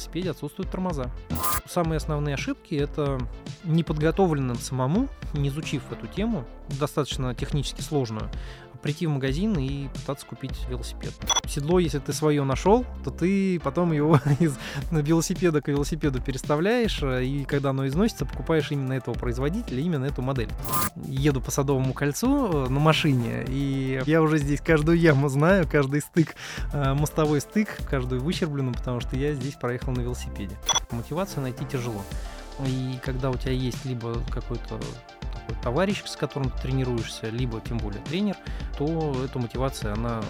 велосипеде 0.00 0.30
отсутствуют 0.30 0.70
тормоза. 0.70 1.10
Самые 1.66 1.98
основные 1.98 2.34
ошибки— 2.34 2.74
это 2.76 3.18
неподготовленным 3.64 4.56
самому, 4.56 5.08
не 5.34 5.48
изучив 5.50 5.82
эту 5.92 6.06
тему, 6.06 6.44
достаточно 6.80 7.34
технически 7.34 7.82
сложную, 7.82 8.30
прийти 8.82 9.06
в 9.06 9.10
магазин 9.10 9.58
и 9.58 9.88
пытаться 9.88 10.26
купить 10.26 10.52
велосипед. 10.68 11.12
Седло, 11.46 11.78
если 11.78 11.98
ты 11.98 12.12
свое 12.12 12.44
нашел, 12.44 12.84
то 13.04 13.10
ты 13.10 13.60
потом 13.60 13.92
его 13.92 14.18
из 14.40 14.56
велосипеда 14.90 15.60
к 15.60 15.68
велосипеду 15.68 16.20
переставляешь, 16.20 17.02
э, 17.02 17.24
и 17.24 17.44
когда 17.44 17.70
оно 17.70 17.86
износится, 17.86 18.26
покупаешь 18.26 18.70
именно 18.70 18.92
этого 18.94 19.14
производителя, 19.14 19.80
именно 19.80 20.04
эту 20.04 20.22
модель. 20.22 20.48
Еду 20.96 21.40
по 21.40 21.50
Садовому 21.50 21.92
кольцу 21.92 22.66
э, 22.66 22.68
на 22.68 22.80
машине, 22.80 23.44
и 23.48 24.00
я 24.06 24.22
уже 24.22 24.38
здесь 24.38 24.60
каждую 24.60 24.98
яму 24.98 25.28
знаю, 25.28 25.66
каждый 25.70 26.00
стык, 26.00 26.34
э, 26.72 26.94
мостовой 26.94 27.40
стык, 27.40 27.78
каждую 27.88 28.22
выщербленную, 28.22 28.74
потому 28.74 29.00
что 29.00 29.16
я 29.16 29.32
здесь 29.34 29.54
проехал 29.54 29.92
на 29.92 30.00
велосипеде. 30.00 30.56
Мотивацию 30.90 31.42
найти 31.42 31.64
тяжело. 31.64 32.02
И 32.66 32.98
когда 33.02 33.30
у 33.30 33.36
тебя 33.36 33.52
есть 33.52 33.84
либо 33.84 34.14
какой-то 34.30 34.78
такой 35.50 35.62
товарищ, 35.62 36.02
с 36.04 36.16
которым 36.16 36.50
ты 36.50 36.62
тренируешься, 36.62 37.28
либо 37.28 37.60
тем 37.60 37.78
более 37.78 38.00
тренер, 38.02 38.36
то 38.78 39.24
эта 39.24 39.38
мотивация, 39.38 39.92
она 39.92 40.22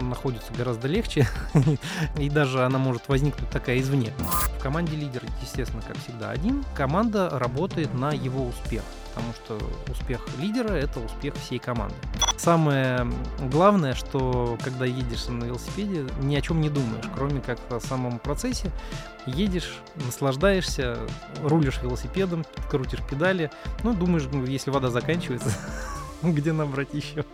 находится 0.00 0.52
гораздо 0.54 0.88
легче, 0.88 1.26
и 2.18 2.28
даже 2.28 2.64
она 2.64 2.78
может 2.78 3.08
возникнуть 3.08 3.50
такая 3.50 3.78
извне. 3.78 4.12
В 4.18 4.62
команде 4.62 4.96
лидер, 4.96 5.22
естественно, 5.42 5.82
как 5.86 5.96
всегда, 5.98 6.30
один. 6.30 6.64
Команда 6.74 7.30
работает 7.30 7.92
на 7.94 8.12
его 8.12 8.46
успех 8.46 8.82
потому 9.14 9.32
что 9.34 9.58
успех 9.90 10.20
лидера– 10.38 10.72
это 10.72 10.98
успех 11.00 11.34
всей 11.34 11.58
команды. 11.58 11.94
Самое 12.36 13.06
главное, 13.50 13.94
что 13.94 14.58
когда 14.62 14.84
едешь 14.84 15.28
на 15.28 15.44
велосипеде, 15.44 16.06
ни 16.20 16.34
о 16.34 16.40
чем 16.40 16.60
не 16.60 16.68
думаешь, 16.68 17.04
кроме 17.14 17.40
как 17.40 17.58
о 17.70 17.80
самом 17.80 18.18
процессе. 18.18 18.70
Едешь, 19.26 19.78
наслаждаешься, 19.94 20.98
рулишь 21.42 21.80
велосипедом, 21.80 22.44
крутишь 22.68 23.00
педали, 23.08 23.50
ну, 23.82 23.94
думаешь, 23.94 24.24
если 24.46 24.70
вода 24.70 24.90
заканчивается, 24.90 25.50
где 26.22 26.52
набрать 26.52 26.92
еще. 26.92 27.24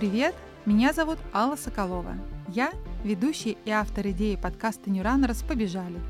Привет! 0.00 0.34
Меня 0.64 0.94
зовут 0.94 1.18
Алла 1.34 1.56
Соколова. 1.56 2.14
Я 2.48 2.72
ведущий 3.04 3.58
и 3.66 3.70
автор 3.70 4.08
идеи 4.08 4.34
подкаста 4.34 4.88
New 4.88 5.04
Runners 5.04 5.46
«Побежали». 5.46 6.00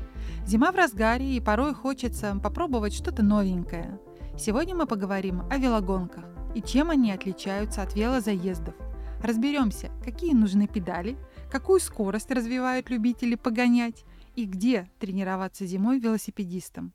Зима 0.47 0.71
в 0.71 0.75
разгаре, 0.75 1.35
и 1.35 1.41
порой 1.41 1.73
хочется 1.73 2.39
попробовать 2.41 2.93
что-то 2.93 3.21
новенькое. 3.21 3.99
Сегодня 4.39 4.77
мы 4.77 4.85
поговорим 4.85 5.41
о 5.51 5.57
велогонках 5.57 6.23
и 6.55 6.61
чем 6.61 6.89
они 6.89 7.11
отличаются 7.11 7.81
от 7.81 7.93
велозаездов. 7.93 8.75
Разберемся, 9.21 9.91
какие 10.05 10.33
нужны 10.33 10.69
педали, 10.69 11.17
какую 11.51 11.81
скорость 11.81 12.31
развивают 12.31 12.89
любители 12.89 13.35
погонять 13.35 14.05
и 14.37 14.45
где 14.45 14.89
тренироваться 15.01 15.65
зимой 15.65 15.99
велосипедистам. 15.99 16.93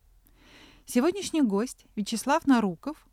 Сегодняшний 0.87 1.43
гость 1.43 1.85
Вячеслав 1.95 2.47
Наруков 2.47 3.06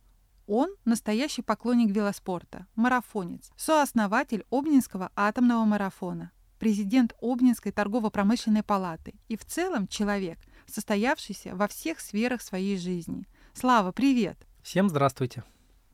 он 0.47 0.75
настоящий 0.85 1.43
поклонник 1.43 1.95
велоспорта, 1.95 2.67
марафонец, 2.77 3.51
сооснователь 3.57 4.45
Обнинского 4.51 5.11
атомного 5.17 5.65
марафона, 5.65 6.33
президент 6.59 7.15
Обнинской 7.21 7.73
торгово-промышленной 7.73 8.63
палаты 8.63 9.15
и 9.29 9.37
в 9.37 9.45
целом 9.45 9.89
человек, 9.89 10.39
состоявшийся 10.67 11.55
во 11.55 11.69
всех 11.69 12.01
сферах 12.01 12.43
своей 12.43 12.79
жизни. 12.79 13.27
Слава, 13.53 13.93
привет! 13.93 14.37
Всем 14.63 14.89
здравствуйте! 14.89 15.45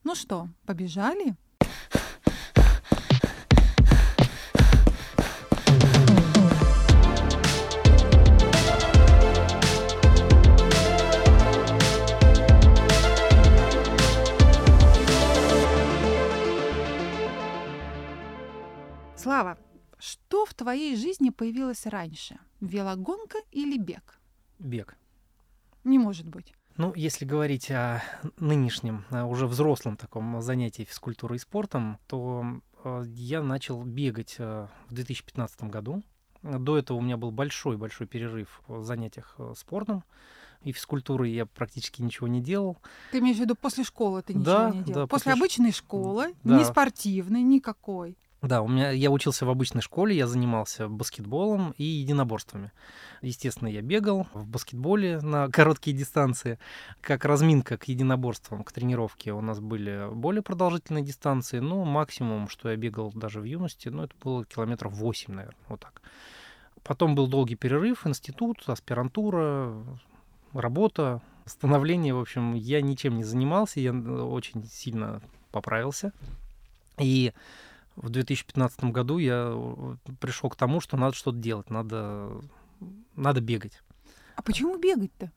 Ну 0.05 0.15
что, 0.15 0.49
побежали? 0.65 1.37
Слава, 19.23 19.59
что 19.99 20.47
в 20.47 20.55
твоей 20.55 20.97
жизни 20.97 21.29
появилось 21.29 21.85
раньше? 21.85 22.39
Велогонка 22.63 23.37
или 23.53 23.77
бег? 23.77 24.19
Бег. 24.59 24.97
Не 25.85 25.99
может 25.99 26.27
быть. 26.27 26.55
Ну, 26.79 26.95
если 26.95 27.27
говорить 27.27 27.71
о 27.71 28.03
нынешнем, 28.39 29.05
уже 29.11 29.47
взрослом 29.47 29.99
таком 29.99 30.41
занятии 30.41 30.85
физкультурой 30.85 31.37
и 31.37 31.39
спортом, 31.39 31.99
то 32.07 32.63
э, 32.83 33.03
я 33.09 33.43
начал 33.43 33.83
бегать 33.85 34.37
э, 34.39 34.69
в 34.89 34.95
2015 34.95 35.65
году. 35.65 36.03
До 36.43 36.79
этого 36.79 36.97
у 36.97 37.03
меня 37.03 37.19
был 37.19 37.31
большой-большой 37.31 38.07
перерыв 38.07 38.63
в 38.69 38.85
занятиях 38.85 39.35
э, 39.37 39.53
спортом 39.55 40.03
и 40.63 40.73
физкультурой 40.73 41.31
я 41.33 41.45
практически 41.45 42.01
ничего 42.01 42.27
не 42.27 42.41
делал. 42.41 42.79
Ты 43.13 43.19
имеешь 43.19 43.37
в 43.37 43.41
виду 43.41 43.55
после 43.55 43.85
школы 43.85 44.23
ты 44.23 44.33
ничего 44.33 44.45
да, 44.45 44.71
не 44.71 44.83
делал? 44.83 45.01
Да, 45.03 45.07
после, 45.07 45.33
после 45.33 45.33
обычной 45.33 45.73
школы, 45.73 46.35
да. 46.43 46.59
не 46.59 46.65
спортивной, 46.65 47.43
никакой. 47.43 48.17
Да, 48.43 48.63
у 48.63 48.69
меня 48.69 48.91
я 48.91 49.11
учился 49.11 49.45
в 49.45 49.51
обычной 49.51 49.83
школе, 49.83 50.17
я 50.17 50.27
занимался 50.27 50.89
баскетболом 50.89 51.75
и 51.77 51.85
единоборствами. 51.85 52.73
Естественно, 53.21 53.69
я 53.69 53.83
бегал 53.83 54.29
в 54.33 54.47
баскетболе 54.47 55.21
на 55.21 55.49
короткие 55.51 55.95
дистанции. 55.95 56.59
Как 57.03 57.27
разминка 57.27 57.77
к 57.77 57.85
единоборствам, 57.85 58.65
к 58.65 58.73
тренировке 58.73 59.35
у 59.35 59.43
нас 59.43 59.61
были 59.61 60.09
более 60.11 60.43
продолжительные 60.43 61.05
дистанции, 61.05 61.59
но 61.59 61.85
максимум, 61.85 62.49
что 62.49 62.71
я 62.71 62.77
бегал 62.77 63.13
даже 63.13 63.41
в 63.41 63.45
юности, 63.45 63.89
ну, 63.89 64.05
это 64.05 64.15
было 64.25 64.47
километров 64.47 64.95
8, 64.95 65.35
наверное, 65.35 65.61
вот 65.69 65.81
так. 65.81 66.01
Потом 66.83 67.15
был 67.15 67.27
долгий 67.27 67.57
перерыв, 67.57 68.07
институт, 68.07 68.63
аспирантура, 68.67 69.85
работа, 70.55 71.21
становление, 71.45 72.15
в 72.15 72.21
общем, 72.21 72.55
я 72.55 72.81
ничем 72.81 73.19
не 73.19 73.25
занимался, 73.25 73.81
я 73.81 73.93
очень 73.93 74.65
сильно 74.67 75.21
поправился. 75.53 76.13
И 76.99 77.35
в 77.97 78.11
2015 78.11 78.85
году 78.85 79.19
я 79.19 79.53
э, 79.53 79.97
пришел 80.21 80.51
к 80.51 80.57
тому, 80.57 80.81
что 80.81 80.97
надо 80.97 81.15
что-то 81.15 81.39
делать, 81.39 81.71
надо, 81.71 82.41
надо 83.17 83.41
бегать. 83.41 83.83
А 84.37 84.43
почему 84.43 84.79
бегать-то? 84.79 85.31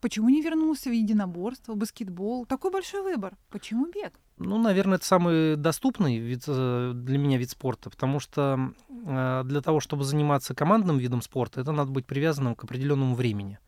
Почему 0.00 0.30
не 0.30 0.40
вернулся 0.42 0.88
в 0.88 0.92
единоборство, 0.92 1.74
баскетбол? 1.74 2.46
Такой 2.46 2.70
большой 2.70 3.02
выбор. 3.02 3.36
Почему 3.50 3.86
бег? 3.86 4.14
Ну, 4.38 4.56
наверное, 4.58 4.96
это 4.96 5.04
самый 5.04 5.56
доступный 5.56 6.18
вид, 6.18 6.44
э, 6.46 6.92
для 6.94 7.18
меня 7.18 7.36
вид 7.36 7.50
спорта, 7.50 7.90
потому 7.90 8.20
что 8.20 8.72
э, 8.88 9.42
для 9.44 9.60
того, 9.60 9.80
чтобы 9.80 10.04
заниматься 10.04 10.54
командным 10.54 10.98
видом 10.98 11.20
спорта, 11.20 11.60
это 11.60 11.72
надо 11.72 11.90
быть 11.90 12.06
привязанным 12.06 12.54
к 12.54 12.64
определенному 12.64 13.14
времени. 13.14 13.58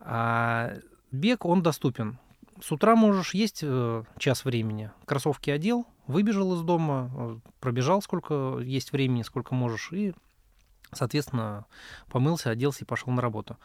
А 0.00 0.74
бег, 1.12 1.44
он 1.44 1.62
доступен. 1.62 2.18
С 2.60 2.72
утра 2.72 2.96
можешь 2.96 3.34
есть 3.34 3.62
час 4.18 4.44
времени, 4.44 4.90
кроссовки 5.04 5.50
одел, 5.50 5.86
выбежал 6.06 6.54
из 6.54 6.62
дома, 6.62 7.10
э, 7.14 7.38
пробежал 7.60 8.02
сколько 8.02 8.58
есть 8.58 8.92
времени, 8.92 9.22
сколько 9.22 9.54
можешь, 9.54 9.92
и, 9.92 10.14
соответственно, 10.92 11.66
помылся, 12.08 12.50
оделся 12.50 12.84
и 12.84 12.86
пошел 12.86 13.12
на 13.12 13.22
работу. 13.22 13.56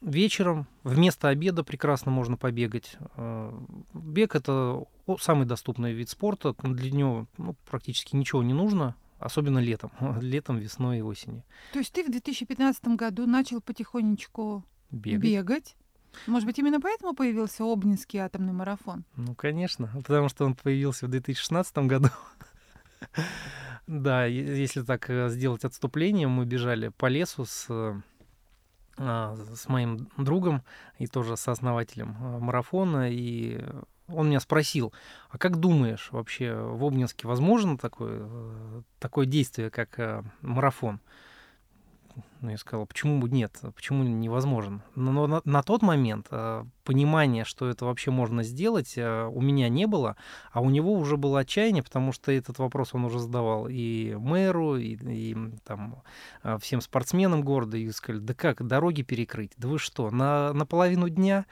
Вечером 0.00 0.66
вместо 0.82 1.28
обеда 1.28 1.62
прекрасно 1.62 2.10
можно 2.10 2.36
побегать. 2.36 2.96
Э, 3.16 3.52
бег 3.92 4.34
это 4.34 4.84
самый 5.18 5.46
доступный 5.46 5.92
вид 5.92 6.08
спорта. 6.08 6.54
Для 6.62 6.90
него 6.90 7.26
ну, 7.36 7.54
практически 7.68 8.16
ничего 8.16 8.42
не 8.42 8.54
нужно, 8.54 8.96
особенно 9.18 9.58
летом, 9.58 9.92
летом, 10.20 10.56
весной 10.56 10.98
и 10.98 11.02
осенью. 11.02 11.44
То 11.72 11.80
есть 11.80 11.92
ты 11.92 12.02
в 12.02 12.10
2015 12.10 12.82
году 12.96 13.26
начал 13.26 13.60
потихонечку 13.60 14.64
бегать, 14.90 15.22
бегать 15.22 15.76
может 16.26 16.46
быть, 16.46 16.58
именно 16.58 16.80
поэтому 16.80 17.14
появился 17.14 17.64
Обнинский 17.64 18.18
атомный 18.18 18.52
марафон? 18.52 19.04
Ну, 19.16 19.34
конечно, 19.34 19.90
потому 20.04 20.28
что 20.28 20.44
он 20.44 20.54
появился 20.54 21.06
в 21.06 21.10
2016 21.10 21.78
году. 21.78 22.08
Да, 23.86 24.24
если 24.24 24.82
так 24.82 25.10
э, 25.10 25.30
сделать 25.30 25.64
отступление, 25.64 26.28
мы 26.28 26.44
бежали 26.44 26.88
по 26.88 27.06
лесу 27.06 27.44
с, 27.44 27.66
а, 28.98 29.36
с 29.56 29.68
моим 29.68 30.08
другом 30.16 30.62
и 30.98 31.08
тоже 31.08 31.36
сооснователем 31.36 32.16
э, 32.20 32.38
марафона, 32.38 33.10
и 33.10 33.64
он 34.06 34.28
меня 34.28 34.38
спросил, 34.38 34.92
а 35.28 35.38
как 35.38 35.56
думаешь, 35.56 36.10
вообще 36.12 36.54
в 36.54 36.84
Обнинске 36.84 37.26
возможно 37.26 37.76
такое, 37.78 38.20
э, 38.22 38.82
такое 39.00 39.26
действие, 39.26 39.70
как 39.70 40.24
марафон? 40.40 41.00
Ну, 42.40 42.50
я 42.50 42.58
сказал, 42.58 42.86
почему 42.86 43.26
нет, 43.26 43.60
почему 43.74 44.02
невозможно. 44.04 44.82
Но 44.94 45.26
на, 45.26 45.40
на 45.44 45.62
тот 45.62 45.82
момент 45.82 46.26
э, 46.30 46.64
понимания, 46.84 47.44
что 47.44 47.68
это 47.68 47.84
вообще 47.84 48.10
можно 48.10 48.42
сделать, 48.42 48.94
э, 48.96 49.26
у 49.26 49.40
меня 49.40 49.68
не 49.68 49.86
было, 49.86 50.16
а 50.52 50.60
у 50.60 50.70
него 50.70 50.94
уже 50.94 51.16
было 51.16 51.40
отчаяние, 51.40 51.82
потому 51.82 52.12
что 52.12 52.32
этот 52.32 52.58
вопрос 52.58 52.94
он 52.94 53.04
уже 53.04 53.18
задавал 53.18 53.66
и 53.68 54.14
мэру, 54.14 54.76
и, 54.76 54.96
и 54.96 55.36
там, 55.64 56.02
э, 56.42 56.58
всем 56.60 56.80
спортсменам 56.80 57.42
города, 57.42 57.76
и 57.76 57.90
сказали, 57.90 58.20
да 58.20 58.34
как, 58.34 58.66
дороги 58.66 59.02
перекрыть? 59.02 59.52
Да 59.56 59.68
вы 59.68 59.78
что, 59.78 60.10
на, 60.10 60.52
на 60.52 60.66
половину 60.66 61.08
дня 61.08 61.46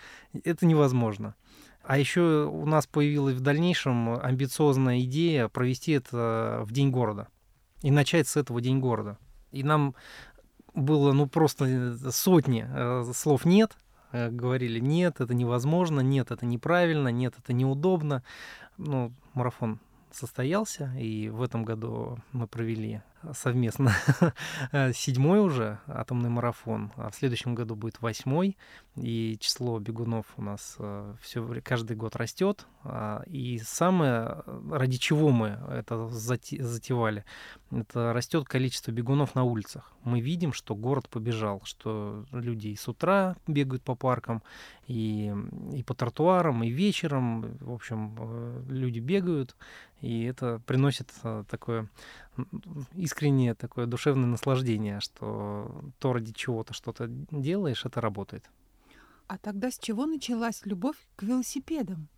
это 0.44 0.66
невозможно. 0.66 1.34
А 1.82 1.98
еще 1.98 2.46
у 2.52 2.66
нас 2.66 2.86
появилась 2.86 3.36
в 3.36 3.40
дальнейшем 3.40 4.20
амбициозная 4.20 5.00
идея 5.00 5.48
провести 5.48 5.92
это 5.92 6.62
в 6.64 6.72
День 6.72 6.90
города 6.90 7.28
и 7.82 7.90
начать 7.90 8.28
с 8.28 8.36
этого 8.36 8.60
День 8.60 8.80
города. 8.80 9.18
И 9.52 9.62
нам 9.62 9.94
было 10.78 11.12
ну 11.12 11.26
просто 11.26 11.96
сотни 12.10 12.66
э, 12.68 13.12
слов 13.14 13.44
нет, 13.44 13.76
э, 14.12 14.30
говорили 14.30 14.78
нет, 14.78 15.20
это 15.20 15.34
невозможно, 15.34 16.00
нет, 16.00 16.30
это 16.30 16.46
неправильно, 16.46 17.08
нет, 17.08 17.34
это 17.38 17.52
неудобно. 17.52 18.22
Ну, 18.76 19.12
марафон 19.34 19.80
состоялся, 20.12 20.92
и 20.98 21.28
в 21.28 21.42
этом 21.42 21.64
году 21.64 22.18
мы 22.32 22.46
провели 22.46 23.02
совместно 23.32 23.92
седьмой 24.94 25.40
уже 25.40 25.78
атомный 25.86 26.30
марафон, 26.30 26.92
а 26.96 27.10
в 27.10 27.14
следующем 27.14 27.54
году 27.54 27.74
будет 27.74 28.00
восьмой, 28.00 28.56
и 28.96 29.36
число 29.40 29.78
бегунов 29.78 30.26
у 30.36 30.42
нас 30.42 30.76
э, 30.78 31.14
все 31.20 31.60
каждый 31.62 31.96
год 31.96 32.16
растет. 32.16 32.66
А, 32.84 33.22
и 33.26 33.58
самое, 33.58 34.42
ради 34.70 34.98
чего 34.98 35.30
мы 35.30 35.58
это 35.70 36.08
затевали, 36.08 37.24
это 37.70 38.12
растет 38.12 38.46
количество 38.46 38.90
бегунов 38.90 39.34
на 39.34 39.44
улицах. 39.44 39.92
Мы 40.04 40.20
видим, 40.20 40.52
что 40.52 40.74
город 40.74 41.08
побежал, 41.08 41.60
что 41.64 42.24
люди 42.32 42.68
и 42.68 42.76
с 42.76 42.88
утра 42.88 43.36
бегают 43.46 43.82
по 43.82 43.94
паркам, 43.94 44.42
и, 44.86 45.32
и 45.72 45.82
по 45.82 45.94
тротуарам, 45.94 46.62
и 46.64 46.70
вечером. 46.70 47.42
В 47.60 47.72
общем, 47.72 48.16
э, 48.18 48.62
люди 48.68 49.00
бегают, 49.00 49.54
и 50.00 50.24
это 50.24 50.60
приносит 50.66 51.10
э, 51.22 51.44
такое 51.48 51.88
искреннее 52.94 53.54
такое 53.54 53.86
душевное 53.86 54.26
наслаждение, 54.26 55.00
что 55.00 55.84
то, 55.98 56.12
ради 56.12 56.32
чего 56.32 56.64
ты 56.64 56.74
что-то 56.74 57.06
делаешь, 57.08 57.84
это 57.84 58.00
работает. 58.00 58.48
А 59.26 59.36
тогда 59.38 59.70
с 59.70 59.78
чего 59.78 60.06
началась 60.06 60.64
любовь 60.64 60.96
к 61.16 61.22
велосипедам? 61.22 62.08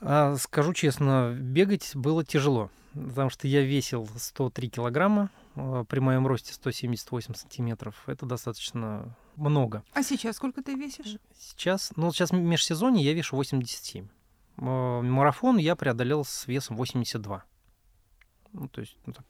А, 0.00 0.36
скажу 0.36 0.72
честно, 0.72 1.34
бегать 1.38 1.92
было 1.94 2.24
тяжело, 2.24 2.70
потому 2.94 3.30
что 3.30 3.48
я 3.48 3.62
весил 3.62 4.08
103 4.16 4.70
килограмма, 4.70 5.30
а, 5.54 5.84
при 5.84 6.00
моем 6.00 6.26
росте 6.26 6.52
178 6.52 7.34
сантиметров. 7.34 8.02
Это 8.06 8.26
достаточно 8.26 9.14
много. 9.36 9.82
А 9.92 10.02
сейчас 10.02 10.36
сколько 10.36 10.62
ты 10.62 10.74
весишь? 10.74 11.18
Сейчас, 11.38 11.92
ну, 11.96 12.12
сейчас 12.12 12.30
в 12.30 12.34
межсезонье 12.34 13.04
я 13.04 13.12
вешу 13.12 13.36
87. 13.36 14.08
А, 14.58 15.02
марафон 15.02 15.56
я 15.56 15.76
преодолел 15.76 16.24
с 16.24 16.46
весом 16.46 16.76
82. 16.76 17.44
Ну, 18.58 18.68
то 18.68 18.80
есть 18.80 18.96
ну, 19.04 19.12
так, 19.12 19.24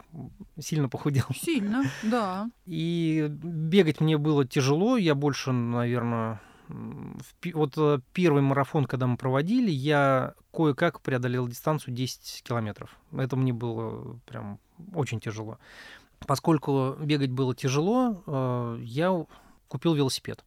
сильно 0.61 0.88
похудел. 0.88 1.25
Сильно, 1.34 1.84
да. 2.02 2.49
И 2.64 3.26
бегать 3.28 4.00
мне 4.00 4.19
было 4.19 4.46
тяжело. 4.46 4.96
Я 4.96 5.17
больше, 5.17 5.50
наверное, 5.50 6.40
вот 6.69 7.75
э, 7.76 7.99
первый 8.12 8.43
марафон, 8.43 8.84
когда 8.84 9.08
мы 9.08 9.17
проводили, 9.17 9.70
я 9.70 10.34
кое-как 10.52 11.00
преодолел 11.00 11.49
дистанцию 11.49 11.94
10 11.94 12.44
километров. 12.44 12.96
Это 13.12 13.37
мне 13.37 13.52
было 13.52 14.20
прям 14.26 14.61
очень 14.94 15.19
тяжело. 15.19 15.58
Поскольку 16.26 16.96
бегать 17.00 17.31
было 17.31 17.55
тяжело, 17.55 18.22
э, 18.26 18.79
я 18.82 19.26
купил 19.69 19.94
велосипед. 19.94 20.44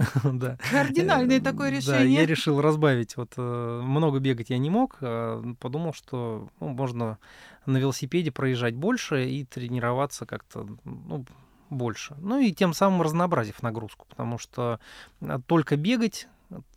да. 0.24 0.56
Кардинальное 0.70 1.38
э, 1.38 1.40
такое 1.40 1.70
решение. 1.70 1.98
Да, 1.98 2.04
я 2.04 2.26
решил 2.26 2.60
разбавить. 2.60 3.16
Вот 3.16 3.36
много 3.36 4.18
бегать 4.18 4.50
я 4.50 4.58
не 4.58 4.70
мог. 4.70 4.96
А 5.00 5.42
подумал, 5.60 5.92
что 5.92 6.48
ну, 6.60 6.68
можно 6.68 7.18
на 7.66 7.76
велосипеде 7.76 8.30
проезжать 8.30 8.74
больше 8.74 9.28
и 9.28 9.44
тренироваться 9.44 10.26
как-то 10.26 10.66
ну, 10.84 11.24
больше. 11.68 12.16
Ну 12.20 12.38
и 12.38 12.52
тем 12.52 12.74
самым 12.74 13.02
разнообразив 13.02 13.62
нагрузку, 13.62 14.06
потому 14.08 14.38
что 14.38 14.80
а, 15.20 15.40
только 15.40 15.76
бегать 15.76 16.28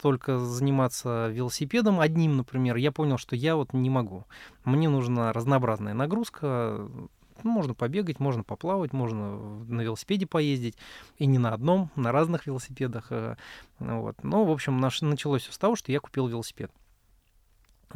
только 0.01 0.37
заниматься 0.37 1.29
велосипедом 1.29 1.99
одним, 1.99 2.37
например, 2.37 2.75
я 2.75 2.91
понял, 2.91 3.17
что 3.17 3.35
я 3.35 3.55
вот 3.55 3.73
не 3.73 3.89
могу. 3.89 4.25
Мне 4.65 4.87
нужна 4.87 5.33
разнообразная 5.33 5.95
нагрузка. 5.95 6.87
Ну, 7.43 7.51
можно 7.51 7.73
побегать, 7.73 8.19
можно 8.19 8.43
поплавать, 8.43 8.93
можно 8.93 9.37
на 9.65 9.81
велосипеде 9.81 10.25
поездить. 10.25 10.75
И 11.17 11.25
не 11.25 11.37
на 11.37 11.53
одном, 11.53 11.89
на 11.95 12.11
разных 12.11 12.47
велосипедах. 12.47 13.07
Э, 13.09 13.35
вот. 13.79 14.23
Но, 14.23 14.45
в 14.45 14.51
общем, 14.51 14.79
наш, 14.79 15.01
началось 15.01 15.43
все 15.43 15.51
с 15.51 15.57
того, 15.57 15.75
что 15.75 15.91
я 15.91 15.99
купил 15.99 16.27
велосипед. 16.27 16.71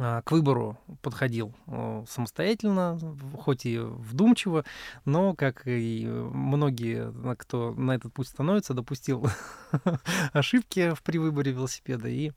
А, 0.00 0.22
к 0.22 0.30
выбору 0.30 0.78
подходил 1.02 1.52
э, 1.66 2.04
самостоятельно, 2.08 2.98
хоть 3.36 3.66
и 3.66 3.78
вдумчиво, 3.78 4.64
но, 5.04 5.34
как 5.34 5.62
и 5.66 6.06
многие, 6.06 7.12
кто 7.36 7.72
на 7.74 7.92
этот 7.92 8.12
путь 8.12 8.28
становится, 8.28 8.74
допустил 8.74 9.26
ошибки 10.32 10.94
при 11.02 11.18
выборе 11.18 11.52
велосипеда. 11.52 12.08
И... 12.08 12.30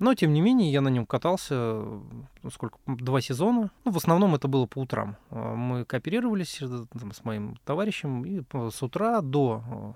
Но, 0.00 0.14
тем 0.14 0.32
не 0.32 0.40
менее, 0.40 0.72
я 0.72 0.80
на 0.80 0.88
нем 0.88 1.06
катался 1.06 1.54
ну, 1.54 2.50
сколько, 2.52 2.78
два 2.86 3.20
сезона. 3.20 3.70
Ну, 3.84 3.92
в 3.92 3.96
основном 3.96 4.34
это 4.34 4.48
было 4.48 4.66
по 4.66 4.80
утрам. 4.80 5.16
А, 5.30 5.54
мы 5.54 5.84
кооперировались 5.84 6.60
э, 6.62 6.84
там, 6.98 7.12
с 7.12 7.24
моим 7.24 7.56
товарищем, 7.64 8.24
и 8.24 8.42
с 8.70 8.82
утра 8.82 9.20
до 9.20 9.94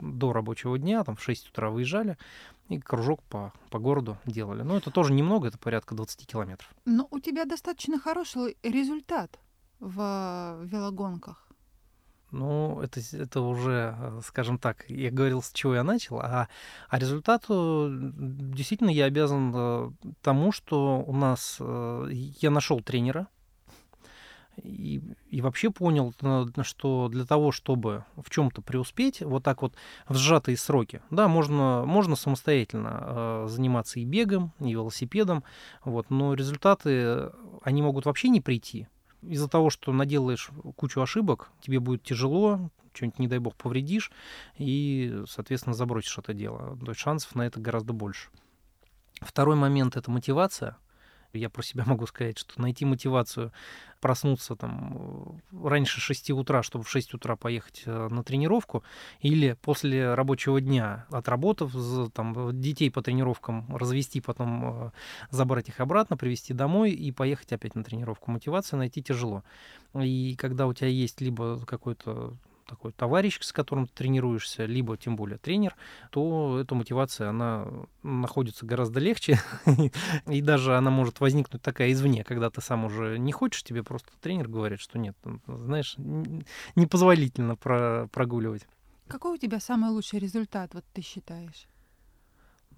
до 0.00 0.32
рабочего 0.32 0.78
дня, 0.78 1.04
там 1.04 1.16
в 1.16 1.22
6 1.22 1.50
утра 1.50 1.70
выезжали, 1.70 2.16
и 2.68 2.78
кружок 2.78 3.22
по, 3.22 3.52
по 3.70 3.78
городу 3.78 4.18
делали. 4.26 4.62
Но 4.62 4.76
это 4.76 4.90
тоже 4.90 5.12
немного, 5.12 5.48
это 5.48 5.58
порядка 5.58 5.94
20 5.94 6.26
километров. 6.26 6.70
Но 6.84 7.08
у 7.10 7.18
тебя 7.20 7.44
достаточно 7.44 7.98
хороший 7.98 8.56
результат 8.62 9.38
в 9.80 10.60
велогонках. 10.64 11.48
Ну, 12.30 12.82
это, 12.82 13.00
это 13.12 13.40
уже, 13.40 14.20
скажем 14.22 14.58
так, 14.58 14.84
я 14.88 15.10
говорил, 15.10 15.42
с 15.42 15.50
чего 15.50 15.74
я 15.74 15.82
начал, 15.82 16.20
а, 16.20 16.48
а 16.90 16.98
результату 16.98 17.88
действительно 17.90 18.90
я 18.90 19.06
обязан 19.06 19.52
э, 19.54 19.90
тому, 20.20 20.52
что 20.52 21.02
у 21.06 21.12
нас 21.14 21.56
э, 21.58 22.08
я 22.10 22.50
нашел 22.50 22.80
тренера, 22.80 23.28
и, 24.62 25.00
и 25.30 25.40
вообще 25.40 25.70
понял, 25.70 26.14
что 26.62 27.08
для 27.08 27.24
того, 27.24 27.52
чтобы 27.52 28.04
в 28.16 28.30
чем-то 28.30 28.62
преуспеть, 28.62 29.20
вот 29.20 29.42
так 29.42 29.62
вот 29.62 29.74
в 30.08 30.16
сжатые 30.16 30.56
сроки, 30.56 31.02
да, 31.10 31.28
можно, 31.28 31.84
можно 31.86 32.16
самостоятельно 32.16 33.00
э, 33.00 33.46
заниматься 33.48 34.00
и 34.00 34.04
бегом, 34.04 34.52
и 34.60 34.72
велосипедом, 34.72 35.44
вот, 35.84 36.10
но 36.10 36.34
результаты, 36.34 37.30
они 37.62 37.82
могут 37.82 38.06
вообще 38.06 38.28
не 38.28 38.40
прийти. 38.40 38.88
Из-за 39.22 39.48
того, 39.48 39.70
что 39.70 39.92
наделаешь 39.92 40.50
кучу 40.76 41.00
ошибок, 41.00 41.50
тебе 41.60 41.80
будет 41.80 42.02
тяжело, 42.02 42.70
что-нибудь, 42.92 43.18
не 43.18 43.28
дай 43.28 43.38
бог, 43.38 43.54
повредишь, 43.56 44.10
и, 44.56 45.22
соответственно, 45.28 45.74
забросишь 45.74 46.18
это 46.18 46.34
дело. 46.34 46.76
То 46.84 46.90
есть 46.90 47.00
шансов 47.00 47.34
на 47.34 47.42
это 47.42 47.60
гораздо 47.60 47.92
больше. 47.92 48.28
Второй 49.20 49.56
момент– 49.56 49.96
это 49.96 50.10
мотивация– 50.10 50.76
я 51.32 51.50
про 51.50 51.62
себя 51.62 51.84
могу 51.86 52.06
сказать, 52.06 52.38
что 52.38 52.60
найти 52.60 52.84
мотивацию 52.84 53.52
проснуться 54.00 54.56
там 54.56 55.40
э, 55.52 55.68
раньше 55.68 56.00
6 56.00 56.30
утра, 56.30 56.62
чтобы 56.62 56.84
в 56.84 56.90
6 56.90 57.14
утра 57.14 57.36
поехать 57.36 57.82
э, 57.86 58.08
на 58.08 58.22
тренировку, 58.22 58.84
или 59.20 59.56
после 59.60 60.14
рабочего 60.14 60.60
дня, 60.60 61.06
отработав, 61.10 61.72
там, 62.12 62.60
детей 62.60 62.90
по 62.90 63.02
тренировкам 63.02 63.74
развести, 63.76 64.20
потом 64.20 64.86
э, 64.86 64.90
забрать 65.30 65.68
их 65.68 65.80
обратно, 65.80 66.16
привезти 66.16 66.54
домой 66.54 66.92
и 66.92 67.10
поехать 67.12 67.52
опять 67.52 67.74
на 67.74 67.84
тренировку. 67.84 68.30
Мотивацию 68.30 68.78
найти 68.78 69.02
тяжело. 69.02 69.42
И 69.94 70.36
когда 70.38 70.66
у 70.66 70.72
тебя 70.72 70.88
есть 70.88 71.20
либо 71.20 71.58
какой-то 71.66 72.36
такой 72.68 72.92
товарищ, 72.92 73.38
с 73.40 73.52
которым 73.52 73.86
ты 73.86 73.94
тренируешься, 73.94 74.66
либо 74.66 74.96
тем 74.96 75.16
более 75.16 75.38
тренер, 75.38 75.74
то 76.10 76.60
эта 76.60 76.74
мотивация, 76.74 77.30
она 77.30 77.66
находится 78.02 78.66
гораздо 78.66 79.00
легче, 79.00 79.40
и 80.26 80.40
даже 80.42 80.76
она 80.76 80.90
может 80.90 81.20
возникнуть 81.20 81.62
такая 81.62 81.92
извне, 81.92 82.22
когда 82.24 82.50
ты 82.50 82.60
сам 82.60 82.84
уже 82.84 83.18
не 83.18 83.32
хочешь, 83.32 83.64
тебе 83.64 83.82
просто 83.82 84.10
тренер 84.20 84.48
говорит, 84.48 84.80
что 84.80 84.98
нет, 84.98 85.16
знаешь, 85.46 85.96
непозволительно 86.76 87.56
про 87.56 88.08
прогуливать. 88.12 88.66
Какой 89.08 89.34
у 89.34 89.38
тебя 89.38 89.58
самый 89.58 89.90
лучший 89.90 90.18
результат, 90.18 90.74
вот 90.74 90.84
ты 90.92 91.00
считаешь? 91.00 91.66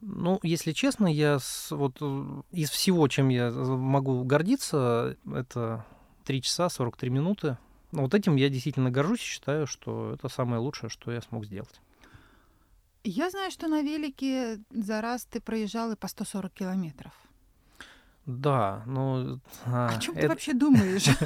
Ну, 0.00 0.38
если 0.42 0.72
честно, 0.72 1.06
я 1.06 1.38
с, 1.38 1.70
вот 1.70 1.98
э, 2.00 2.42
из 2.52 2.70
всего, 2.70 3.06
чем 3.08 3.28
я 3.28 3.50
могу 3.50 4.24
гордиться, 4.24 5.16
это 5.26 5.84
3 6.24 6.42
часа 6.42 6.70
43 6.70 7.10
минуты 7.10 7.58
но 7.92 8.02
вот 8.02 8.14
этим 8.14 8.36
я 8.36 8.48
действительно 8.48 8.90
горжусь 8.90 9.20
и 9.20 9.24
считаю, 9.24 9.66
что 9.66 10.14
это 10.14 10.28
самое 10.28 10.60
лучшее, 10.60 10.90
что 10.90 11.10
я 11.12 11.20
смог 11.20 11.44
сделать. 11.44 11.80
Я 13.02 13.30
знаю, 13.30 13.50
что 13.50 13.68
на 13.68 13.82
велике 13.82 14.60
за 14.70 15.00
раз 15.00 15.24
ты 15.24 15.40
проезжал 15.40 15.92
и 15.92 15.96
по 15.96 16.06
140 16.06 16.52
километров. 16.52 17.12
Да, 18.26 18.82
ну... 18.86 19.40
А, 19.64 19.88
О 19.88 19.98
чем 19.98 20.14
это... 20.14 20.22
ты 20.22 20.28
вообще 20.28 20.52
думаешь? 20.52 21.06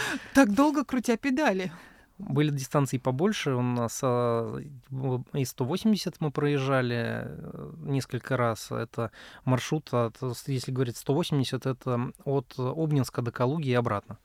Так 0.34 0.54
долго 0.54 0.84
крутя 0.84 1.16
педали? 1.16 1.72
Были 2.18 2.50
дистанции 2.50 2.98
побольше. 2.98 3.54
У 3.54 3.62
нас 3.62 4.00
а, 4.02 4.58
и 5.32 5.44
180 5.44 6.20
мы 6.20 6.30
проезжали 6.30 7.24
э, 7.24 7.72
несколько 7.78 8.36
раз. 8.36 8.70
Это 8.70 9.10
маршрут, 9.44 9.92
от, 9.92 10.18
если 10.46 10.70
говорить 10.70 10.96
180, 10.96 11.66
это 11.66 12.12
от 12.24 12.54
Обнинска 12.56 13.20
до 13.22 13.32
Калуги 13.32 13.70
и 13.70 13.74
обратно. 13.74 14.18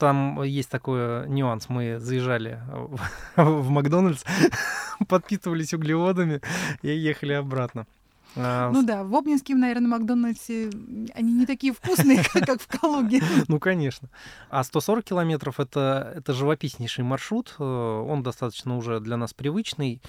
Там 0.00 0.42
есть 0.42 0.70
такой 0.70 1.28
нюанс. 1.28 1.68
Мы 1.68 1.98
заезжали 1.98 2.58
в 3.36 3.68
Макдональдс, 3.68 4.24
подпитывались 5.08 5.74
углеводами 5.74 6.40
и 6.80 6.88
ехали 6.88 7.34
обратно. 7.34 7.86
А, 8.34 8.70
ну 8.70 8.82
да, 8.82 9.04
в 9.04 9.14
Обнинске, 9.14 9.54
наверное, 9.54 9.88
Макдональдсе 9.88 10.70
они 11.14 11.34
не 11.34 11.44
такие 11.44 11.74
вкусные, 11.74 12.24
как 12.32 12.62
в 12.62 12.66
Калуге. 12.66 13.20
Ну, 13.48 13.58
конечно. 13.58 14.08
А 14.48 14.64
140 14.64 15.04
километров 15.04 15.60
это, 15.60 16.14
это 16.16 16.32
живописнейший 16.32 17.04
маршрут. 17.04 17.54
Э, 17.58 17.62
он 17.62 18.22
достаточно 18.22 18.78
уже 18.78 19.00
для 19.00 19.18
нас 19.18 19.34
привычный. 19.34 20.00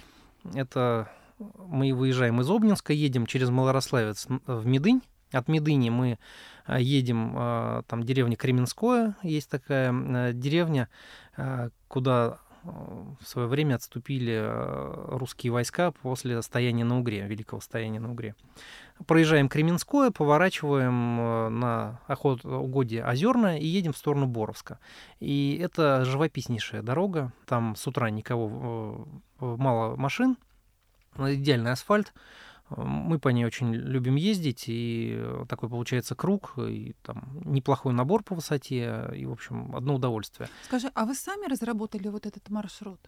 Это 0.54 1.12
мы 1.58 1.94
выезжаем 1.94 2.40
из 2.40 2.50
Обнинска, 2.50 2.94
едем 2.94 3.26
через 3.26 3.50
Малорославец 3.50 4.28
в 4.46 4.66
Медынь. 4.66 5.02
От 5.32 5.48
Медыни 5.48 5.90
мы 5.90 6.20
э, 6.68 6.82
едем, 6.82 7.36
э, 7.38 7.84
там 7.88 8.04
деревня 8.04 8.36
Кременское, 8.36 9.16
есть 9.24 9.50
такая 9.50 10.34
деревня, 10.34 10.90
куда 11.88 12.40
в 12.64 13.26
свое 13.26 13.48
время 13.48 13.76
отступили 13.76 14.34
э, 14.34 15.18
русские 15.18 15.52
войска 15.52 15.92
после 15.92 16.42
стояния 16.42 16.86
на 16.86 17.00
Угре, 17.00 17.26
великого 17.26 17.60
стояния 17.60 18.00
на 18.00 18.12
Угре. 18.12 18.36
Проезжаем 19.08 19.50
Кременское, 19.50 20.12
поворачиваем 20.12 21.20
э, 21.20 21.50
на 21.50 22.02
охот 22.08 22.46
угодье 22.46 23.04
Озерное 23.04 23.58
и 23.58 23.66
едем 23.66 23.94
в 23.94 23.98
сторону 23.98 24.28
Боровска. 24.28 24.80
И 25.20 25.60
это 25.62 26.06
живописнейшая 26.06 26.84
дорога, 26.84 27.34
там 27.48 27.76
с 27.76 27.88
утра 27.88 28.10
никого, 28.12 29.08
э, 29.40 29.56
мало 29.58 29.96
машин, 29.96 30.38
идеальный 31.18 31.72
асфальт, 31.72 32.14
мы 32.78 33.20
по 33.20 33.30
ней 33.30 33.46
очень 33.46 33.74
любим 33.74 34.16
ездить, 34.16 34.66
и 34.68 35.22
такой 35.48 35.70
получается 35.70 36.16
круг, 36.16 36.54
и 36.58 36.96
там 37.04 37.24
неплохой 37.46 37.94
набор 37.94 38.24
по 38.24 38.36
высоте, 38.36 39.10
и, 39.16 39.26
в 39.26 39.32
общем, 39.32 39.76
одно 39.76 39.96
удовольствие. 39.96 40.50
Скажи, 40.66 40.92
а 40.94 41.06
вы 41.06 41.16
сами 41.16 41.48
разработали 41.50 42.08
вот 42.08 42.26
этот 42.26 42.50
маршрут? 42.50 43.00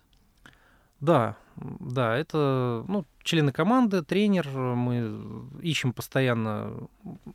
Да, 0.99 1.35
да, 1.57 2.15
это 2.15 2.85
ну, 2.87 3.05
члены 3.23 3.51
команды, 3.51 4.03
тренер, 4.03 4.47
мы 4.49 5.49
ищем 5.61 5.91
постоянно. 5.91 6.87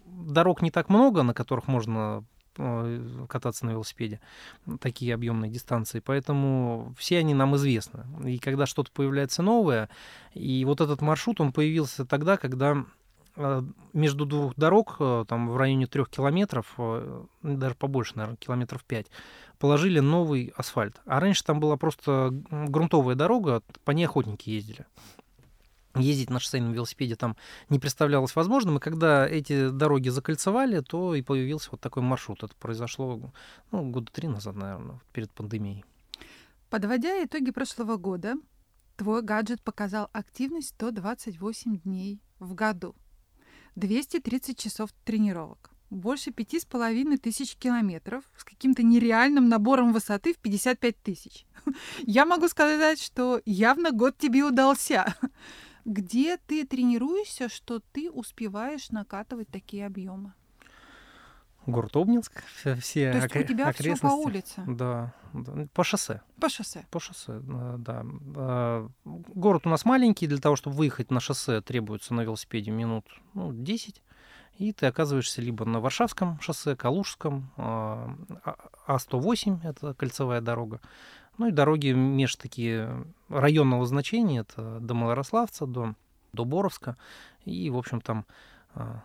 Дорог 0.06 0.62
не 0.62 0.70
так 0.70 0.88
много, 0.88 1.22
на 1.22 1.34
которых 1.34 1.68
можно 1.68 2.24
Э, 2.37 2.37
кататься 3.28 3.66
на 3.66 3.70
велосипеде, 3.70 4.20
такие 4.80 5.14
объемные 5.14 5.50
дистанции. 5.50 6.00
Поэтому 6.00 6.94
все 6.98 7.18
они 7.18 7.34
нам 7.34 7.56
известны. 7.56 8.04
И 8.28 8.38
когда 8.38 8.66
что-то 8.66 8.90
появляется 8.92 9.42
новое, 9.42 9.88
и 10.34 10.64
вот 10.64 10.80
этот 10.80 11.00
маршрут, 11.00 11.40
он 11.40 11.52
появился 11.52 12.04
тогда, 12.04 12.36
когда 12.36 12.84
э, 13.36 13.62
между 13.92 14.26
двух 14.26 14.54
дорог, 14.56 14.96
э, 14.98 15.24
там 15.28 15.48
в 15.48 15.56
районе 15.56 15.86
трех 15.86 16.10
километров, 16.10 16.74
даже 17.42 17.74
побольше, 17.76 18.12
наверное, 18.16 18.36
километров 18.36 18.84
пять, 18.84 19.06
положили 19.58 20.00
новый 20.00 20.52
асфальт. 20.56 21.00
А 21.06 21.20
раньше 21.20 21.44
там 21.44 21.60
была 21.60 21.76
просто 21.76 22.30
грунтовая 22.50 23.14
дорога, 23.14 23.62
по 23.84 23.92
ней 23.92 24.04
охотники 24.04 24.50
ездили 24.50 24.86
ездить 25.94 26.30
на 26.30 26.38
шоссейном 26.38 26.72
велосипеде 26.72 27.16
там 27.16 27.36
не 27.68 27.78
представлялось 27.78 28.36
возможным. 28.36 28.76
И 28.76 28.80
когда 28.80 29.26
эти 29.26 29.70
дороги 29.70 30.08
закольцевали, 30.08 30.80
то 30.80 31.14
и 31.14 31.22
появился 31.22 31.70
вот 31.72 31.80
такой 31.80 32.02
маршрут. 32.02 32.42
Это 32.42 32.54
произошло 32.56 33.32
ну, 33.70 33.90
года 33.90 34.10
три 34.12 34.28
назад, 34.28 34.56
наверное, 34.56 35.00
перед 35.12 35.30
пандемией. 35.32 35.84
Подводя 36.70 37.24
итоги 37.24 37.50
прошлого 37.50 37.96
года, 37.96 38.34
твой 38.96 39.22
гаджет 39.22 39.62
показал 39.62 40.10
активность 40.12 40.68
128 40.70 41.80
дней 41.80 42.20
в 42.38 42.54
году, 42.54 42.94
230 43.76 44.58
часов 44.58 44.90
тренировок, 45.04 45.70
больше 45.88 46.30
пяти 46.30 46.60
с 46.60 46.64
половиной 46.64 47.16
тысяч 47.16 47.56
километров 47.56 48.24
с 48.36 48.44
каким-то 48.44 48.82
нереальным 48.82 49.48
набором 49.48 49.92
высоты 49.92 50.34
в 50.34 50.38
55 50.38 51.02
тысяч. 51.02 51.46
Я 52.02 52.26
могу 52.26 52.48
сказать, 52.48 53.00
что 53.00 53.40
явно 53.46 53.92
год 53.92 54.18
тебе 54.18 54.44
удался. 54.44 55.14
Где 55.88 56.36
ты 56.36 56.66
тренируешься, 56.66 57.48
что 57.48 57.80
ты 57.80 58.10
успеваешь 58.10 58.90
накатывать 58.90 59.48
такие 59.48 59.86
объемы? 59.86 60.34
Город 61.64 61.96
Обнинск, 61.96 62.44
все 62.52 62.74
То 63.10 63.18
есть 63.18 63.36
у 63.36 63.42
тебя 63.42 63.72
все 63.72 63.96
по 63.96 64.08
улице? 64.08 64.62
Да, 64.66 65.14
да, 65.32 65.66
по 65.72 65.84
шоссе. 65.84 66.20
По 66.38 66.50
шоссе? 66.50 66.84
По 66.90 67.00
шоссе, 67.00 67.40
да. 67.40 68.04
А, 68.36 68.88
город 69.06 69.62
у 69.64 69.70
нас 69.70 69.86
маленький, 69.86 70.26
для 70.26 70.36
того, 70.36 70.56
чтобы 70.56 70.76
выехать 70.76 71.10
на 71.10 71.20
шоссе, 71.20 71.62
требуется 71.62 72.12
на 72.12 72.20
велосипеде 72.20 72.70
минут 72.70 73.06
ну, 73.32 73.54
10. 73.54 74.02
И 74.58 74.72
ты 74.74 74.86
оказываешься 74.86 75.40
либо 75.40 75.64
на 75.64 75.80
Варшавском 75.80 76.38
шоссе, 76.40 76.76
Калужском, 76.76 77.50
А108, 77.56 78.66
а, 78.86 79.66
а 79.66 79.70
это 79.70 79.94
кольцевая 79.94 80.42
дорога, 80.42 80.82
ну 81.38 81.48
и 81.48 81.52
дороги 81.52 81.88
меж 81.88 82.36
такие 82.36 83.04
районного 83.28 83.86
значения, 83.86 84.40
это 84.40 84.78
до 84.80 84.94
Малорославца, 84.94 85.66
до, 85.66 85.94
до 86.32 86.44
Боровска. 86.44 86.96
И, 87.44 87.70
в 87.70 87.76
общем, 87.76 88.00
там 88.00 88.26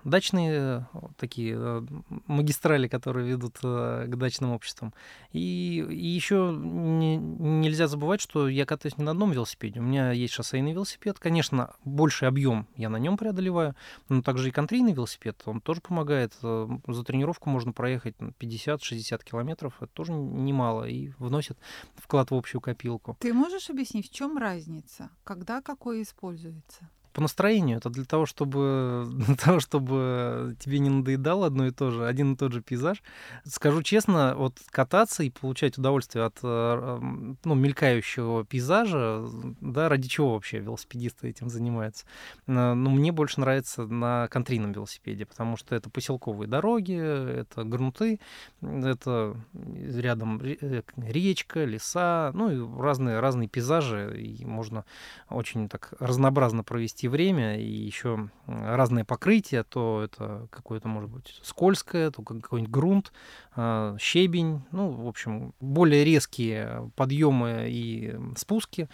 дачные 0.03 0.87
э, 0.93 0.99
такие 1.17 1.55
э, 1.57 1.81
магистрали, 2.27 2.87
которые 2.87 3.27
ведут 3.27 3.57
э, 3.63 4.05
к 4.07 4.15
дачным 4.15 4.51
обществам. 4.51 4.93
И, 5.31 5.85
и 5.89 6.07
еще 6.07 6.55
не, 6.55 7.17
нельзя 7.17 7.87
забывать, 7.87 8.21
что 8.21 8.47
я 8.47 8.65
катаюсь 8.65 8.97
не 8.97 9.03
на 9.03 9.11
одном 9.11 9.31
велосипеде. 9.31 9.79
У 9.79 9.83
меня 9.83 10.11
есть 10.11 10.33
шоссейный 10.33 10.73
велосипед. 10.73 11.19
Конечно, 11.19 11.73
больший 11.85 12.27
объем 12.27 12.67
я 12.75 12.89
на 12.89 12.97
нем 12.97 13.17
преодолеваю, 13.17 13.75
но 14.09 14.21
также 14.21 14.49
и 14.49 14.51
контрийный 14.51 14.93
велосипед, 14.93 15.41
он 15.45 15.61
тоже 15.61 15.81
помогает. 15.81 16.33
За 16.41 17.03
тренировку 17.05 17.49
можно 17.49 17.71
проехать 17.71 18.15
50-60 18.17 19.23
километров. 19.23 19.75
Это 19.81 19.91
тоже 19.91 20.13
немало 20.13 20.85
и 20.85 21.09
вносит 21.19 21.57
вклад 21.95 22.31
в 22.31 22.35
общую 22.35 22.61
копилку. 22.61 23.17
Ты 23.19 23.33
можешь 23.33 23.69
объяснить, 23.69 24.09
в 24.09 24.13
чем 24.13 24.37
разница? 24.37 25.09
Когда 25.23 25.61
какой 25.61 26.01
используется? 26.01 26.89
По 27.13 27.21
настроению. 27.21 27.77
Это 27.77 27.89
для 27.89 28.05
того, 28.05 28.25
чтобы, 28.25 29.05
для 29.11 29.35
того, 29.35 29.59
чтобы 29.59 30.55
тебе 30.59 30.79
не 30.79 30.89
надоедало 30.89 31.47
одно 31.47 31.67
и 31.67 31.71
то 31.71 31.91
же, 31.91 32.05
один 32.05 32.33
и 32.33 32.35
тот 32.35 32.51
же 32.51 32.61
пейзаж. 32.61 33.01
Скажу 33.45 33.83
честно, 33.83 34.33
вот 34.35 34.57
кататься 34.69 35.23
и 35.23 35.29
получать 35.29 35.77
удовольствие 35.77 36.25
от 36.25 36.39
э, 36.43 36.99
ну, 37.43 37.55
мелькающего 37.55 38.45
пейзажа, 38.45 39.25
да, 39.61 39.89
ради 39.89 40.07
чего 40.07 40.33
вообще 40.33 40.59
велосипедисты 40.59 41.29
этим 41.29 41.49
занимаются? 41.49 42.05
Э, 42.47 42.73
ну, 42.73 42.89
мне 42.89 43.11
больше 43.11 43.39
нравится 43.39 43.85
на 43.85 44.27
контрийном 44.29 44.71
велосипеде, 44.71 45.25
потому 45.25 45.57
что 45.57 45.75
это 45.75 45.89
поселковые 45.89 46.47
дороги, 46.47 46.95
это 46.95 47.63
грунты, 47.63 48.19
это 48.61 49.35
рядом 49.53 50.41
э, 50.41 50.81
речка, 50.97 51.63
леса, 51.63 52.31
ну 52.33 52.49
и 52.51 52.81
разные, 52.81 53.19
разные 53.19 53.47
пейзажи, 53.47 54.19
и 54.19 54.45
можно 54.45 54.85
очень 55.29 55.69
так 55.69 55.93
разнообразно 55.99 56.63
провести 56.63 57.02
провести 57.03 57.07
время, 57.07 57.59
и 57.59 57.65
еще 57.65 58.29
разные 58.47 59.05
покрытия, 59.05 59.63
то 59.63 60.01
это 60.03 60.47
какое-то, 60.51 60.87
может 60.87 61.09
быть, 61.09 61.39
скользкое, 61.43 62.11
то 62.11 62.21
какой-нибудь 62.21 62.71
грунт, 62.71 63.13
а, 63.55 63.95
щебень, 63.99 64.61
ну, 64.71 64.89
в 64.91 65.07
общем, 65.07 65.53
более 65.59 66.03
резкие 66.03 66.91
подъемы 66.95 67.67
и 67.69 68.15
спуски. 68.37 68.89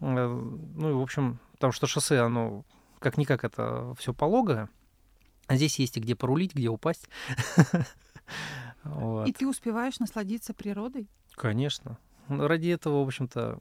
Э, 0.00 0.28
ну, 0.76 0.90
и, 0.90 0.92
в 0.92 1.00
общем, 1.00 1.38
потому 1.52 1.72
что 1.72 1.86
шоссе, 1.86 2.20
оно 2.20 2.64
как-никак 2.98 3.44
это 3.44 3.94
все 3.98 4.12
пологое, 4.12 4.68
а 5.46 5.56
здесь 5.56 5.78
есть 5.78 5.96
и 5.96 6.00
где 6.00 6.14
порулить, 6.14 6.54
где 6.54 6.68
упасть. 6.68 7.08
И 9.26 9.32
ты 9.32 9.46
успеваешь 9.46 9.98
насладиться 9.98 10.52
природой? 10.52 11.08
Конечно. 11.36 11.96
Ради 12.28 12.68
этого, 12.68 13.02
в 13.02 13.06
общем-то, 13.06 13.58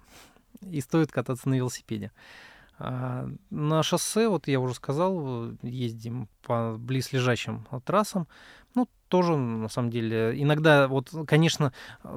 и 0.70 0.82
стоит 0.82 1.14
кататься 1.14 1.48
на 1.48 1.56
велосипеде. 1.56 2.12
А, 2.80 3.28
на 3.50 3.84
шоссе, 3.84 4.28
вот 4.28 4.48
я 4.48 4.60
уже 4.60 4.74
сказал, 4.74 5.52
ездим 5.62 6.28
по 6.42 6.76
близлежащим 6.78 7.68
трассам. 7.86 8.28
Ну, 8.76 8.88
тоже, 9.08 9.36
на 9.38 9.70
самом 9.70 9.92
деле, 9.92 10.34
иногда, 10.36 10.88
вот, 10.88 11.12
конечно, 11.28 11.74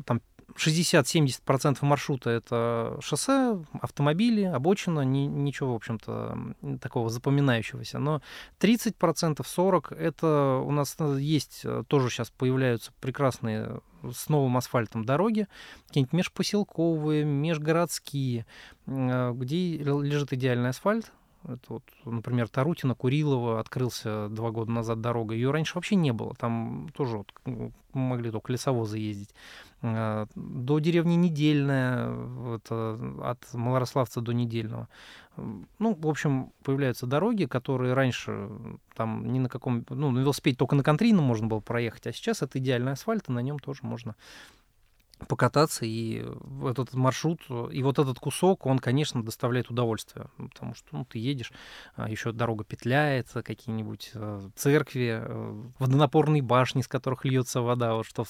там 0.06 0.20
60-70% 0.54 1.78
маршрута 1.82 2.30
это 2.30 2.98
шоссе, 3.00 3.62
автомобили, 3.80 4.44
обочина, 4.44 5.00
ни, 5.00 5.26
ничего, 5.26 5.72
в 5.72 5.76
общем-то, 5.76 6.54
такого 6.80 7.10
запоминающегося. 7.10 7.98
Но 7.98 8.22
30%, 8.60 9.38
40% 9.38 9.94
это 9.96 10.62
у 10.64 10.70
нас 10.70 10.96
э, 10.98 11.18
есть, 11.20 11.62
э, 11.64 11.84
тоже 11.88 12.10
сейчас 12.10 12.30
появляются 12.30 12.92
прекрасные 13.00 13.80
с 14.12 14.28
новым 14.28 14.56
асфальтом 14.56 15.04
дороги, 15.04 15.48
какие-нибудь 15.88 16.12
межпоселковые, 16.12 17.24
межгородские, 17.24 18.46
э, 18.86 19.32
где 19.34 19.78
лежит 19.78 20.32
идеальный 20.32 20.70
асфальт, 20.70 21.12
Это 21.44 21.60
вот, 21.68 21.84
например, 22.04 22.48
Тарутина, 22.48 22.94
Курилова 22.94 23.60
открылся 23.60 24.28
два 24.28 24.50
года 24.50 24.70
назад 24.72 25.00
дорога. 25.00 25.34
Ее 25.34 25.52
раньше 25.52 25.74
вообще 25.76 25.94
не 25.94 26.12
было. 26.12 26.34
Там 26.34 26.88
тоже 26.94 27.18
вот 27.18 27.32
могли 27.92 28.30
только 28.30 28.52
лесовозы 28.52 28.98
ездить. 28.98 29.34
А, 29.82 30.26
до 30.34 30.78
деревни 30.78 31.14
Недельная, 31.14 32.56
это 32.56 32.98
от 33.22 33.54
Малорославца 33.54 34.20
до 34.20 34.32
Недельного. 34.32 34.88
Ну, 35.36 35.94
в 35.94 36.06
общем, 36.08 36.52
появляются 36.62 37.06
дороги, 37.06 37.44
которые 37.44 37.92
раньше 37.92 38.48
там 38.94 39.32
ни 39.32 39.38
на 39.38 39.48
каком... 39.48 39.84
Ну, 39.90 40.10
на 40.10 40.20
велосипеде 40.20 40.56
только 40.56 40.76
на 40.76 40.82
контрийном 40.82 41.24
можно 41.24 41.46
было 41.46 41.60
проехать, 41.60 42.06
а 42.06 42.12
сейчас 42.12 42.42
это 42.42 42.58
идеальный 42.58 42.92
асфальт, 42.92 43.28
и 43.28 43.32
на 43.32 43.40
нем 43.40 43.58
тоже 43.58 43.80
можно 43.82 44.16
покататься, 45.28 45.86
и 45.86 46.24
этот 46.64 46.94
маршрут, 46.94 47.40
и 47.70 47.82
вот 47.82 47.98
этот 47.98 48.18
кусок, 48.18 48.66
он, 48.66 48.78
конечно, 48.78 49.22
доставляет 49.22 49.70
удовольствие, 49.70 50.26
потому 50.36 50.74
что 50.74 50.86
ну, 50.92 51.04
ты 51.04 51.18
едешь, 51.18 51.52
а, 51.94 52.08
еще 52.08 52.32
дорога 52.32 52.64
петляется, 52.64 53.42
какие-нибудь 53.42 54.10
э, 54.14 54.48
церкви, 54.54 55.20
э, 55.22 55.62
водонапорные 55.78 56.42
башни, 56.42 56.82
с 56.82 56.88
которых 56.88 57.24
льется 57.24 57.62
вода, 57.62 57.94
вот 57.94 58.06
что 58.06 58.24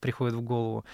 приходит 0.00 0.34
в 0.34 0.40
голову, 0.40 0.84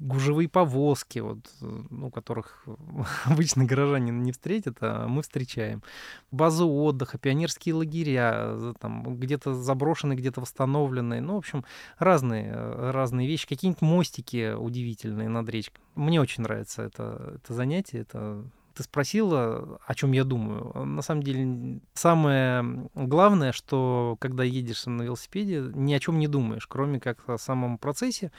гужевые 0.00 0.48
повозки, 0.48 1.18
вот, 1.18 1.38
ну, 1.60 2.10
которых 2.10 2.66
обычно 3.26 3.64
горожане 3.64 4.10
не 4.10 4.32
встретят, 4.32 4.78
а 4.80 5.06
мы 5.06 5.22
встречаем. 5.22 5.82
Базы 6.30 6.64
отдыха, 6.64 7.18
пионерские 7.18 7.74
лагеря, 7.74 8.74
там, 8.80 9.18
где-то 9.18 9.54
заброшенные, 9.54 10.16
где-то 10.16 10.40
восстановленные. 10.40 11.20
Ну, 11.20 11.34
в 11.34 11.38
общем, 11.38 11.64
разные, 11.98 12.52
разные 12.90 13.28
вещи. 13.28 13.46
Какие-нибудь 13.46 13.82
мостики 13.82 14.54
удивительные 14.54 15.28
над 15.28 15.48
речкой. 15.48 15.82
Мне 15.94 16.20
очень 16.20 16.42
нравится 16.42 16.82
это, 16.82 17.34
это 17.36 17.54
занятие, 17.54 18.00
это 18.00 18.44
ты 18.74 18.82
спросила, 18.82 19.78
о 19.86 19.94
чем 19.94 20.12
я 20.12 20.24
думаю. 20.24 20.84
На 20.84 21.02
самом 21.02 21.22
деле, 21.22 21.80
самое 21.94 22.88
главное, 22.94 23.52
что 23.52 24.16
когда 24.20 24.44
едешь 24.44 24.86
на 24.86 25.02
велосипеде, 25.02 25.70
ни 25.74 25.92
о 25.92 26.00
чем 26.00 26.18
не 26.18 26.28
думаешь, 26.28 26.66
кроме 26.66 27.00
как 27.00 27.28
о 27.28 27.38
самом 27.38 27.78
процессе. 27.78 28.32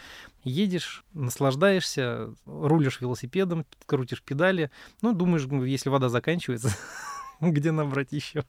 Едешь, 0.44 1.04
наслаждаешься, 1.14 2.34
рулишь 2.46 3.02
велосипедом, 3.02 3.66
крутишь 3.86 4.24
педали. 4.24 4.72
Ну, 5.02 5.14
думаешь, 5.14 5.46
если 5.68 5.90
вода 5.90 6.10
заканчивается, 6.10 6.76
где 7.42 7.72
набрать 7.72 8.12
еще? 8.12 8.44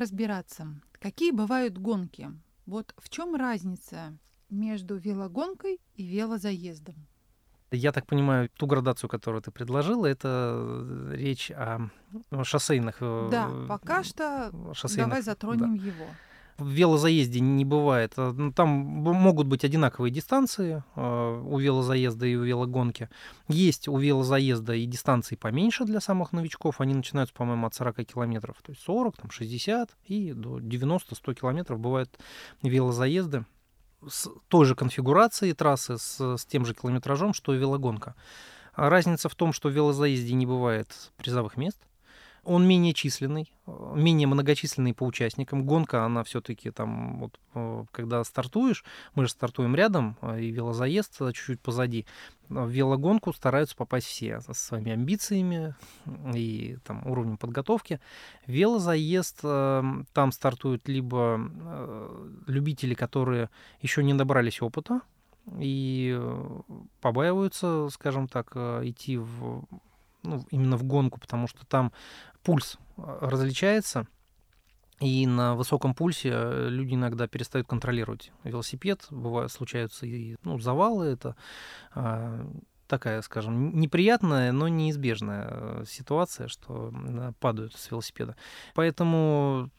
Разбираться, 0.00 0.66
какие 0.92 1.30
бывают 1.30 1.78
гонки. 1.78 2.30
Вот 2.66 2.94
в 2.98 3.08
чем 3.08 3.34
разница 3.36 4.18
между 4.48 4.96
велогонкой 4.96 5.80
и 5.94 6.02
велозаездом? 6.04 6.94
Я 7.72 7.92
так 7.92 8.06
понимаю, 8.06 8.48
ту 8.56 8.66
градацию, 8.66 9.08
которую 9.08 9.42
ты 9.42 9.52
предложила, 9.52 10.06
это 10.06 11.08
речь 11.12 11.52
о 11.52 11.88
шоссейных. 12.42 12.96
Э, 13.00 13.28
да, 13.30 13.48
пока 13.68 14.02
что 14.02 14.52
шоссейных, 14.74 15.08
давай 15.08 15.22
затронем 15.22 15.78
да. 15.78 15.84
его 15.84 16.06
в 16.60 16.68
велозаезде 16.68 17.40
не 17.40 17.64
бывает. 17.64 18.12
Э, 18.16 18.32
ну, 18.34 18.52
там 18.52 18.68
могут 18.68 19.46
быть 19.46 19.64
одинаковые 19.64 20.12
дистанции 20.12 20.84
э, 20.94 21.42
у 21.44 21.58
велозаезда 21.58 22.26
и 22.26 22.36
у 22.36 22.42
велогонки. 22.42 23.08
Есть 23.48 23.88
у 23.88 23.96
велозаезда 23.96 24.74
и 24.74 24.86
дистанции 24.86 25.36
поменьше 25.36 25.84
для 25.84 26.00
самых 26.00 26.32
новичков. 26.32 26.80
Они 26.80 26.94
начинаются, 26.94 27.34
по-моему, 27.34 27.66
от 27.66 27.74
40 27.74 28.04
километров. 28.04 28.56
То 28.62 28.72
есть 28.72 28.82
40, 28.82 29.16
там, 29.16 29.30
60 29.30 29.90
и 30.04 30.32
до 30.32 30.58
90-100 30.58 31.34
километров 31.34 31.80
бывают 31.80 32.18
велозаезды 32.62 33.44
с 34.06 34.28
той 34.48 34.66
же 34.66 34.74
конфигурацией 34.74 35.54
трассы, 35.54 35.98
с, 35.98 36.36
с 36.36 36.46
тем 36.46 36.64
же 36.64 36.74
километражом, 36.74 37.34
что 37.34 37.54
и 37.54 37.58
велогонка. 37.58 38.14
Разница 38.74 39.28
в 39.28 39.34
том, 39.34 39.52
что 39.52 39.68
в 39.68 39.72
велозаезде 39.72 40.34
не 40.34 40.46
бывает 40.46 41.12
призовых 41.16 41.56
мест. 41.56 41.78
Он 42.50 42.66
менее 42.66 42.94
численный, 42.94 43.52
э, 43.68 43.92
менее 43.94 44.26
многочисленный 44.26 44.92
по 44.92 45.04
участникам. 45.04 45.64
Гонка, 45.64 46.04
она 46.04 46.24
все-таки 46.24 46.72
там, 46.72 47.20
вот, 47.20 47.38
э, 47.54 47.84
когда 47.92 48.24
стартуешь, 48.24 48.84
мы 49.14 49.26
же 49.26 49.30
стартуем 49.30 49.76
рядом, 49.76 50.16
э, 50.20 50.40
и 50.40 50.50
велозаезд 50.50 51.16
чуть-чуть 51.16 51.60
позади. 51.60 52.06
В 52.48 52.68
велогонку 52.68 53.32
стараются 53.32 53.76
попасть 53.76 54.08
все 54.08 54.40
со 54.40 54.52
своими 54.52 54.90
амбициями 54.90 55.76
и 56.34 56.76
там, 56.84 57.06
уровнем 57.06 57.36
подготовки. 57.36 58.00
Велозаезд, 58.48 59.42
там 59.42 60.32
стартуют 60.32 60.88
либо 60.88 61.40
любители, 62.48 62.94
которые 62.94 63.48
еще 63.80 64.02
не 64.02 64.12
набрались 64.12 64.60
опыта, 64.60 65.02
и 65.60 66.20
побаиваются, 67.00 67.88
скажем 67.90 68.26
так, 68.26 68.56
идти 68.56 69.16
в 69.18 69.62
ну, 70.22 70.44
именно 70.50 70.76
в 70.76 70.84
гонку, 70.84 71.18
потому 71.18 71.46
что 71.46 71.64
там 71.66 71.92
пульс 72.42 72.78
э, 72.96 73.18
различается, 73.20 74.06
и 75.00 75.26
на 75.26 75.54
высоком 75.54 75.94
пульсе 75.94 76.30
э, 76.30 76.68
люди 76.68 76.94
иногда 76.94 77.26
перестают 77.26 77.66
контролировать 77.66 78.32
велосипед. 78.44 79.06
Бывают, 79.10 79.50
случаются 79.50 80.04
и 80.04 80.36
ну, 80.44 80.58
завалы. 80.58 81.06
Это 81.06 81.36
э, 81.94 82.46
такая, 82.86 83.22
скажем, 83.22 83.78
неприятная, 83.80 84.52
но 84.52 84.68
неизбежная 84.68 85.48
э, 85.50 85.84
ситуация, 85.88 86.48
что 86.48 86.92
падают 87.40 87.74
с 87.74 87.90
велосипеда. 87.90 88.36
Поэтому 88.74 89.70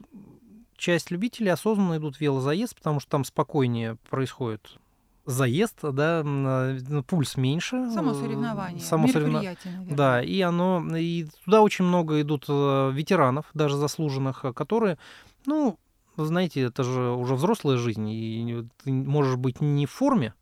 часть 0.75 1.11
любителей 1.11 1.51
осознанно 1.51 1.97
идут 1.97 2.15
в 2.15 2.21
велозаезд, 2.21 2.75
потому 2.75 2.99
что 2.99 3.11
там 3.11 3.23
спокойнее 3.23 3.97
происходит 4.09 4.79
заезд, 5.25 5.79
да, 5.81 6.23
ну, 6.23 7.03
пульс 7.03 7.37
меньше. 7.37 7.89
Само 7.91 8.13
соревнование, 8.13 8.83
само 8.83 9.07
мероприятие, 9.07 9.57
соревно... 9.63 9.95
Да, 9.95 10.21
и 10.21 10.41
оно, 10.41 10.85
и 10.95 11.27
туда 11.45 11.61
очень 11.61 11.85
много 11.85 12.21
идут 12.21 12.45
э, 12.47 12.91
ветеранов, 12.93 13.45
даже 13.53 13.77
заслуженных, 13.77 14.45
э, 14.45 14.53
которые, 14.53 14.97
ну, 15.45 15.77
знаете, 16.17 16.61
это 16.61 16.83
же 16.83 17.11
уже 17.11 17.35
взрослая 17.35 17.77
жизнь, 17.77 18.09
и 18.09 18.67
ты 18.83 18.91
можешь 18.91 19.35
быть 19.35 19.61
не 19.61 19.85
в 19.85 19.91
форме, 19.91 20.33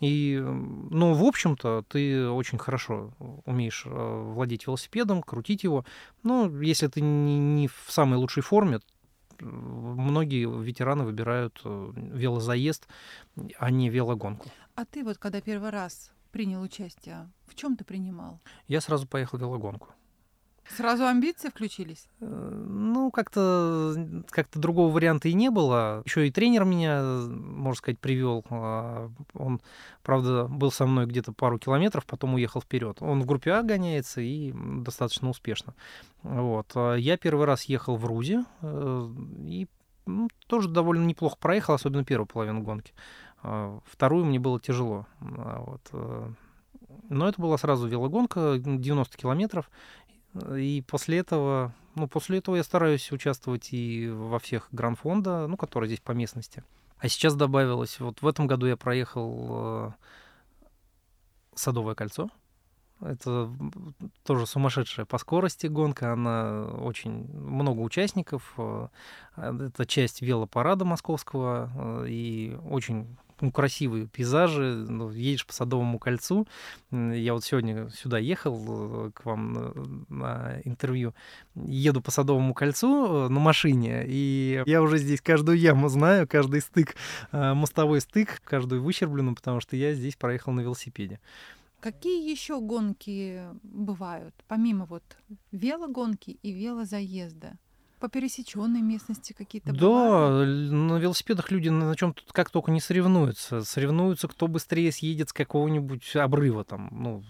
и, 0.00 0.38
ну, 0.38 1.14
в 1.14 1.24
общем-то, 1.24 1.84
ты 1.88 2.28
очень 2.28 2.58
хорошо 2.58 3.12
умеешь 3.46 3.84
э, 3.86 4.32
владеть 4.34 4.66
велосипедом, 4.66 5.22
крутить 5.22 5.62
его. 5.62 5.84
Ну, 6.22 6.60
если 6.60 6.88
ты 6.88 7.00
не, 7.00 7.38
не 7.38 7.68
в 7.68 7.84
самой 7.88 8.18
лучшей 8.18 8.42
форме, 8.42 8.80
многие 9.40 10.46
ветераны 10.62 11.04
выбирают 11.04 11.60
э, 11.64 11.92
велозаезд, 11.94 12.88
а 13.58 13.70
не 13.70 13.88
велогонку. 13.88 14.48
А 14.74 14.84
ты 14.84 15.04
вот 15.04 15.18
когда 15.18 15.40
первый 15.40 15.70
раз 15.70 16.12
принял 16.32 16.62
участие, 16.62 17.30
в 17.46 17.54
чем 17.54 17.76
ты 17.76 17.84
принимал? 17.84 18.40
Я 18.68 18.80
сразу 18.80 19.06
поехал 19.06 19.38
в 19.38 19.40
велогонку. 19.40 19.88
Сразу 20.68 21.04
амбиции 21.04 21.50
включились? 21.50 22.08
Э, 22.20 22.26
ну, 22.26 23.10
как-то 23.10 23.94
как 24.30 24.48
другого 24.54 24.92
варианта 24.92 25.28
и 25.28 25.34
не 25.34 25.50
было. 25.50 26.02
Еще 26.04 26.26
и 26.28 26.30
тренер 26.30 26.64
меня, 26.64 27.02
можно 27.02 27.76
сказать, 27.76 27.98
привел. 27.98 28.44
А, 28.50 29.10
он, 29.34 29.60
правда, 30.02 30.46
был 30.46 30.72
со 30.72 30.86
мной 30.86 31.06
где-то 31.06 31.32
пару 31.32 31.58
километров, 31.58 32.06
потом 32.06 32.34
уехал 32.34 32.60
вперед. 32.60 32.98
Он 33.00 33.20
в 33.20 33.26
группе 33.26 33.52
А 33.52 33.62
гоняется 33.62 34.20
и 34.20 34.52
достаточно 34.54 35.28
успешно. 35.28 35.74
Вот. 36.22 36.72
А 36.74 36.94
я 36.94 37.16
первый 37.16 37.46
раз 37.46 37.64
ехал 37.64 37.96
в 37.96 38.06
Рузе 38.06 38.44
э, 38.62 39.08
и 39.46 39.68
ну, 40.06 40.28
тоже 40.46 40.68
довольно 40.68 41.04
неплохо 41.04 41.36
проехал, 41.38 41.74
особенно 41.74 42.04
первую 42.04 42.26
половину 42.26 42.62
гонки. 42.62 42.92
А, 43.42 43.80
вторую 43.84 44.24
мне 44.24 44.38
было 44.38 44.58
тяжело. 44.60 45.06
Вот. 45.20 45.82
Э, 45.92 46.30
но 47.08 47.28
это 47.28 47.40
была 47.40 47.58
сразу 47.58 47.86
велогонка, 47.86 48.58
90 48.58 49.16
километров, 49.16 49.70
и 50.56 50.82
после 50.86 51.18
этого, 51.18 51.72
ну, 51.94 52.08
после 52.08 52.38
этого 52.38 52.56
я 52.56 52.64
стараюсь 52.64 53.12
участвовать 53.12 53.72
и 53.72 54.08
во 54.08 54.38
всех 54.38 54.68
гран-фонда, 54.72 55.46
ну, 55.46 55.56
которые 55.56 55.88
здесь 55.88 56.00
по 56.00 56.12
местности. 56.12 56.64
А 56.98 57.08
сейчас 57.08 57.34
добавилось, 57.34 58.00
вот 58.00 58.22
в 58.22 58.26
этом 58.26 58.46
году 58.46 58.66
я 58.66 58.76
проехал 58.76 59.48
э, 59.50 59.90
Садовое 61.54 61.94
кольцо. 61.94 62.30
Это 63.00 63.52
тоже 64.22 64.46
сумасшедшая 64.46 65.04
по 65.04 65.18
скорости 65.18 65.66
гонка, 65.66 66.12
она 66.12 66.64
очень 66.64 67.26
много 67.34 67.80
участников. 67.80 68.54
Э, 68.56 68.88
это 69.36 69.84
часть 69.86 70.22
велопарада 70.22 70.84
московского 70.84 71.70
э, 71.74 72.06
и 72.08 72.56
очень 72.64 73.16
ну, 73.44 73.52
красивые 73.52 74.06
пейзажи, 74.06 74.86
ну, 74.88 75.10
едешь 75.10 75.46
по 75.46 75.52
Садовому 75.52 75.98
кольцу. 75.98 76.46
Я 76.90 77.34
вот 77.34 77.44
сегодня 77.44 77.90
сюда 77.90 78.18
ехал 78.18 79.08
э, 79.08 79.10
к 79.12 79.24
вам 79.26 80.06
на 80.08 80.60
интервью, 80.64 81.14
еду 81.54 82.00
по 82.00 82.10
Садовому 82.10 82.54
кольцу 82.54 83.26
э, 83.26 83.28
на 83.28 83.40
машине, 83.40 84.04
и 84.06 84.62
я 84.64 84.80
уже 84.80 84.96
здесь 84.96 85.20
каждую 85.20 85.58
яму 85.58 85.88
знаю, 85.88 86.26
каждый 86.26 86.62
стык, 86.62 86.96
э, 87.32 87.52
мостовой 87.52 88.00
стык, 88.00 88.40
каждую 88.44 88.82
выщербленную, 88.82 89.36
потому 89.36 89.60
что 89.60 89.76
я 89.76 89.92
здесь 89.92 90.16
проехал 90.16 90.52
на 90.52 90.60
велосипеде. 90.60 91.20
Какие 91.80 92.30
еще 92.30 92.60
гонки 92.62 93.42
бывают, 93.62 94.34
помимо 94.48 94.86
вот 94.86 95.04
велогонки 95.52 96.38
и 96.42 96.50
велозаезда? 96.50 97.58
По 98.04 98.10
пересеченной 98.10 98.82
местности 98.82 99.32
какие-то 99.32 99.72
Да, 99.72 99.78
бывают? 99.78 100.70
на 100.70 100.98
велосипедах 100.98 101.50
люди 101.50 101.70
на 101.70 101.96
чем 101.96 102.12
тут 102.12 102.32
как 102.32 102.50
только 102.50 102.70
не 102.70 102.78
соревнуются. 102.82 103.62
Соревнуются, 103.64 104.28
кто 104.28 104.46
быстрее 104.46 104.92
съедет 104.92 105.30
с 105.30 105.32
какого-нибудь 105.32 106.14
обрыва 106.14 106.64
там. 106.64 106.90
Ну, 106.92 107.24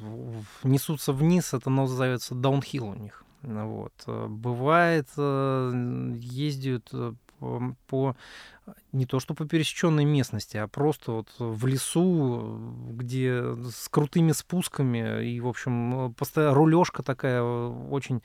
несутся 0.64 1.12
вниз, 1.12 1.54
это 1.54 1.70
называется 1.70 2.34
даунхилл 2.34 2.88
у 2.88 2.94
них. 2.94 3.24
Вот. 3.42 3.92
Э, 4.08 4.26
Бывает, 4.28 5.08
э, 5.16 6.12
ездят 6.18 6.88
э, 6.92 7.12
по, 7.44 7.76
по- 7.86 8.74
не 8.92 9.06
то 9.06 9.20
что 9.20 9.34
по 9.34 9.46
пересеченной 9.46 10.04
местности, 10.04 10.56
а 10.56 10.66
просто 10.68 11.12
вот 11.12 11.28
в 11.38 11.66
лесу, 11.66 12.40
э, 12.40 12.92
где 12.92 13.42
с 13.70 13.88
крутыми 13.88 14.32
спусками 14.32 15.24
и, 15.24 15.40
в 15.40 15.48
общем, 15.48 16.14
постоянно 16.14 16.54
рулежка 16.54 17.02
такая 17.02 17.42
э, 17.42 17.88
очень 17.90 18.22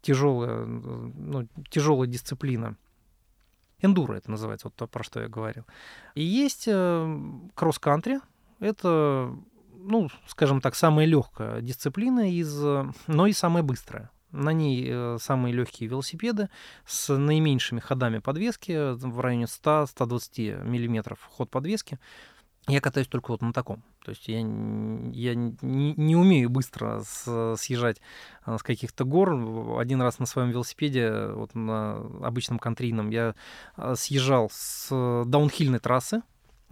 тяжелая, 0.00 0.64
э, 0.64 0.64
ну, 0.64 1.48
тяжелая 1.70 2.08
дисциплина. 2.08 2.76
Эндуро 3.80 4.14
это 4.14 4.30
называется, 4.30 4.68
вот 4.68 4.74
то, 4.76 4.86
про 4.86 5.02
что 5.02 5.20
я 5.20 5.28
говорил. 5.28 5.64
И 6.14 6.22
есть 6.22 6.64
э, 6.68 7.18
кросс-кантри. 7.54 8.20
Это, 8.60 9.34
ну, 9.76 10.08
скажем 10.28 10.60
так, 10.60 10.76
самая 10.76 11.04
легкая 11.04 11.60
дисциплина, 11.60 12.30
из, 12.30 12.64
э, 12.64 12.84
но 13.08 13.26
и 13.26 13.32
самая 13.32 13.64
быстрая. 13.64 14.10
На 14.32 14.52
ней 14.52 14.86
э, 14.90 15.18
самые 15.20 15.54
легкие 15.54 15.88
велосипеды 15.88 16.48
с 16.86 17.14
наименьшими 17.14 17.80
ходами 17.80 18.18
подвески 18.18 18.94
в 18.94 19.20
районе 19.20 19.44
100-120 19.44 20.64
миллиметров 20.64 21.20
ход 21.30 21.50
подвески. 21.50 21.98
Я 22.68 22.80
катаюсь 22.80 23.08
только 23.08 23.32
вот 23.32 23.42
на 23.42 23.52
таком. 23.52 23.82
То 24.04 24.10
есть 24.10 24.28
я, 24.28 24.38
я 24.38 24.42
не, 25.34 25.94
не 25.94 26.16
умею 26.16 26.48
быстро 26.48 27.02
с- 27.04 27.56
съезжать 27.58 28.00
а, 28.44 28.58
с 28.58 28.62
каких-то 28.62 29.04
гор. 29.04 29.78
Один 29.78 30.00
раз 30.00 30.18
на 30.18 30.26
своем 30.26 30.50
велосипеде, 30.50 31.28
вот 31.28 31.54
на 31.54 31.96
обычном 32.22 32.58
контрийном, 32.58 33.10
я 33.10 33.34
а, 33.76 33.94
съезжал 33.96 34.48
с 34.52 34.88
э, 34.90 35.24
даунхильной 35.26 35.80
трассы, 35.80 36.22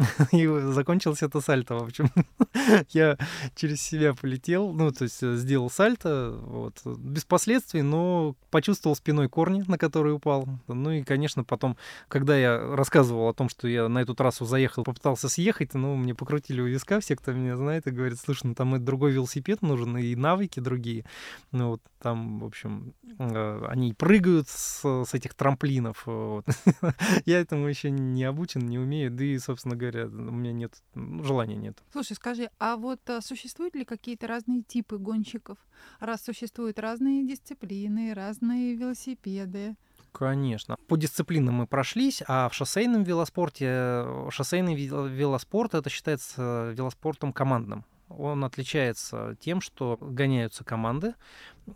и 0.32 0.46
закончилось 0.72 1.22
это 1.22 1.40
сальто, 1.40 1.78
в 1.78 1.84
общем. 1.84 2.10
Я 2.90 3.16
через 3.54 3.82
себя 3.82 4.14
полетел, 4.14 4.72
ну, 4.72 4.90
то 4.92 5.04
есть 5.04 5.22
э, 5.22 5.36
сделал 5.36 5.70
сальто, 5.70 6.38
вот, 6.40 6.80
без 6.84 7.24
последствий, 7.24 7.82
но 7.82 8.34
почувствовал 8.50 8.96
спиной 8.96 9.28
корни, 9.28 9.64
на 9.66 9.78
которые 9.78 10.14
упал. 10.14 10.48
Ну 10.68 10.90
и, 10.90 11.02
конечно, 11.02 11.44
потом, 11.44 11.76
когда 12.08 12.36
я 12.36 12.58
рассказывал 12.76 13.28
о 13.28 13.34
том, 13.34 13.48
что 13.48 13.68
я 13.68 13.88
на 13.88 14.00
эту 14.00 14.14
трассу 14.14 14.44
заехал, 14.44 14.84
попытался 14.84 15.28
съехать, 15.28 15.74
ну, 15.74 15.96
мне 15.96 16.14
покрутили 16.14 16.60
у 16.60 16.66
виска 16.66 17.00
все, 17.00 17.16
кто 17.16 17.32
меня 17.32 17.56
знает, 17.56 17.86
и 17.86 17.90
говорят, 17.90 18.18
слушай, 18.18 18.46
ну, 18.46 18.54
там 18.54 18.76
и 18.76 18.78
другой 18.78 19.12
велосипед 19.12 19.62
нужен, 19.62 19.96
и 19.98 20.14
навыки 20.14 20.60
другие. 20.60 21.04
Ну, 21.52 21.70
вот 21.70 21.82
там, 22.00 22.38
в 22.40 22.44
общем, 22.44 22.94
э, 23.18 23.64
они 23.68 23.92
прыгают 23.92 24.48
с, 24.48 24.82
с 24.82 25.14
этих 25.14 25.34
трамплинов. 25.34 26.04
вот. 26.06 26.46
Я 27.26 27.40
этому 27.40 27.66
еще 27.66 27.90
не 27.90 28.24
обучен, 28.24 28.66
не 28.66 28.78
умею, 28.78 29.10
да 29.10 29.24
и, 29.24 29.38
собственно 29.38 29.76
говоря, 29.76 29.89
у 29.98 30.08
меня 30.10 30.52
нет, 30.52 30.82
ну, 30.94 31.22
желания 31.22 31.56
нет. 31.56 31.82
Слушай, 31.92 32.14
скажи, 32.14 32.50
а 32.58 32.76
вот 32.76 33.00
а, 33.08 33.20
существуют 33.20 33.74
ли 33.74 33.84
какие-то 33.84 34.26
разные 34.26 34.62
типы 34.62 34.98
гонщиков? 34.98 35.58
Раз 35.98 36.22
существуют 36.24 36.78
разные 36.78 37.26
дисциплины, 37.26 38.14
разные 38.14 38.74
велосипеды. 38.74 39.76
Конечно. 40.12 40.76
По 40.88 40.96
дисциплинам 40.96 41.54
мы 41.54 41.66
прошлись, 41.66 42.22
а 42.26 42.48
в 42.48 42.54
шоссейном 42.54 43.04
велоспорте, 43.04 43.66
э, 43.68 44.28
шоссейный 44.30 44.74
вел- 44.74 45.08
велоспорт, 45.08 45.74
это 45.74 45.88
считается 45.88 46.72
велоспортом 46.76 47.32
командным. 47.32 47.84
Он 48.08 48.44
отличается 48.44 49.36
тем, 49.40 49.60
что 49.60 49.96
гоняются 50.00 50.64
команды, 50.64 51.14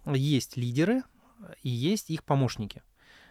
есть 0.06 0.56
лидеры 0.56 1.02
и 1.62 1.68
есть 1.68 2.10
их 2.10 2.24
помощники. 2.24 2.82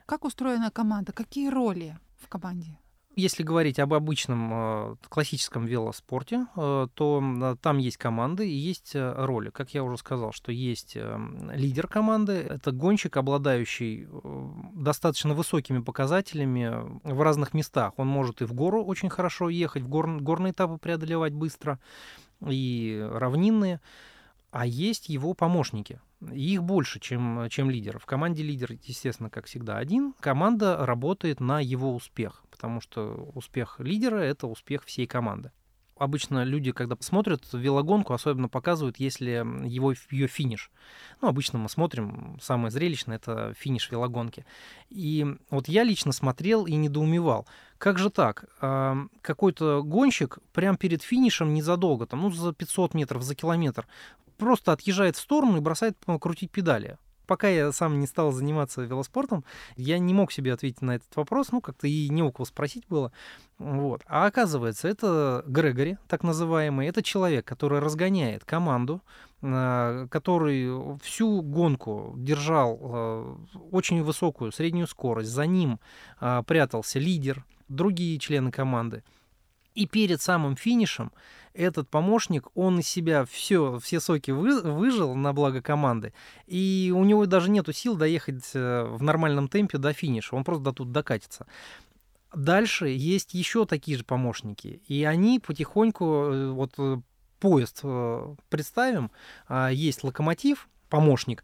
Как 0.06 0.24
устроена 0.24 0.72
команда? 0.72 1.12
Какие 1.12 1.50
роли 1.50 1.98
в 2.18 2.28
команде? 2.30 2.78
Если 3.16 3.44
говорить 3.44 3.78
об 3.78 3.94
обычном 3.94 4.52
э, 4.54 4.96
классическом 5.08 5.66
велоспорте, 5.66 6.48
э, 6.56 6.88
то 6.96 7.58
там 7.62 7.78
есть 7.78 7.98
команды 7.98 8.50
и 8.50 8.56
есть 8.56 8.96
э, 8.96 9.14
роли. 9.16 9.52
Как 9.52 9.76
я 9.76 9.84
уже 9.84 9.98
сказал, 9.98 10.32
что 10.32 10.52
есть 10.52 10.94
э, 10.96 11.18
лидер 11.54 11.88
команды, 11.88 12.34
это 12.34 12.72
гонщик, 12.72 13.16
обладающий 13.18 14.08
достаточно 14.74 15.36
высокими 15.36 15.80
показателями 15.80 17.00
в 17.04 17.22
разных 17.22 17.54
местах. 17.54 17.94
Он 17.98 18.08
может 18.08 18.42
и 18.42 18.46
в 18.46 18.54
гору 18.54 18.84
очень 18.84 19.10
хорошо 19.10 19.50
ехать, 19.50 19.84
в 19.84 19.88
гор- 19.88 20.20
горные 20.20 20.52
этапы 20.52 20.78
преодолевать 20.78 21.34
быстро, 21.34 21.80
и 22.42 23.08
равнинные. 23.12 23.80
А 24.52 24.66
есть 24.66 25.10
его 25.10 25.34
помощники. 25.34 26.00
Их 26.32 26.64
больше, 26.64 27.00
чем, 27.00 27.48
чем 27.50 27.70
лидер. 27.70 28.00
В 28.00 28.06
команде 28.06 28.44
лидер, 28.44 28.72
естественно, 28.84 29.30
как 29.30 29.46
всегда, 29.46 29.78
один. 29.78 30.14
Команда 30.20 30.86
работает 30.86 31.40
на 31.40 31.60
его 31.60 31.94
успех, 31.94 32.43
потому 32.64 32.80
что 32.80 33.30
успех 33.36 33.76
лидера— 33.80 34.16
это 34.20 34.48
успех 34.48 34.86
всей 34.86 35.06
команды. 35.06 35.52
Обычно 35.98 36.46
люди, 36.46 36.72
когда 36.72 36.96
смотрят 37.02 37.44
велогонку, 37.52 38.14
особенно 38.14 38.48
показывают, 38.48 39.02
если 39.02 39.32
его, 39.68 39.94
ее 40.10 40.28
финиш. 40.28 40.72
Ну, 41.20 41.28
обычно 41.28 41.60
мы 41.60 41.68
смотрим, 41.68 42.40
самое 42.42 42.72
зрелищное— 42.72 43.18
это 43.18 43.54
финиш 43.60 43.92
велогонки. 43.92 44.46
И 44.90 45.26
вот 45.50 45.68
я 45.68 45.84
лично 45.84 46.14
смотрел 46.14 46.66
и 46.66 46.74
недоумевал. 46.76 47.46
Как 47.80 48.00
же 48.00 48.10
так? 48.10 48.46
А, 48.62 48.96
Какой-то 49.22 49.84
гонщик 49.84 50.40
прямо 50.54 50.78
перед 50.78 51.04
финишем 51.04 51.54
незадолго, 51.54 52.06
там, 52.06 52.22
ну, 52.22 52.32
за 52.32 52.54
500 52.54 52.94
метров, 52.94 53.24
за 53.24 53.36
километр, 53.36 53.88
просто 54.38 54.72
отъезжает 54.72 55.18
в 55.18 55.20
сторону 55.20 55.58
и 55.58 55.60
бросает 55.60 55.98
ну, 56.08 56.18
крутить 56.18 56.52
педали. 56.52 56.98
Пока 57.26 57.48
я 57.48 57.72
сам 57.72 58.00
не 58.00 58.08
стал 58.08 58.32
заниматься 58.32 58.82
велоспортом, 58.82 59.44
я 59.76 59.98
не 60.00 60.14
мог 60.14 60.32
себе 60.32 60.54
ответить 60.54 60.82
на 60.82 60.96
этот 60.96 61.16
вопрос, 61.16 61.52
ну, 61.52 61.62
как-то 61.62 61.88
и 61.88 62.10
не 62.10 62.22
у 62.22 62.32
кого 62.32 62.46
спросить 62.46 62.86
было. 62.88 63.12
Вот. 63.58 64.02
А 64.08 64.26
оказывается, 64.26 64.88
это 64.88 65.44
Грегори, 65.48 65.98
так 66.08 66.24
называемый, 66.24 66.88
это 66.88 67.02
человек, 67.02 67.46
который 67.46 67.80
разгоняет 67.80 68.44
команду, 68.44 69.02
а, 69.42 70.08
который 70.08 70.98
всю 71.00 71.42
гонку 71.42 72.14
держал 72.18 72.80
а, 72.82 73.38
очень 73.72 74.04
высокую 74.04 74.52
среднюю 74.52 74.88
скорость, 74.88 75.30
за 75.30 75.46
ним 75.46 75.80
а, 76.20 76.44
прятался 76.44 77.00
лидер, 77.00 77.46
другие 77.70 78.20
члены 78.20 78.52
команды. 78.52 79.04
И 79.76 79.88
перед 79.88 80.22
самым 80.22 80.56
финишем 80.56 81.12
этот 81.54 81.90
помощник, 81.90 82.48
он 82.56 82.80
из 82.80 82.88
себя 82.88 83.26
все, 83.26 83.80
все 83.80 84.00
соки 84.00 84.32
вы- 84.32 84.62
выжил 84.62 85.16
на 85.16 85.34
благо 85.34 85.62
команды, 85.62 86.14
и 86.48 86.92
у 86.96 87.04
него 87.04 87.26
даже 87.26 87.50
нету 87.50 87.74
сил 87.74 87.96
доехать 87.96 88.44
э, 88.54 88.84
в 88.84 89.02
нормальном 89.04 89.48
темпе 89.48 89.78
до 89.78 89.94
финиша, 89.94 90.36
он 90.36 90.44
просто 90.44 90.64
до 90.64 90.74
тут 90.74 90.92
докатится. 90.92 91.46
Дальше 92.34 92.88
есть 92.88 93.34
еще 93.34 93.66
такие 93.66 93.98
же 93.98 94.04
помощники, 94.04 94.82
и 94.88 95.04
они 95.04 95.40
потихоньку, 95.40 96.06
э, 96.06 96.52
вот 96.52 96.74
э, 96.78 96.98
поезд 97.40 97.82
представим, 98.50 99.12
а, 99.50 99.70
есть 99.70 100.06
локомотив, 100.06 100.70
помощник, 100.90 101.44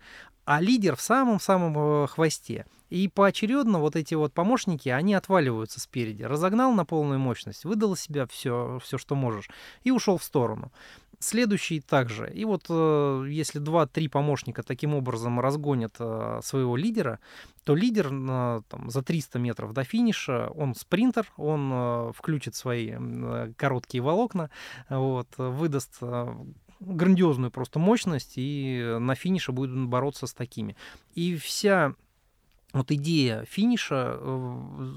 а 0.50 0.62
лидер 0.62 0.96
в 0.96 1.02
самом-самом 1.02 1.78
э, 1.78 2.08
хвосте. 2.08 2.66
И 2.90 3.08
поочередно 3.08 3.78
вот 3.78 3.96
эти 3.96 4.16
вот 4.16 4.34
помощники, 4.34 4.90
они 4.90 5.14
отваливаются 5.14 5.80
спереди. 5.80 6.24
Разогнал 6.24 6.72
на 6.74 6.86
полную 6.86 7.20
мощность, 7.20 7.66
выдал 7.66 7.96
себя 7.96 8.26
все, 8.26 8.80
все, 8.84 8.98
что 8.98 9.14
можешь, 9.14 9.48
и 9.84 9.92
ушел 9.92 10.18
в 10.18 10.24
сторону. 10.24 10.72
Следующий 11.20 11.82
также. 11.82 12.34
И 12.34 12.46
вот 12.46 12.66
э, 12.68 13.26
если 13.30 13.62
2-3 13.62 14.10
помощника 14.10 14.64
таким 14.64 14.96
образом 14.96 15.40
разгонят 15.40 15.94
э, 16.00 16.40
своего 16.42 16.76
лидера, 16.76 17.20
то 17.64 17.76
лидер 17.76 18.10
там, 18.10 18.90
за 18.90 19.04
300 19.04 19.38
метров 19.38 19.74
до 19.74 19.84
финиша, 19.84 20.50
он 20.56 20.74
спринтер, 20.74 21.32
он 21.38 22.12
включит 22.14 22.56
свои 22.56 22.96
короткие 23.56 24.02
волокна, 24.02 24.50
вот, 24.90 25.28
выдаст 25.38 26.02
грандиозную 26.80 27.52
просто 27.52 27.80
мощность, 27.80 28.34
и 28.36 28.98
на 29.00 29.15
финише 29.15 29.52
будет 29.52 29.76
бороться 29.88 30.28
с 30.28 30.34
такими. 30.34 30.76
И 31.13 31.36
вся 31.36 31.96
вот 32.74 32.92
идея 32.92 33.46
финиша 33.46 34.18
э, 34.20 34.94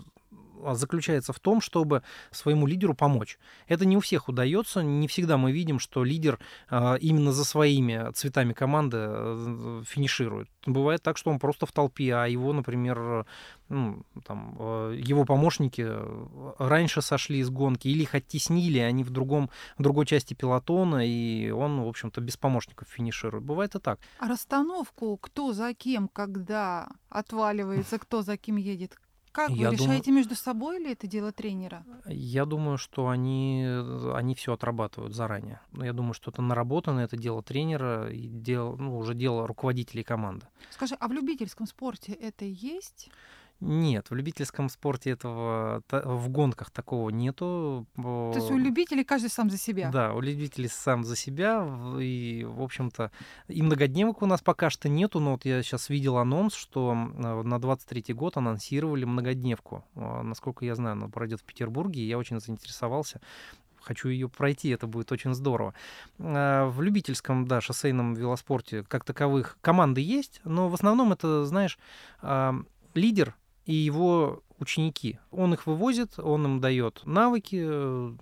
заключается 0.72 1.32
в 1.32 1.40
том, 1.40 1.60
чтобы 1.60 2.02
своему 2.30 2.66
лидеру 2.66 2.94
помочь. 2.94 3.38
Это 3.68 3.84
не 3.84 3.96
у 3.96 4.00
всех 4.00 4.28
удается, 4.28 4.82
не 4.82 5.08
всегда 5.08 5.36
мы 5.36 5.52
видим, 5.52 5.78
что 5.78 6.04
лидер 6.04 6.38
э, 6.70 6.98
именно 7.00 7.32
за 7.32 7.44
своими 7.44 8.12
цветами 8.12 8.52
команды 8.52 8.98
э, 9.00 9.82
финиширует. 9.86 10.48
Бывает 10.66 11.02
так, 11.02 11.16
что 11.16 11.30
он 11.30 11.38
просто 11.38 11.66
в 11.66 11.72
толпе, 11.72 12.14
а 12.14 12.26
его, 12.26 12.52
например, 12.52 13.26
ну, 13.68 14.04
там, 14.26 14.56
э, 14.58 15.00
его 15.02 15.24
помощники 15.24 15.86
раньше 16.58 17.02
сошли 17.02 17.38
из 17.38 17.50
гонки 17.50 17.88
или 17.88 18.02
их 18.02 18.14
оттеснили, 18.14 18.78
они 18.78 19.02
в, 19.04 19.10
другом, 19.10 19.50
в 19.78 19.82
другой 19.82 20.06
части 20.06 20.34
пилотона, 20.34 21.06
и 21.06 21.50
он, 21.50 21.82
в 21.82 21.88
общем-то, 21.88 22.20
без 22.20 22.36
помощников 22.36 22.88
финиширует. 22.88 23.44
Бывает 23.44 23.74
и 23.74 23.78
так. 23.78 23.98
А 24.18 24.28
расстановку, 24.28 25.16
кто 25.16 25.52
за 25.52 25.74
кем, 25.74 26.08
когда 26.08 26.88
отваливается, 27.08 27.98
кто 27.98 28.22
за 28.22 28.36
кем 28.36 28.56
едет, 28.56 28.98
Как 29.32 29.48
вы 29.48 29.56
Я 29.56 29.70
решаете 29.70 30.04
думаю- 30.04 30.16
между 30.18 30.34
собой 30.34 30.76
или 30.78 30.92
это 30.92 31.06
дело 31.06 31.32
тренера? 31.32 31.84
Я 32.06 32.44
думаю, 32.44 32.76
что 32.76 33.08
они, 33.08 33.64
они 34.14 34.34
все 34.34 34.52
отрабатывают 34.52 35.14
заранее. 35.14 35.60
Но 35.72 35.84
Я 35.86 35.94
думаю, 35.94 36.12
что 36.12 36.30
это 36.30 36.42
наработано, 36.42 37.00
это 37.00 37.16
дело 37.16 37.42
тренера 37.42 38.10
и 38.10 38.28
дело, 38.28 38.76
ну, 38.76 38.98
уже 38.98 39.14
дело 39.14 39.46
руководителей 39.46 40.02
команды. 40.04 40.46
Скажи, 40.70 40.94
а 41.00 41.08
в 41.08 41.12
любительском 41.12 41.66
спорте 41.66 42.12
это 42.12 42.44
есть? 42.44 43.10
Нет, 43.64 44.10
в 44.10 44.14
любительском 44.16 44.68
спорте 44.68 45.10
этого, 45.10 45.84
в 45.88 46.28
гонках 46.28 46.72
такого 46.72 47.10
нету. 47.10 47.86
То 47.94 48.32
есть 48.34 48.50
у 48.50 48.58
любителей 48.58 49.04
каждый 49.04 49.30
сам 49.30 49.50
за 49.50 49.56
себя? 49.56 49.88
Да, 49.92 50.14
у 50.14 50.20
любителей 50.20 50.68
сам 50.68 51.04
за 51.04 51.14
себя. 51.14 51.64
И, 52.00 52.44
в 52.44 52.60
общем-то, 52.60 53.12
и 53.46 53.62
многодневок 53.62 54.20
у 54.22 54.26
нас 54.26 54.42
пока 54.42 54.68
что 54.68 54.88
нету, 54.88 55.20
но 55.20 55.32
вот 55.32 55.44
я 55.44 55.62
сейчас 55.62 55.90
видел 55.90 56.16
анонс, 56.16 56.54
что 56.54 56.90
м, 56.90 57.48
на 57.48 57.60
23 57.60 58.12
год 58.14 58.36
анонсировали 58.36 59.04
многодневку. 59.04 59.84
А, 59.94 60.22
Насколько 60.24 60.64
я 60.64 60.74
знаю, 60.74 60.92
она 60.94 61.08
пройдет 61.08 61.40
в 61.40 61.44
Петербурге, 61.44 62.02
и 62.02 62.08
я 62.08 62.18
очень 62.18 62.40
заинтересовался. 62.40 63.20
Хочу 63.80 64.08
ее 64.08 64.28
пройти, 64.28 64.70
это 64.70 64.88
будет 64.88 65.12
очень 65.12 65.34
здорово. 65.34 65.72
А, 66.18 66.68
В 66.68 66.82
любительском, 66.82 67.46
да, 67.46 67.60
шоссейном 67.60 68.14
велоспорте 68.14 68.82
как 68.82 69.04
таковых 69.04 69.56
команды 69.60 70.00
есть, 70.00 70.40
но 70.42 70.68
в 70.68 70.74
основном 70.74 71.12
это, 71.12 71.44
знаешь, 71.44 71.78
а, 72.22 72.56
лидер 72.94 73.36
и 73.66 73.74
его 73.74 74.42
ученики. 74.58 75.18
Он 75.30 75.54
их 75.54 75.66
вывозит, 75.66 76.18
он 76.18 76.44
им 76.44 76.60
дает 76.60 77.02
навыки, 77.04 77.62
э, 77.64 78.12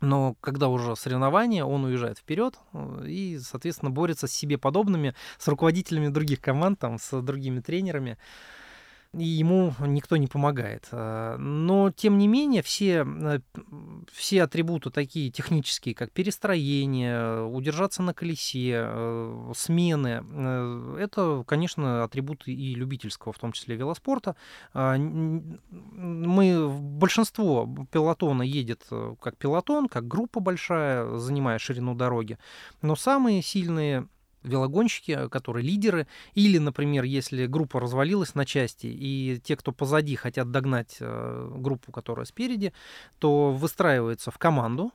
но 0.00 0.34
когда 0.40 0.68
уже 0.68 0.96
соревнования, 0.96 1.64
он 1.64 1.84
уезжает 1.84 2.18
вперед 2.18 2.58
э, 2.72 3.04
и, 3.06 3.38
соответственно, 3.38 3.90
борется 3.90 4.26
с 4.26 4.32
себе 4.32 4.58
подобными, 4.58 5.14
с 5.38 5.48
руководителями 5.48 6.08
других 6.08 6.40
команд, 6.40 6.78
там, 6.78 6.98
с 6.98 7.20
другими 7.20 7.60
тренерами. 7.60 8.18
И 9.18 9.24
ему 9.24 9.74
никто 9.80 10.16
не 10.16 10.28
помогает. 10.28 10.86
Э, 10.92 11.36
Но, 11.36 11.90
тем 11.90 12.16
не 12.16 12.28
менее, 12.28 12.62
все, 12.62 13.04
э, 13.04 13.40
все 14.12 14.44
атрибуты 14.44 14.90
такие 14.90 15.32
технические, 15.32 15.96
как 15.96 16.12
перестроение, 16.12 17.44
удержаться 17.44 18.02
на 18.02 18.14
колесе, 18.14 18.84
э, 18.84 19.52
смены, 19.56 20.22
это, 21.00 21.42
конечно, 21.44 22.04
атрибуты 22.04 22.52
и 22.52 22.74
любительского, 22.74 23.32
в 23.32 23.38
том 23.38 23.50
числе 23.52 23.74
велоспорта. 23.74 24.36
А, 24.74 24.96
Мы, 24.96 26.68
большинство 26.68 27.68
пилотона 27.90 28.42
едет 28.42 28.86
как 29.20 29.36
пилотон, 29.36 29.88
как 29.88 30.06
группа 30.06 30.40
большая, 30.40 31.16
занимая 31.16 31.58
ширину 31.58 31.94
дороги. 31.94 32.38
Но 32.82 32.94
самые 32.94 33.42
сильные 33.42 34.06
велогонщики, 34.42 35.28
которые 35.28 35.64
лидеры, 35.64 36.06
или, 36.34 36.58
например, 36.58 37.04
если 37.04 37.46
группа 37.46 37.80
развалилась 37.80 38.34
на 38.34 38.46
части, 38.46 38.86
и 38.86 39.40
те, 39.42 39.56
кто 39.56 39.72
позади, 39.72 40.16
хотят 40.16 40.50
догнать 40.50 40.96
э, 41.00 41.52
группу, 41.56 41.92
которая 41.92 42.26
спереди, 42.26 42.72
то 43.18 43.52
выстраивается 43.52 44.30
в 44.30 44.38
команду, 44.38 44.92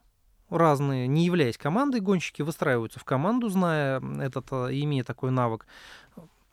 разные, 0.50 1.08
не 1.08 1.26
являясь 1.26 1.58
командой, 1.58 2.02
гонщики 2.02 2.42
выстраиваются 2.42 3.00
в 3.00 3.04
команду, 3.04 3.50
зная 3.50 4.02
этот, 4.20 4.48
э, 4.52 4.70
имея 4.72 5.04
такой 5.04 5.32
навык, 5.32 5.68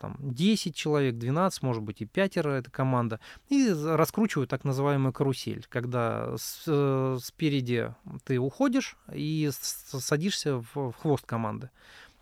там 0.03 0.17
10 0.19 0.75
человек, 0.75 1.17
12, 1.17 1.63
может 1.63 1.81
быть, 1.81 2.01
и 2.01 2.05
пятеро 2.05 2.51
это 2.51 2.69
команда, 2.69 3.21
и 3.47 3.71
раскручивают 3.71 4.49
так 4.49 4.65
называемую 4.65 5.13
карусель, 5.13 5.65
когда 5.69 6.35
с- 6.37 6.65
э, 6.67 7.17
спереди 7.23 7.95
ты 8.25 8.37
уходишь 8.37 8.97
и 9.13 9.49
садишься 9.53 10.57
в, 10.57 10.91
в 10.91 10.93
хвост 10.93 11.25
команды. 11.25 11.69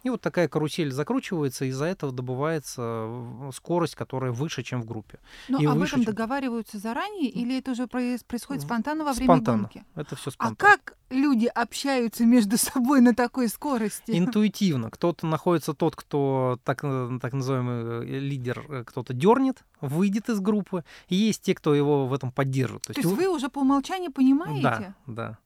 И 0.04 0.10
вот 0.10 0.22
такая 0.22 0.48
карусель 0.48 0.92
закручивается, 0.92 1.66
из-за 1.66 1.86
этого 1.86 2.12
добывается 2.12 3.08
скорость, 3.54 3.96
которая 3.96 4.32
выше, 4.32 4.64
чем 4.64 4.82
в 4.82 4.86
группе. 4.86 5.20
Но 5.48 5.60
и 5.60 5.66
об 5.66 5.78
выше, 5.78 5.94
этом 5.96 6.06
чем- 6.06 6.14
договариваются 6.14 6.78
заранее 6.80 7.30
или 7.30 7.58
это 7.60 7.72
уже 7.72 7.84
проис- 7.84 8.24
происходит 8.26 8.64
спонтанно 8.64 9.04
во 9.06 9.14
время 9.14 9.28
спонтанно. 9.28 9.64
гонки? 9.64 9.84
Это 9.96 10.16
все 10.16 10.30
А 10.30 10.34
спонтанно. 10.34 10.56
как 10.56 10.98
люди 11.10 11.46
общаются 11.46 12.26
между 12.26 12.58
собой 12.58 13.02
на 13.02 13.14
такой 13.14 13.48
скорости? 13.48 14.12
Интуитивно. 14.12 14.90
Кто-то 14.90 15.28
находится 15.28 15.74
тот, 15.74 15.96
кто 15.96 16.60
так, 16.64 16.80
э, 16.84 17.20
так 17.22 17.34
называемый 17.34 18.06
э, 18.08 18.20
лидер, 18.20 18.66
э, 18.70 18.84
кто-то 18.86 19.14
дернет, 19.14 19.64
выйдет 19.82 20.30
из 20.30 20.40
группы. 20.40 20.84
И 21.10 21.16
есть 21.16 21.42
те, 21.44 21.54
кто 21.54 21.76
его 21.76 22.08
в 22.08 22.14
этом 22.14 22.32
поддерживает. 22.32 22.84
То 22.84 22.94
есть 22.96 23.06
вы 23.06 23.28
уже 23.28 23.50
по 23.50 23.60
умолчанию 23.60 24.12
понимаете? 24.12 24.62
Да, 24.64 24.96
да. 25.08 25.38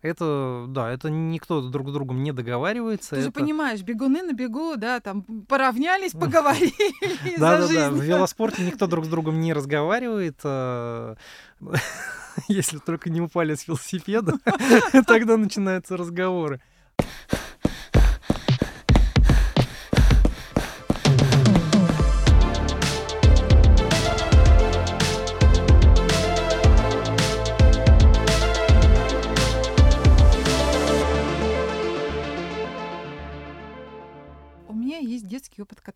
Это, 0.00 0.66
да, 0.68 0.92
это 0.92 1.10
никто 1.10 1.60
друг 1.60 1.88
с 1.88 1.92
другом 1.92 2.22
не 2.22 2.32
договаривается. 2.32 3.16
Ты 3.16 3.22
же 3.22 3.28
это... 3.28 3.40
понимаешь, 3.40 3.82
бегуны 3.82 4.22
на 4.22 4.32
бегу, 4.32 4.76
да, 4.76 5.00
там 5.00 5.22
поравнялись, 5.22 6.12
поговорили 6.18 7.36
Да, 7.38 7.58
да, 7.58 7.68
да. 7.68 7.90
В 7.90 8.00
велоспорте 8.00 8.64
никто 8.64 8.86
друг 8.86 9.06
с 9.06 9.08
другом 9.08 9.40
не 9.40 9.52
разговаривает. 9.52 10.38
э, 10.44 11.16
Если 12.48 12.78
только 12.78 13.10
не 13.10 13.20
упали 13.20 13.54
с 13.54 13.66
велосипеда, 13.66 14.34
тогда 15.06 15.36
начинаются 15.36 15.96
разговоры. 15.96 16.60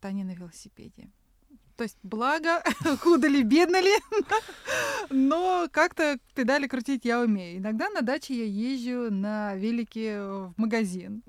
Катания 0.03 0.25
на 0.25 0.35
велосипеде. 0.35 1.11
То 1.77 1.85
есть, 1.85 1.99
благо, 2.03 2.62
худо 3.01 3.29
ли, 3.29 3.43
бедно 3.43 3.81
ли, 3.81 3.93
но 5.11 5.69
как-то 5.71 6.19
педали 6.35 6.67
крутить 6.67 7.05
я 7.05 7.21
умею. 7.21 7.59
Иногда 7.59 7.88
на 7.91 8.03
даче 8.03 8.35
я 8.35 8.45
езжу 8.45 9.11
на 9.11 9.55
велике 9.55 10.23
в 10.23 10.55
магазин, 10.57 11.23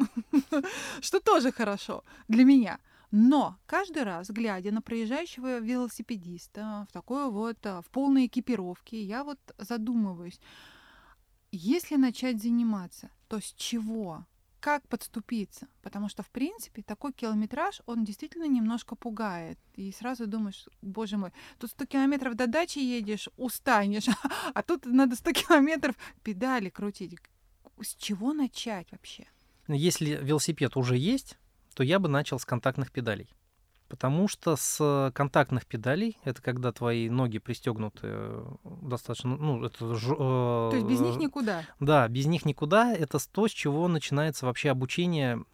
что 1.01 1.19
тоже 1.19 1.51
хорошо 1.51 2.03
для 2.27 2.43
меня. 2.43 2.79
Но 3.11 3.57
каждый 3.67 4.03
раз, 4.03 4.31
глядя 4.31 4.71
на 4.71 4.81
проезжающего 4.81 5.59
велосипедиста 5.59 6.87
в 6.89 6.93
такой 6.93 7.29
вот, 7.29 7.65
а, 7.65 7.81
в 7.81 7.85
полной 7.85 8.25
экипировке, 8.25 9.03
я 9.03 9.23
вот 9.23 9.39
задумываюсь, 9.59 10.39
если 11.51 11.95
начать 11.97 12.41
заниматься, 12.41 13.11
то 13.27 13.39
с 13.39 13.53
чего? 13.53 14.25
Как 14.63 14.87
подступиться? 14.87 15.67
Потому 15.81 16.07
что, 16.07 16.23
в 16.23 16.29
принципе, 16.29 16.83
такой 16.83 17.11
километраж, 17.11 17.81
он 17.85 18.05
действительно 18.05 18.47
немножко 18.47 18.95
пугает. 18.95 19.59
И 19.73 19.91
сразу 19.91 20.25
думаешь, 20.25 20.69
боже 20.81 21.17
мой, 21.17 21.31
тут 21.59 21.71
100 21.71 21.85
километров 21.85 22.35
до 22.35 22.47
дачи 22.47 22.79
едешь, 22.79 23.27
устанешь, 23.35 24.05
а 24.53 24.63
тут 24.63 24.85
надо 24.85 25.17
100 25.17 25.33
километров 25.33 25.97
педали 26.23 26.69
крутить. 26.69 27.17
С 27.81 27.93
чего 27.95 28.31
начать 28.31 28.89
вообще? 28.93 29.27
Если 29.67 30.11
велосипед 30.11 30.77
уже 30.77 30.95
есть, 30.95 31.37
то 31.73 31.83
я 31.83 31.99
бы 31.99 32.07
начал 32.07 32.39
с 32.39 32.45
контактных 32.45 32.89
педалей. 32.93 33.27
Потому 33.93 34.27
что 34.27 34.55
с 34.55 35.11
контактных 35.13 35.67
педалей, 35.67 36.17
это 36.23 36.41
когда 36.41 36.71
твои 36.71 37.09
ноги 37.11 37.37
пристегнуты 37.37 38.07
э, 38.07 38.45
достаточно, 38.81 39.37
ну, 39.37 39.63
это 39.63 39.93
ж- 39.93 40.07
То 40.15 40.71
есть 40.73 40.87
без 40.87 40.99
них 40.99 41.17
э, 41.17 41.19
никуда. 41.19 41.61
Да, 41.79 42.07
без 42.07 42.25
них 42.25 42.43
никуда. 42.43 42.91
Это 42.91 43.19
то, 43.31 43.47
с 43.47 43.51
чего 43.51 43.87
начинается 43.87 44.47
вообще 44.47 44.71
обучение 44.71 45.45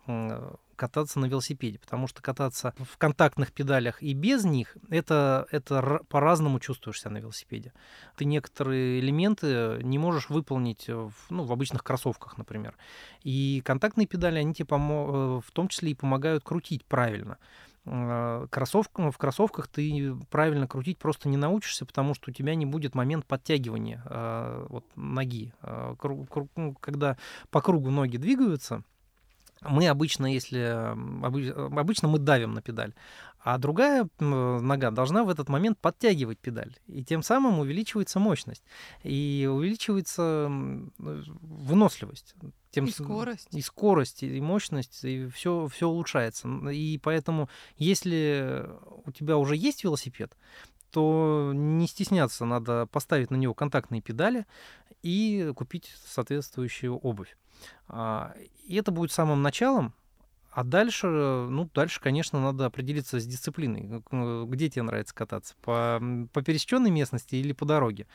кататься 0.77 1.19
на 1.19 1.25
велосипеде. 1.25 1.79
Потому 1.79 2.07
что 2.07 2.21
кататься 2.21 2.73
в 2.77 2.97
контактных 2.97 3.51
педалях 3.51 4.01
и 4.01 4.13
без 4.13 4.45
них, 4.45 4.77
это, 4.89 5.45
это 5.51 5.99
по-разному 6.07 6.61
чувствуешь 6.61 7.01
себя 7.01 7.11
на 7.11 7.17
велосипеде. 7.17 7.73
Ты 8.15 8.23
некоторые 8.23 9.01
элементы 9.01 9.79
не 9.83 9.97
можешь 9.97 10.29
выполнить 10.29 10.87
в, 10.87 11.11
ну, 11.29 11.43
в 11.43 11.51
обычных 11.51 11.83
кроссовках, 11.83 12.37
например. 12.37 12.77
И 13.25 13.61
контактные 13.65 14.07
педали, 14.07 14.39
они 14.39 14.53
тебе 14.53 14.67
помо- 14.67 15.39
э, 15.39 15.41
в 15.45 15.51
том 15.51 15.67
числе 15.67 15.91
и 15.91 15.95
помогают 15.95 16.45
крутить 16.45 16.85
правильно. 16.85 17.37
Э, 17.85 18.47
Кроссовка, 18.49 19.11
в 19.11 19.17
кроссовках 19.17 19.67
ты 19.67 20.15
правильно 20.29 20.67
крутить 20.67 20.97
просто 20.97 21.29
не 21.29 21.37
научишься, 21.37 21.85
потому 21.85 22.13
что 22.13 22.31
у 22.31 22.33
тебя 22.33 22.55
не 22.55 22.65
будет 22.65 22.95
момент 22.95 23.25
подтягивания 23.25 24.03
э, 24.05 24.65
вот, 24.69 24.85
ноги. 24.95 25.53
Кру- 25.61 26.49
ну, 26.55 26.75
когда 26.79 27.17
по 27.49 27.61
кругу 27.61 27.89
ноги 27.89 28.17
двигаются, 28.17 28.83
мы 29.61 29.87
обычно, 29.89 30.25
если 30.31 30.93
обычно 31.77 32.07
мы 32.07 32.19
давим 32.19 32.53
на 32.53 32.61
педаль, 32.61 32.93
а 33.41 33.57
другая 33.57 34.07
нога 34.19 34.91
должна 34.91 35.23
в 35.23 35.29
этот 35.29 35.49
момент 35.49 35.77
подтягивать 35.79 36.39
педаль, 36.39 36.77
и 36.87 37.03
тем 37.03 37.23
самым 37.23 37.59
увеличивается 37.59 38.19
мощность 38.19 38.63
и 39.03 39.49
увеличивается 39.51 40.47
выносливость. 40.97 42.35
Тем 42.71 42.85
И 42.85 42.91
скорость. 42.91 43.47
и 43.51 43.61
скорость, 43.61 44.23
и 44.23 44.39
мощность, 44.41 45.03
и 45.03 45.27
все, 45.27 45.67
все 45.67 45.87
улучшается. 45.87 46.47
И 46.69 46.99
поэтому, 46.99 47.49
если 47.77 48.69
у 49.05 49.11
тебя 49.11 49.37
уже 49.37 49.55
есть 49.55 49.83
велосипед, 49.83 50.37
то 50.91 51.51
не 51.53 51.87
стесняться, 51.87 52.45
надо 52.45 52.85
поставить 52.87 53.31
на 53.31 53.35
него 53.35 53.53
контактные 53.53 54.01
педали 54.01 54.45
и 55.01 55.51
купить 55.55 55.91
соответствующую 56.05 56.97
обувь. 56.97 57.37
А, 57.87 58.33
И 58.65 58.75
это 58.75 58.91
будет 58.91 59.11
самым 59.11 59.41
началом 59.41 59.93
А 60.51 60.63
дальше, 60.63 61.07
ну, 61.07 61.69
дальше, 61.73 62.01
конечно, 62.01 62.41
надо 62.41 62.65
определиться 62.65 63.19
с 63.19 63.25
дисциплиной. 63.25 64.01
Где 64.47 64.69
тебе 64.69 64.81
нравится 64.81 65.13
кататься? 65.13 65.53
По, 65.61 66.01
по 66.33 66.41
пересеченной 66.41 66.89
местности 66.89 67.35
или 67.35 67.53
по 67.53 67.65
дороге? 67.65 68.07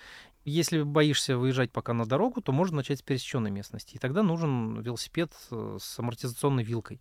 Если 0.45 0.83
боишься 0.83 1.39
выезжать 1.39 1.71
пока 1.71 1.93
на 1.93 2.07
дорогу, 2.07 2.43
то 2.43 2.53
можно 2.53 2.79
начать 2.79 2.99
с 2.99 3.03
пересеченной 3.03 3.51
местности. 3.51 3.95
И 3.95 3.99
тогда 3.99 4.23
нужен 4.23 4.81
велосипед 4.81 5.33
э, 5.53 5.79
с 5.81 5.99
амортизационной 5.99 6.65
вилкой. 6.65 7.01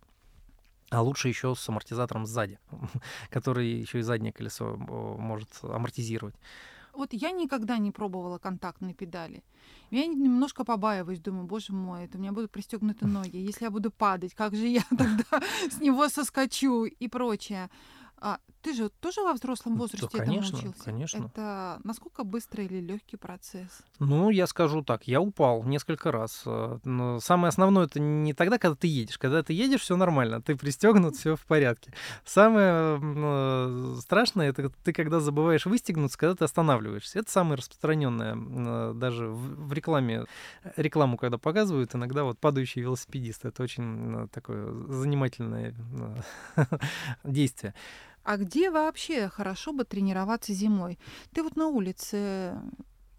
А 0.90 1.02
лучше 1.02 1.28
еще 1.28 1.54
с 1.56 1.68
амортизатором 1.68 2.26
сзади, 2.26 2.60
который 3.30 3.68
еще 3.68 3.98
и 3.98 4.02
заднее 4.02 4.32
колесо 4.32 4.76
может 4.76 5.48
амортизировать. 5.62 6.36
Вот 6.94 7.12
я 7.12 7.30
никогда 7.32 7.78
не 7.78 7.90
пробовала 7.90 8.38
контактные 8.38 8.94
педали. 8.94 9.42
Я 9.90 10.06
немножко 10.06 10.64
побаиваюсь, 10.64 11.20
думаю, 11.20 11.46
боже 11.46 11.72
мой, 11.72 12.04
это 12.04 12.18
у 12.18 12.20
меня 12.20 12.32
будут 12.32 12.50
пристегнуты 12.50 13.06
ноги. 13.06 13.36
Если 13.36 13.64
я 13.64 13.70
буду 13.70 13.90
падать, 13.90 14.34
как 14.34 14.54
же 14.54 14.66
я 14.66 14.82
тогда 14.90 15.42
с 15.70 15.80
него 15.80 16.08
соскочу 16.08 16.84
и 16.84 17.08
прочее. 17.08 17.70
А 18.16 18.38
ты 18.64 18.72
же 18.72 18.88
тоже 18.88 19.20
во 19.22 19.34
взрослом 19.34 19.76
возрасте 19.76 20.08
да, 20.10 20.24
конечно, 20.24 20.56
этому 20.56 20.70
учился? 20.70 20.84
Конечно. 20.84 21.26
Это 21.26 21.80
насколько 21.84 22.24
быстрый 22.24 22.64
или 22.64 22.80
легкий 22.80 23.18
процесс? 23.18 23.82
Ну, 23.98 24.30
я 24.30 24.46
скажу 24.46 24.82
так, 24.82 25.06
я 25.06 25.20
упал 25.20 25.62
несколько 25.64 26.10
раз. 26.10 26.42
Э, 26.46 26.78
но 26.84 27.20
самое 27.20 27.50
основное 27.50 27.84
это 27.84 28.00
не 28.00 28.32
тогда, 28.32 28.58
когда 28.58 28.74
ты 28.74 28.86
едешь. 28.86 29.18
Когда 29.18 29.42
ты 29.42 29.52
едешь, 29.52 29.82
все 29.82 29.96
нормально, 29.96 30.40
ты 30.40 30.56
пристегнут, 30.56 31.16
все 31.16 31.36
в 31.36 31.44
порядке. 31.44 31.92
Самое 32.24 32.98
э, 33.02 33.96
страшное 34.00 34.48
это 34.48 34.70
ты 34.82 34.94
когда 34.94 35.20
забываешь 35.20 35.66
выстегнуться, 35.66 36.18
когда 36.18 36.34
ты 36.34 36.44
останавливаешься. 36.44 37.18
Это 37.18 37.30
самое 37.30 37.56
распространенное 37.56 38.34
э, 38.34 38.92
даже 38.94 39.28
в, 39.28 39.74
рекламе. 39.74 40.24
Рекламу, 40.76 41.18
когда 41.18 41.36
показывают, 41.36 41.94
иногда 41.94 42.24
вот 42.24 42.38
падающий 42.38 42.80
велосипедист. 42.80 43.44
Это 43.44 43.62
очень 43.62 44.28
такое 44.32 44.72
занимательное 44.88 45.74
действие. 47.24 47.74
А 48.24 48.38
где 48.38 48.70
вообще 48.70 49.28
хорошо 49.28 49.72
бы 49.72 49.84
тренироваться 49.84 50.52
зимой? 50.52 50.98
Ты 51.32 51.42
вот 51.42 51.56
на 51.56 51.68
улице 51.68 52.54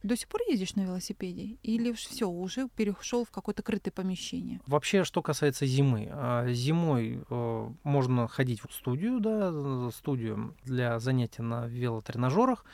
до 0.06 0.16
сих 0.16 0.28
пор 0.28 0.42
ездишь 0.48 0.76
на 0.76 0.82
велосипеде? 0.82 1.58
Или 1.64 1.92
все, 1.92 2.28
уже 2.28 2.68
перешел 2.70 3.24
в 3.24 3.32
какое-то 3.32 3.64
крытое 3.64 3.92
помещение? 3.92 4.62
Вообще, 4.68 5.04
что 5.04 5.22
касается 5.22 5.66
зимы. 5.66 6.10
А, 6.12 6.48
зимой 6.52 7.24
э, 7.30 7.70
можно 7.84 8.28
ходить 8.28 8.62
в 8.62 8.74
студию, 8.74 9.20
да, 9.20 9.92
студию 9.92 10.56
для 10.64 11.00
занятий 11.00 11.42
на 11.42 11.68
велотренажерах. 11.68 12.66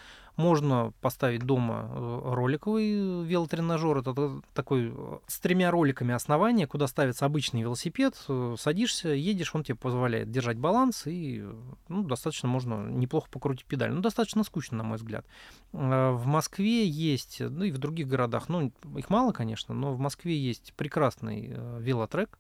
Можно 0.41 0.91
поставить 1.01 1.43
дома 1.43 1.88
э, 1.91 2.34
роликовый 2.34 3.23
велотренажер. 3.23 3.99
Это 3.99 4.41
такой 4.56 4.91
э, 4.91 5.19
с 5.27 5.39
тремя 5.39 5.69
роликами 5.69 6.15
основания, 6.15 6.65
куда 6.65 6.88
ставится 6.88 7.27
обычный 7.27 7.62
велосипед. 7.62 8.15
Э, 8.27 8.56
садишься, 8.58 9.10
едешь, 9.10 9.54
он 9.54 9.63
тебе 9.63 9.75
позволяет 9.75 10.32
держать 10.32 10.58
баланс, 10.58 11.04
и 11.06 11.45
ну, 11.89 12.04
достаточно 12.04 12.49
можно 12.49 12.89
неплохо 12.89 13.30
покрутить 13.30 13.67
педаль. 13.67 13.91
Ну, 13.91 14.01
достаточно 14.01 14.43
скучно, 14.43 14.77
на 14.77 14.84
мой 14.84 14.97
взгляд. 14.97 15.27
В 15.73 16.25
Москве 16.25 16.88
есть, 16.88 17.39
ну 17.39 17.63
и 17.63 17.71
в 17.71 17.77
других 17.77 18.08
городах, 18.08 18.49
ну, 18.49 18.71
их 18.97 19.12
мало, 19.12 19.34
конечно, 19.34 19.75
но 19.75 19.93
в 19.93 19.99
Москве 19.99 20.36
есть 20.36 20.73
прекрасный 20.75 21.56
велотрек. 21.80 22.39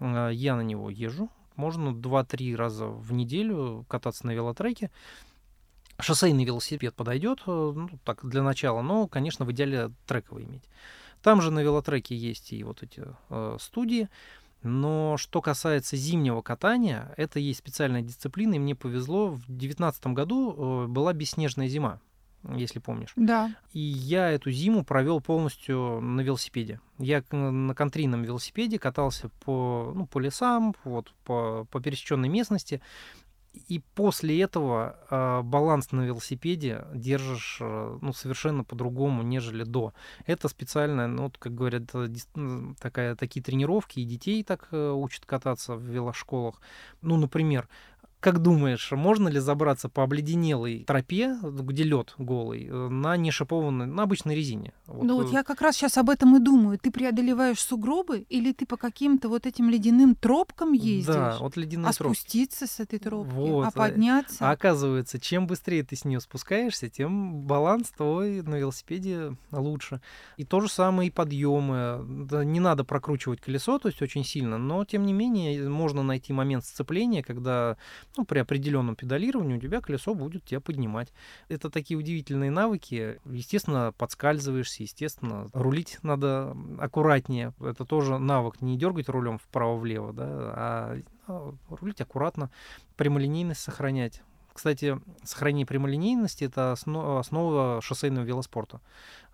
Я 0.00 0.56
на 0.56 0.62
него 0.62 0.90
езжу. 0.90 1.30
Можно 1.54 1.90
2-3 1.90 2.56
раза 2.56 2.86
в 2.86 3.12
неделю 3.12 3.86
кататься 3.88 4.26
на 4.26 4.32
велотреке. 4.32 4.90
Шоссейный 5.98 6.44
велосипед 6.44 6.94
подойдет, 6.94 7.40
э, 7.46 7.72
ну, 7.74 7.88
так, 8.04 8.26
для 8.28 8.42
начала, 8.42 8.82
но, 8.82 9.08
конечно, 9.08 9.44
в 9.44 9.52
идеале 9.52 9.90
трековый 10.06 10.44
иметь. 10.44 10.64
Там 11.22 11.40
же 11.40 11.50
на 11.50 11.60
велотреке 11.60 12.14
есть 12.14 12.52
и 12.52 12.62
вот 12.62 12.82
эти 12.82 13.02
э, 13.30 13.56
студии. 13.60 14.08
Но 14.62 15.16
что 15.16 15.40
касается 15.40 15.96
зимнего 15.96 16.42
катания, 16.42 17.14
это 17.16 17.38
есть 17.38 17.60
специальная 17.60 18.02
дисциплина, 18.02 18.54
и 18.54 18.58
мне 18.58 18.74
повезло, 18.74 19.28
в 19.28 19.46
2019 19.46 20.06
году 20.08 20.84
э, 20.84 20.86
была 20.88 21.12
бесснежная 21.12 21.68
зима, 21.68 22.00
если 22.54 22.78
помнишь. 22.78 23.12
Да. 23.16 23.54
И 23.72 23.80
я 23.80 24.30
эту 24.30 24.50
зиму 24.50 24.84
провел 24.84 25.20
полностью 25.20 26.00
на 26.00 26.20
велосипеде. 26.20 26.80
Я 26.98 27.22
на 27.30 27.74
контрийном 27.74 28.22
велосипеде 28.22 28.78
катался 28.78 29.28
по, 29.44 29.92
ну, 29.94 30.06
по 30.06 30.18
лесам, 30.18 30.74
вот, 30.84 31.14
по, 31.24 31.66
по 31.70 31.80
пересеченной 31.80 32.28
местности 32.28 32.82
и 33.68 33.80
после 33.94 34.40
этого 34.40 34.96
э, 35.10 35.42
баланс 35.42 35.92
на 35.92 36.02
велосипеде 36.02 36.84
держишь 36.94 37.58
э, 37.60 37.98
ну, 38.00 38.12
совершенно 38.12 38.64
по-другому, 38.64 39.22
нежели 39.22 39.64
до. 39.64 39.92
Это 40.26 40.48
специально, 40.48 41.08
ну, 41.08 41.32
как 41.38 41.54
говорят, 41.54 41.90
э, 41.94 42.08
такая, 42.80 43.14
такие 43.16 43.42
тренировки, 43.42 44.00
и 44.00 44.04
детей 44.04 44.42
так 44.44 44.68
э, 44.72 44.90
учат 44.90 45.26
кататься 45.26 45.74
в 45.74 45.82
велошколах. 45.82 46.60
Ну, 47.02 47.16
например, 47.16 47.68
как 48.20 48.40
думаешь, 48.40 48.90
можно 48.92 49.28
ли 49.28 49.38
забраться 49.38 49.88
по 49.88 50.02
обледенелой 50.02 50.84
тропе, 50.84 51.36
где 51.42 51.84
лед 51.84 52.14
голый, 52.18 52.66
э, 52.66 52.88
на 52.88 53.16
нешипованной, 53.16 53.86
на 53.86 54.02
обычной 54.04 54.34
резине? 54.34 54.72
Вот. 54.86 55.04
Ну 55.04 55.16
вот 55.16 55.30
э, 55.30 55.34
я 55.34 55.44
как 55.44 55.60
раз 55.60 55.76
сейчас 55.76 55.98
об 55.98 56.10
этом 56.10 56.36
и 56.36 56.40
думаю. 56.40 56.78
Ты 56.78 56.90
преодолеваешь 56.90 57.60
сугробы 57.60 58.20
или 58.28 58.52
ты 58.52 58.66
по 58.66 58.76
каким-то 58.76 59.28
вот 59.28 59.46
этим 59.46 59.68
ледяным 59.68 60.14
тропкам 60.14 60.72
ездишь? 60.72 61.14
Да, 61.14 61.36
вот 61.38 61.56
ледяные 61.56 61.90
а 61.90 61.92
тропки. 61.92 62.18
спуститься 62.18 62.66
с 62.66 62.80
этой 62.80 62.98
тропки, 62.98 63.32
вот. 63.32 63.66
а 63.66 63.70
подняться? 63.70 64.48
А 64.48 64.52
оказывается, 64.52 65.20
чем 65.20 65.46
быстрее 65.46 65.84
ты 65.84 65.94
с 65.94 66.04
нее 66.04 66.20
спускаешься, 66.20 66.88
тем 66.88 67.42
баланс 67.42 67.90
твой 67.90 68.42
на 68.42 68.56
велосипеде 68.56 69.36
лучше. 69.52 70.00
И 70.36 70.44
то 70.44 70.60
же 70.60 70.68
самое 70.68 71.08
и 71.08 71.12
подъемы. 71.12 72.04
Да, 72.28 72.44
не 72.44 72.60
надо 72.60 72.84
прокручивать 72.84 73.40
колесо, 73.40 73.78
то 73.78 73.88
есть 73.88 74.00
очень 74.02 74.24
сильно, 74.24 74.58
но 74.58 74.84
тем 74.84 75.04
не 75.04 75.12
менее 75.12 75.68
можно 75.68 76.02
найти 76.02 76.32
момент 76.32 76.64
сцепления, 76.64 77.22
когда 77.22 77.76
ну, 78.16 78.24
при 78.24 78.38
определенном 78.38 78.96
педалировании 78.96 79.56
у 79.56 79.60
тебя 79.60 79.80
колесо 79.80 80.14
будет 80.14 80.44
тебя 80.44 80.60
поднимать. 80.60 81.12
Это 81.48 81.70
такие 81.70 81.98
удивительные 81.98 82.50
навыки. 82.50 83.20
Естественно, 83.24 83.92
подскальзываешься, 83.96 84.82
естественно, 84.82 85.48
рулить 85.52 85.98
надо 86.02 86.56
аккуратнее. 86.78 87.52
Это 87.60 87.84
тоже 87.84 88.18
навык. 88.18 88.60
Не 88.60 88.76
дергать 88.76 89.08
рулем 89.08 89.38
вправо-влево, 89.38 90.12
да, 90.12 90.26
а, 90.28 91.00
а 91.26 91.54
рулить 91.68 92.00
аккуратно, 92.00 92.50
прямолинейность 92.96 93.60
сохранять. 93.60 94.22
Кстати, 94.56 94.98
сохранение 95.22 95.66
прямолинейности– 95.66 96.44
это 96.46 96.72
основа 96.72 97.82
шоссейного 97.82 98.24
велоспорта. 98.24 98.80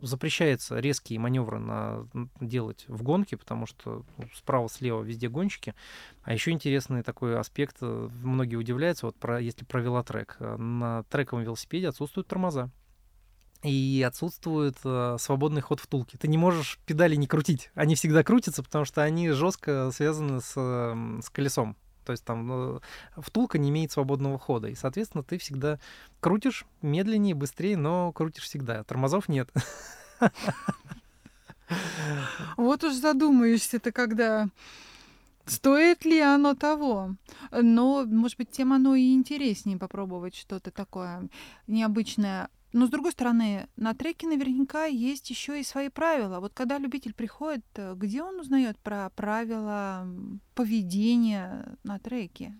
Запрещается 0.00 0.80
резкие 0.80 1.20
маневры 1.20 1.61
на, 1.61 2.08
делать 2.40 2.85
в 2.88 3.04
гонке, 3.04 3.37
потому 3.37 3.66
что 3.66 4.04
ну, 4.18 4.24
справа-слева 4.35 5.00
везде 5.00 5.28
гонщики. 5.28 5.76
А 6.24 6.32
еще 6.32 6.50
интересный 6.50 7.04
такой 7.04 7.38
аспект, 7.38 7.76
э, 7.82 8.08
многие 8.24 8.56
удивляются, 8.56 9.06
вот 9.06 9.14
про, 9.14 9.40
если 9.40 9.64
про 9.64 9.80
велотрек. 9.80 10.38
Э, 10.40 10.56
на 10.56 11.04
трековом 11.04 11.44
велосипеде 11.44 11.88
отсутствуют 11.88 12.26
тормоза 12.26 12.68
и 13.62 14.04
отсутствует 14.04 14.78
э, 14.82 15.18
свободный 15.20 15.61
ход 15.61 15.78
втулки. 15.78 16.16
Ты 16.16 16.26
не 16.26 16.37
можешь 16.37 16.80
педали 16.85 17.14
не 17.14 17.28
крутить. 17.28 17.70
Они 17.76 17.94
всегда 17.94 18.24
крутятся, 18.24 18.64
потому 18.64 18.85
что 18.85 19.04
они 19.04 19.30
жестко 19.30 19.92
связаны 19.92 20.40
с, 20.40 20.54
э, 20.56 21.20
с 21.22 21.30
колесом. 21.30 21.76
То 22.05 22.12
есть 22.12 22.25
там 22.25 22.47
ну, 22.47 22.81
втулка 23.17 23.59
не 23.59 23.71
имеет 23.71 23.93
свободного 23.93 24.38
хода. 24.38 24.69
И, 24.69 24.75
соответственно, 24.75 25.25
ты 25.25 25.38
всегда 25.38 25.79
крутишь 26.21 26.65
медленнее, 26.83 27.35
быстрее, 27.35 27.77
но 27.77 28.12
крутишь 28.12 28.45
всегда. 28.45 28.85
Тормозов 28.85 29.29
нет. 29.29 29.51
Вот 32.59 32.85
уж 32.85 32.93
задумаешься 32.93 33.79
ты, 33.81 33.93
когда 33.93 34.51
Стоит 35.47 36.05
ли 36.05 36.21
оно 36.21 36.55
того? 36.55 37.17
Но, 37.51 38.05
может 38.05 38.38
быть, 38.38 38.51
тем 38.51 38.73
оно 38.73 38.95
и 38.95 39.12
интереснее 39.12 39.77
попробовать 39.77 40.37
что-то 40.37 40.71
такое 40.71 41.29
необычное. 41.67 42.49
Но, 42.72 42.87
с 42.87 42.90
другой 42.90 43.12
стороны, 43.12 43.68
на 43.76 43.94
треке 43.94 44.26
наверняка 44.26 44.87
есть 44.87 45.28
еще 45.28 45.61
и 45.61 45.64
свои 45.64 45.90
правила. 45.90 46.40
Вот 46.40 46.54
когда 46.54 46.78
любитель 46.78 47.12
приходит, 47.12 47.64
э, 47.74 47.94
где 47.94 48.22
он 48.22 48.40
узнает 48.40 48.78
про 48.78 49.11
правила 49.11 50.06
поведения 50.54 51.76
на 51.85 51.98
треке? 51.98 52.58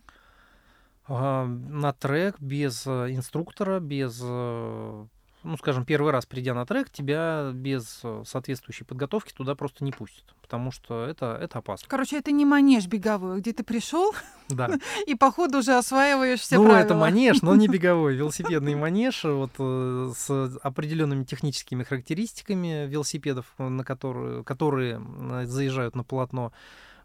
А, 1.07 1.47
на 1.47 1.93
трек 1.95 2.39
без 2.41 2.87
э, 2.87 3.13
инструктора, 3.13 3.81
без 3.81 4.21
э, 4.23 5.07
ну, 5.45 5.57
скажем, 5.57 5.85
первый 5.85 6.13
раз 6.13 6.27
придя 6.27 6.55
на 6.55 6.65
трек, 6.67 6.91
тебя 6.91 7.51
без 7.53 8.01
э, 8.03 8.23
соответствующей 8.27 8.85
подготовки 8.85 9.33
туда 9.33 9.55
просто 9.55 9.85
не 9.85 9.93
пустят, 9.93 10.25
потому 10.41 10.71
что 10.71 11.05
это, 11.05 11.39
это 11.41 11.59
опасно. 11.59 11.87
Короче, 11.89 12.19
это 12.19 12.33
не 12.33 12.45
манеж 12.45 12.87
беговой, 12.87 13.41
где 13.41 13.53
ты 13.53 13.65
пришел 13.65 14.13
да. 14.49 14.71
и 15.07 15.15
по 15.15 15.31
ходу 15.31 15.59
уже 15.59 15.77
осваиваешь 15.77 16.41
все 16.41 16.57
ну, 16.57 16.65
правила. 16.65 16.85
это 16.85 16.95
манеж, 16.95 17.43
но 17.43 17.55
не 17.55 17.69
беговой. 17.69 18.15
Велосипедный 18.15 18.75
манеж 18.75 19.25
вот, 19.25 19.53
э, 19.59 20.13
с 20.17 20.57
определенными 20.63 21.25
техническими 21.25 21.83
характеристиками 21.83 22.87
велосипедов, 22.87 23.47
на 23.59 23.85
которые, 23.85 24.45
которые 24.45 25.01
заезжают 25.47 25.97
на 25.97 26.05
полотно. 26.05 26.53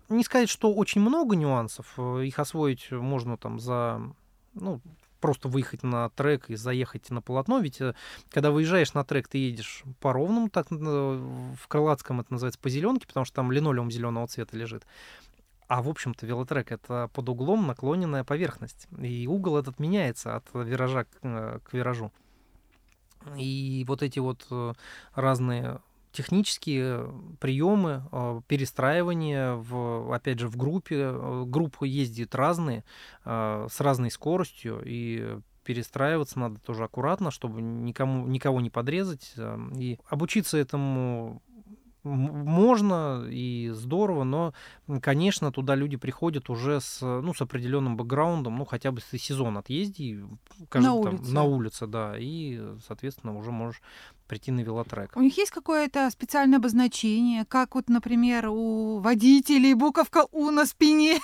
Не 0.09 0.23
сказать, 0.23 0.49
что 0.49 0.73
очень 0.73 1.01
много 1.01 1.35
нюансов. 1.35 1.93
Э, 1.97 2.23
их 2.23 2.39
освоить 2.39 2.91
можно 2.91 3.37
там 3.37 3.59
за 3.59 4.01
ну, 4.59 4.81
просто 5.19 5.47
выехать 5.47 5.83
на 5.83 6.09
трек 6.09 6.49
и 6.49 6.55
заехать 6.55 7.09
на 7.09 7.21
полотно. 7.21 7.59
Ведь 7.59 7.81
э, 7.81 7.93
когда 8.29 8.51
выезжаешь 8.51 8.93
на 8.93 9.03
трек, 9.03 9.27
ты 9.27 9.37
едешь 9.37 9.83
по 9.99 10.13
ровному, 10.13 10.49
так 10.49 10.67
в 10.69 11.67
Крылатском 11.67 12.19
это 12.21 12.33
называется 12.33 12.59
по 12.59 12.69
зеленке, 12.69 13.07
потому 13.07 13.25
что 13.25 13.35
там 13.35 13.51
линолеум 13.51 13.91
зеленого 13.91 14.27
цвета 14.27 14.57
лежит. 14.57 14.85
А, 15.67 15.81
в 15.81 15.89
общем-то, 15.89 16.25
велотрек— 16.25 16.71
это 16.73 17.09
под 17.13 17.27
углом 17.27 17.67
наклоненная 17.67 18.23
поверхность. 18.23 18.87
И 18.97 19.27
угол 19.27 19.57
этот 19.57 19.79
меняется 19.79 20.37
от 20.37 20.45
виража 20.53 21.03
к, 21.03 21.09
э, 21.23 21.59
к 21.63 21.73
виражу. 21.73 22.11
И 23.35 23.83
вот 23.87 24.01
эти 24.01 24.19
вот 24.19 24.45
э, 24.49 24.73
разные 25.13 25.81
технические 26.17 27.13
приемы 27.39 28.03
э, 28.11 28.41
перестраивания, 28.47 29.53
в, 29.53 30.11
опять 30.13 30.39
же, 30.39 30.47
в 30.47 30.57
группе. 30.57 31.13
Группы 31.45 31.87
ездят 31.87 32.33
разные, 32.33 32.83
с 33.23 33.79
разной 33.79 34.09
скоростью, 34.09 34.81
и 34.83 35.37
перестраиваться 35.63 36.39
надо 36.39 36.59
тоже 36.59 36.83
аккуратно, 36.83 37.29
чтобы 37.29 37.61
никому, 37.61 38.25
никого 38.27 38.61
не 38.61 38.69
подрезать. 38.69 39.35
И 39.77 39.99
обучиться 40.09 40.57
этому 40.57 41.41
можно 42.07 43.25
и 43.29 43.69
здорово, 43.73 44.23
но, 44.23 44.53
конечно, 45.01 45.51
туда 45.51 45.75
люди 45.75 45.97
приходят 45.97 46.49
уже 46.49 46.79
с, 46.79 47.01
ну, 47.01 47.33
с 47.33 47.41
определенным 47.41 47.97
бэкграундом, 47.97 48.57
ну, 48.57 48.65
хотя 48.65 48.91
бы 48.91 49.01
с 49.01 49.05
сезон 49.17 49.57
отъезди, 49.57 50.23
на 50.73 50.93
улице. 50.93 51.17
Там, 51.23 51.33
на 51.33 51.43
улице, 51.43 51.87
да, 51.87 52.15
и, 52.17 52.61
соответственно, 52.85 53.37
уже 53.37 53.51
можешь 53.51 53.81
прийти 54.27 54.51
на 54.51 54.61
велотрек. 54.61 55.15
У 55.15 55.21
них 55.21 55.37
есть 55.37 55.51
какое-то 55.51 56.09
специальное 56.11 56.59
обозначение, 56.59 57.45
как 57.45 57.75
вот, 57.75 57.89
например, 57.89 58.49
у 58.49 58.99
водителей 58.99 59.73
буковка 59.73 60.25
«У» 60.31 60.51
на 60.51 60.65
спине? 60.65 61.19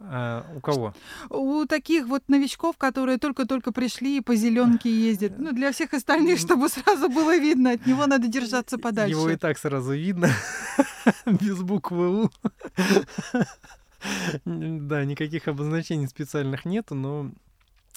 А, 0.00 0.46
у 0.56 0.60
кого? 0.60 0.94
У 1.28 1.66
таких 1.66 2.06
вот 2.06 2.22
новичков, 2.28 2.76
которые 2.78 3.18
только-только 3.18 3.72
пришли 3.72 4.16
и 4.16 4.20
по 4.20 4.34
зеленке 4.34 4.90
ездят. 4.90 5.38
Ну, 5.38 5.52
для 5.52 5.72
всех 5.72 5.92
остальных, 5.92 6.38
чтобы 6.38 6.68
сразу 6.68 7.08
было 7.08 7.36
видно, 7.36 7.72
от 7.72 7.86
него 7.86 8.06
надо 8.06 8.26
держаться 8.28 8.78
подальше. 8.78 9.14
Его 9.16 9.28
и 9.28 9.36
так 9.36 9.58
сразу 9.58 9.92
видно, 9.92 10.30
без 11.26 11.60
буквы 11.60 12.24
«У». 12.24 12.30
Да, 14.46 15.04
никаких 15.04 15.46
обозначений 15.46 16.08
специальных 16.08 16.64
нету, 16.64 16.94
но 16.94 17.30
Э, 17.30 17.49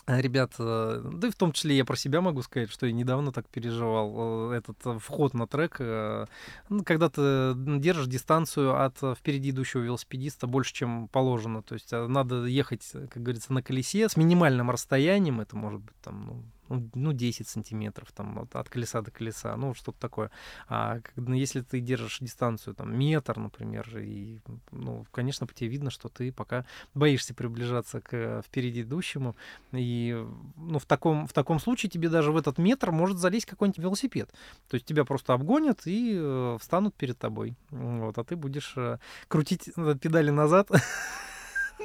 ребят, 0.08 0.54
э, 0.60 1.02
да 1.14 1.28
и 1.28 1.32
в 1.32 1.36
том 1.36 1.52
числе 1.52 1.78
я 1.78 1.86
про 1.86 1.96
себя 1.96 2.22
могу 2.22 2.42
сказать, 2.42 2.72
что 2.72 2.86
я 2.86 2.92
недавно 2.92 3.32
так 3.32 3.48
переживал 3.48 4.52
э, 4.52 4.58
этот 4.58 5.02
вход 5.02 5.34
на 5.34 5.48
трек. 5.48 5.80
Ну, 5.80 6.84
когда 6.84 7.10
ты 7.10 7.54
держишь 7.56 8.08
дистанцию 8.08 8.84
от 8.84 8.98
впереди 9.18 9.52
идущего 9.52 9.82
велосипедиста 9.82 10.48
больше, 10.48 10.74
чем 10.74 11.08
положено. 11.08 11.62
То 11.62 11.74
есть 11.74 11.92
надо 11.92 12.46
ехать, 12.46 12.90
как 12.92 13.24
говорится, 13.24 13.54
на 13.54 13.62
колесе 13.62 14.10
с 14.10 14.18
минимальным 14.18 14.72
расстоянием. 14.72 15.42
Это 15.42 15.56
может 15.56 15.82
быть 15.82 15.96
там 16.02 16.26
ну, 16.26 16.44
ну, 16.70 17.14
10 17.14 17.48
сантиметров 17.48 18.12
там, 18.14 18.40
от, 18.40 18.56
от 18.56 18.70
колеса 18.70 19.02
до 19.02 19.12
колеса, 19.12 19.56
ну, 19.56 19.74
что-то 19.74 20.00
такое. 20.00 20.32
А 20.68 21.00
ну, 21.16 21.34
если 21.34 21.62
ты 21.62 21.80
держишь 21.80 22.20
дистанцию, 22.20 22.76
там, 22.76 22.98
метр, 22.98 23.38
например, 23.38 23.98
и, 23.98 24.40
ну, 24.72 25.06
конечно, 25.12 25.48
по 25.48 25.54
тебе 25.54 25.70
видно, 25.70 25.90
что 25.92 26.10
ты 26.10 26.32
пока 26.32 26.66
боишься 26.94 27.34
приближаться 27.34 28.02
к 28.02 28.42
впереди 28.46 28.82
идущему, 28.82 29.36
и, 29.72 30.26
ну, 30.56 30.80
в 30.80 30.86
таком, 30.86 31.28
в 31.28 31.34
таком 31.34 31.60
случае 31.60 31.90
тебе 31.90 32.10
даже 32.10 32.32
в 32.32 32.38
этот 32.38 32.58
метр 32.58 32.92
может 32.92 33.18
залезть 33.18 33.46
какой-нибудь 33.46 33.80
велосипед. 33.80 34.32
То 34.70 34.76
есть 34.76 34.86
тебя 34.86 35.06
просто 35.06 35.34
обгонят 35.34 35.86
и 35.86 36.14
э, 36.16 36.58
встанут 36.60 36.96
перед 36.96 37.18
тобой. 37.18 37.56
Вот, 37.70 38.18
а 38.18 38.24
ты 38.24 38.36
будешь 38.36 38.74
э, 38.76 38.98
крутить 39.28 39.70
э, 39.76 39.96
педали 40.00 40.30
назад 40.30 40.70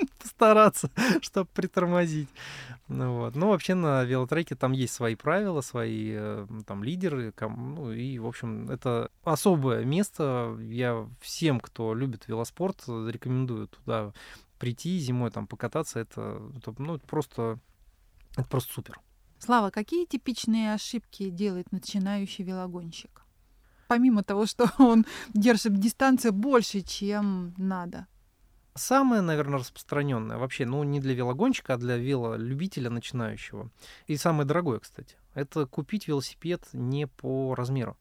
постараться, 0.23 0.91
чтобы 1.23 1.49
притормозить. 1.53 2.29
Ну, 2.89 3.19
вот. 3.19 3.37
Но 3.37 3.51
вообще 3.51 3.75
на 3.75 4.05
велотреке 4.05 4.55
там 4.55 4.73
есть 4.73 4.95
свои 4.95 5.15
правила, 5.15 5.61
свои 5.61 6.13
э, 6.17 6.47
там 6.67 6.83
лидеры. 6.83 7.35
Ну, 7.41 7.93
и, 7.93 8.19
в 8.19 8.27
общем, 8.27 8.71
это 8.71 9.11
особое 9.25 9.85
место. 9.85 10.57
Я 10.61 11.07
всем, 11.21 11.61
кто 11.61 11.95
любит 11.95 12.29
велоспорт, 12.29 12.85
рекомендую 12.87 13.69
туда 13.69 14.13
прийти 14.59 14.99
зимой 14.99 15.31
там 15.31 15.47
покататься. 15.47 16.01
Это, 16.01 16.43
это 16.57 16.75
ну, 16.79 16.97
это 16.97 17.07
просто, 17.07 17.59
это 18.37 18.49
просто 18.49 18.73
супер. 18.73 19.01
Слава, 19.39 19.71
какие 19.71 20.05
типичные 20.05 20.75
ошибки 20.75 21.31
делает 21.31 21.71
начинающий 21.73 22.45
велогонщик? 22.45 23.23
Помимо 23.87 24.23
того, 24.23 24.47
что 24.47 24.71
он 24.79 25.07
держит 25.35 25.79
дистанцию 25.79 26.33
больше, 26.33 26.83
чем 26.83 27.55
надо. 27.57 28.07
Самое, 28.79 29.20
наверное, 29.20 29.59
распространенное 29.59 30.39
вообще, 30.39 30.64
ну, 30.64 30.83
не 30.85 31.01
для 31.01 31.14
велогонщика, 31.14 31.74
а 31.74 31.76
для 31.76 31.97
велолюбителя 31.97 32.91
начинающего. 32.91 33.70
И 34.07 34.16
самое 34.16 34.47
дорогое, 34.47 34.79
кстати, 34.79 35.16
это 35.35 35.66
купить 35.66 36.09
велосипед 36.09 36.62
не 36.72 37.07
по 37.07 37.55
размеру. 37.55 37.97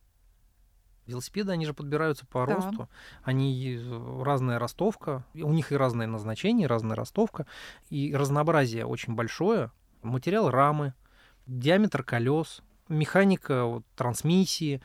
Велосипеды, 1.08 1.52
они 1.52 1.66
же 1.66 1.74
подбираются 1.74 2.26
по 2.26 2.46
да. 2.46 2.56
росту. 2.56 2.90
Они 3.24 3.80
разная 4.22 4.60
ростовка, 4.60 5.26
у 5.34 5.54
них 5.54 5.72
и 5.72 5.78
разное 5.78 6.06
назначение, 6.06 6.68
разная 6.68 6.96
ростовка, 6.96 7.48
и 7.90 8.14
разнообразие 8.16 8.86
очень 8.86 9.16
большое. 9.16 9.72
Материал 10.04 10.52
рамы, 10.52 10.94
диаметр 11.48 12.04
колес, 12.04 12.62
механика 12.90 13.66
вот, 13.66 13.86
трансмиссии, 13.96 14.82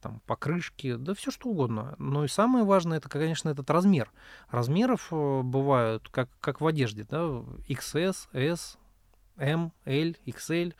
там, 0.00 0.20
покрышки, 0.26 0.96
да 0.96 1.14
все 1.14 1.30
что 1.30 1.48
угодно. 1.48 1.94
Но 1.98 2.24
и 2.24 2.28
самое 2.28 2.64
важное, 2.64 2.98
это, 2.98 3.08
конечно, 3.08 3.48
этот 3.48 3.70
размер. 3.70 4.10
Размеров 4.50 5.08
э, 5.10 5.40
бывают, 5.42 6.08
как, 6.08 6.28
как 6.40 6.60
в 6.60 6.66
одежде, 6.66 7.06
да, 7.08 7.42
XS, 7.68 8.28
S, 8.32 8.78
M, 9.36 9.72
L, 9.84 10.14
XL. 10.26 10.74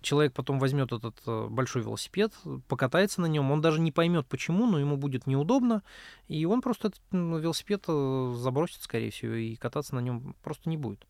Человек 0.00 0.32
потом 0.32 0.58
возьмет 0.58 0.92
этот 0.92 1.20
э, 1.26 1.46
большой 1.48 1.82
велосипед, 1.82 2.32
покатается 2.68 3.20
на 3.20 3.26
нем, 3.26 3.50
он 3.50 3.60
даже 3.60 3.80
не 3.80 3.92
поймет 3.92 4.26
почему, 4.26 4.66
но 4.66 4.78
ему 4.80 4.96
будет 4.96 5.26
неудобно, 5.26 5.82
и 6.26 6.44
он 6.44 6.60
просто 6.60 6.88
этот 6.88 7.00
велосипед 7.12 7.84
э, 7.86 8.34
забросит, 8.36 8.82
скорее 8.82 9.10
всего, 9.10 9.34
и 9.34 9.54
кататься 9.54 9.94
на 9.94 10.00
нем 10.00 10.34
просто 10.42 10.68
не 10.68 10.76
будет. 10.76 11.06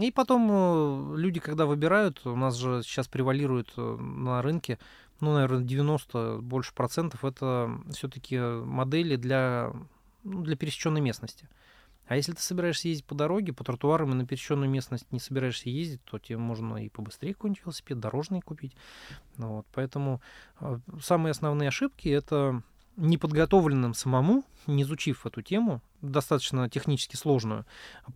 И 0.00 0.10
потом 0.10 1.16
люди, 1.16 1.40
когда 1.40 1.64
выбирают, 1.64 2.26
у 2.26 2.36
нас 2.36 2.56
же 2.56 2.82
сейчас 2.82 3.08
превалирует 3.08 3.72
на 3.76 4.42
рынке 4.42 4.78
ну, 5.20 5.34
наверное, 5.34 5.64
90 5.64 6.38
больше 6.42 6.74
процентов 6.74 7.24
это 7.24 7.70
все-таки 7.90 8.38
модели 8.38 9.16
для, 9.16 9.72
ну, 10.24 10.42
для 10.42 10.56
пересеченной 10.56 11.00
местности. 11.00 11.48
А 12.06 12.16
если 12.16 12.32
ты 12.32 12.40
собираешься 12.40 12.88
ездить 12.88 13.04
по 13.04 13.14
дороге, 13.14 13.52
по 13.52 13.64
тротуарам 13.64 14.12
и 14.12 14.14
на 14.14 14.26
пересеченную 14.26 14.70
местность 14.70 15.10
не 15.12 15.20
собираешься 15.20 15.68
ездить, 15.68 16.02
то 16.04 16.18
тебе 16.18 16.38
можно 16.38 16.76
и 16.82 16.88
побыстрее 16.88 17.34
какой-нибудь 17.34 17.64
велосипед, 17.64 18.00
дорожный 18.00 18.40
купить. 18.40 18.74
Ну, 19.36 19.56
вот, 19.56 19.66
поэтому 19.74 20.22
э, 20.60 20.78
самые 21.02 21.32
основные 21.32 21.68
ошибки 21.68 22.08
это 22.08 22.62
неподготовленным 22.96 23.92
самому, 23.92 24.44
не 24.66 24.82
изучив 24.82 25.26
эту 25.26 25.42
тему, 25.42 25.82
достаточно 26.00 26.68
технически 26.70 27.16
сложную, 27.16 27.66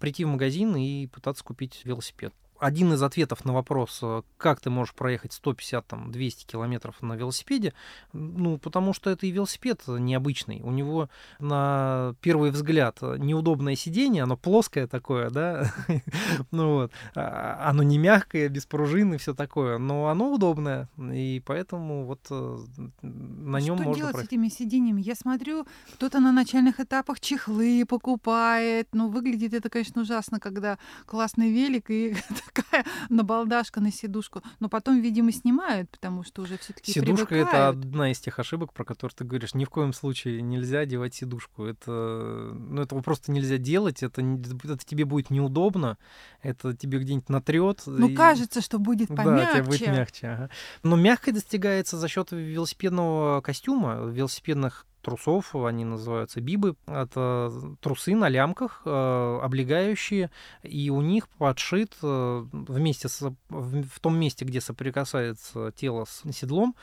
прийти 0.00 0.24
в 0.24 0.28
магазин 0.28 0.74
и 0.74 1.06
пытаться 1.06 1.44
купить 1.44 1.82
велосипед 1.84 2.32
один 2.62 2.92
из 2.92 3.02
ответов 3.02 3.44
на 3.44 3.52
вопрос, 3.52 3.98
э, 4.02 4.22
как 4.38 4.60
ты 4.60 4.70
можешь 4.70 4.94
проехать 4.94 5.32
150-200 5.44 6.46
километров 6.46 7.02
на 7.02 7.14
велосипеде, 7.14 7.74
ну, 8.12 8.56
потому 8.56 8.92
что 8.94 9.10
это 9.10 9.26
и 9.26 9.32
велосипед 9.32 9.82
необычный. 9.88 10.60
У 10.62 10.70
него 10.70 11.10
на 11.40 12.14
первый 12.20 12.52
взгляд 12.52 13.02
неудобное 13.02 13.74
сиденье, 13.74 14.22
оно 14.22 14.36
плоское 14.36 14.86
такое, 14.86 15.30
да, 15.30 15.72
ну 16.52 16.74
вот, 16.74 16.92
а, 17.16 17.68
оно 17.68 17.82
не 17.82 17.98
мягкое, 17.98 18.48
без 18.48 18.64
пружины, 18.64 19.18
все 19.18 19.34
такое, 19.34 19.78
но 19.78 20.06
оно 20.06 20.32
удобное, 20.32 20.88
и 20.98 21.42
поэтому 21.44 22.04
вот 22.04 22.20
э, 22.30 22.58
на 23.02 23.56
нем 23.58 23.76
Что 23.76 23.86
можно... 23.86 23.94
делать 23.94 24.16
с 24.16 24.22
этими 24.28 24.46
сиденьями? 24.46 25.02
Я 25.02 25.16
смотрю, 25.16 25.66
кто-то 25.94 26.20
на 26.20 26.30
начальных 26.30 26.78
этапах 26.78 27.18
чехлы 27.18 27.84
покупает, 27.88 28.88
ну, 28.92 29.08
выглядит 29.08 29.52
это, 29.52 29.68
конечно, 29.68 30.02
ужасно, 30.02 30.38
когда 30.38 30.78
классный 31.06 31.50
велик 31.50 31.90
и 31.90 32.14
такая 32.52 32.84
набалдашка 33.08 33.80
на 33.80 33.90
сидушку. 33.90 34.42
Но 34.60 34.68
потом, 34.68 35.00
видимо, 35.00 35.32
снимают, 35.32 35.90
потому 35.90 36.24
что 36.24 36.42
уже 36.42 36.58
все 36.58 36.72
таки 36.72 36.92
Сидушка 36.92 37.26
привыкают.— 37.26 37.48
это 37.48 37.68
одна 37.68 38.10
из 38.10 38.20
тех 38.20 38.38
ошибок, 38.38 38.72
про 38.72 38.84
которые 38.84 39.14
ты 39.16 39.24
говоришь. 39.24 39.54
Ни 39.54 39.64
в 39.64 39.70
коем 39.70 39.92
случае 39.92 40.42
нельзя 40.42 40.80
одевать 40.80 41.14
сидушку. 41.14 41.64
Это, 41.64 41.90
ну, 41.90 42.82
этого 42.82 43.00
просто 43.00 43.32
нельзя 43.32 43.58
делать. 43.58 44.02
Это, 44.02 44.22
это 44.22 44.78
тебе 44.84 45.04
будет 45.04 45.30
неудобно. 45.30 45.98
Это 46.42 46.76
тебе 46.76 46.98
где-нибудь 46.98 47.28
натрет. 47.28 47.82
Ну, 47.86 48.08
и... 48.08 48.14
кажется, 48.14 48.60
что 48.60 48.78
будет 48.78 49.08
помягче. 49.08 49.46
Да, 49.46 49.52
тебе 49.52 49.62
будет 49.62 49.88
мягче. 49.88 50.26
Ага. 50.28 50.50
Но 50.82 50.96
мягкость 50.96 51.34
достигается 51.34 51.96
за 51.96 52.08
счет 52.08 52.32
велосипедного 52.32 53.40
костюма, 53.40 54.04
велосипедных 54.06 54.86
трусов, 55.02 55.54
они 55.54 55.84
называются 55.84 56.40
бибы. 56.40 56.76
Это 56.86 57.52
трусы 57.80 58.14
на 58.14 58.28
лямках, 58.28 58.82
э, 58.84 59.40
облегающие, 59.42 60.30
и 60.62 60.90
у 60.90 61.00
них 61.02 61.28
подшит 61.28 61.94
э, 62.02 62.46
вместе 62.52 63.08
с, 63.08 63.34
в 63.48 64.00
том 64.00 64.18
месте, 64.18 64.44
где 64.44 64.60
соприкасается 64.60 65.72
тело 65.72 66.04
с 66.04 66.22
седлом, 66.32 66.74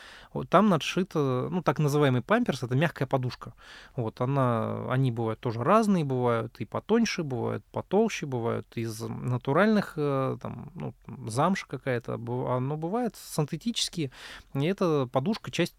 там 0.49 0.69
надшит, 0.69 1.15
ну, 1.15 1.61
так 1.63 1.79
называемый 1.79 2.21
памперс, 2.21 2.63
это 2.63 2.75
мягкая 2.75 3.07
подушка. 3.07 3.53
Вот, 3.95 4.21
она, 4.21 4.91
они 4.91 5.11
бывают 5.11 5.39
тоже 5.39 5.63
разные, 5.63 6.03
бывают 6.03 6.59
и 6.59 6.65
потоньше, 6.65 7.23
бывают 7.23 7.63
потолще, 7.71 8.25
бывают 8.25 8.67
из 8.75 9.01
натуральных, 9.01 9.93
э, 9.95 10.37
там, 10.41 10.71
ну, 10.75 10.93
замша 11.27 11.65
какая-то, 11.67 12.13
оно 12.15 12.77
бывает 12.77 13.15
синтетические, 13.15 14.11
и 14.53 14.65
эта 14.65 15.07
подушка 15.11 15.51
часть 15.51 15.75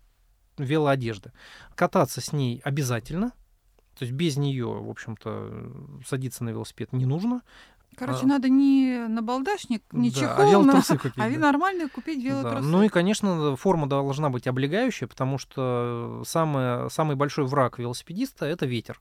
велоодежды. 0.62 1.32
Кататься 1.74 2.20
с 2.20 2.32
ней 2.32 2.60
обязательно, 2.64 3.32
То 3.98 4.04
есть 4.04 4.12
без 4.12 4.36
нее, 4.36 4.66
в 4.66 4.88
общем-то, 4.88 6.02
садиться 6.06 6.44
на 6.44 6.50
велосипед 6.50 6.92
не 6.92 7.06
нужно. 7.06 7.42
Короче, 7.96 8.22
а, 8.22 8.26
надо 8.26 8.48
не 8.48 9.06
на 9.08 9.20
балдашник, 9.20 9.82
не 9.92 10.10
да, 10.10 10.20
чехол, 10.20 10.70
а, 10.70 10.96
купить, 10.96 11.18
а 11.18 11.30
да. 11.30 11.38
нормально 11.38 11.88
купить 11.88 12.22
велотрусы. 12.22 12.62
Да. 12.62 12.68
Ну 12.68 12.82
и, 12.82 12.88
конечно, 12.88 13.56
форма 13.56 13.88
должна 13.88 14.30
быть 14.30 14.46
облегающая, 14.46 15.08
потому 15.08 15.38
что 15.38 16.22
самое, 16.24 16.88
самый 16.88 17.16
большой 17.16 17.46
враг 17.46 17.78
велосипедиста— 17.78 18.46
это 18.46 18.64
ветер. 18.66 19.00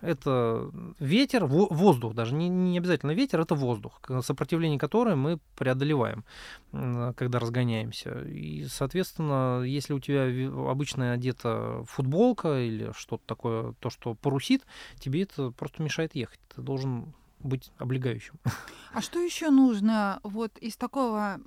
Это 0.00 0.70
ветер, 1.00 1.46
воздух, 1.46 2.14
даже 2.14 2.34
не, 2.34 2.48
не 2.48 2.78
обязательно 2.78 3.12
ветер, 3.12 3.40
это 3.40 3.54
воздух, 3.54 4.00
сопротивление 4.22 4.78
которое 4.78 5.16
мы 5.16 5.38
преодолеваем, 5.56 6.24
когда 6.70 7.38
разгоняемся. 7.40 8.20
И, 8.20 8.64
соответственно, 8.68 9.62
если 9.62 9.94
у 9.94 10.00
тебя 10.00 10.28
обычная 10.70 11.14
одета 11.14 11.82
футболка 11.86 12.60
или 12.60 12.92
что-то 12.96 13.24
такое, 13.26 13.72
то, 13.80 13.90
что 13.90 14.14
парусит, 14.14 14.64
тебе 15.00 15.22
это 15.22 15.50
просто 15.50 15.82
мешает 15.82 16.14
ехать. 16.14 16.40
Ты 16.54 16.62
должен 16.62 17.12
быть 17.40 17.72
облегающим. 17.78 18.34
А 18.92 19.00
что 19.00 19.20
еще 19.20 19.50
нужно 19.50 20.20
вот 20.22 20.58
из 20.58 20.76
такого 20.76 21.40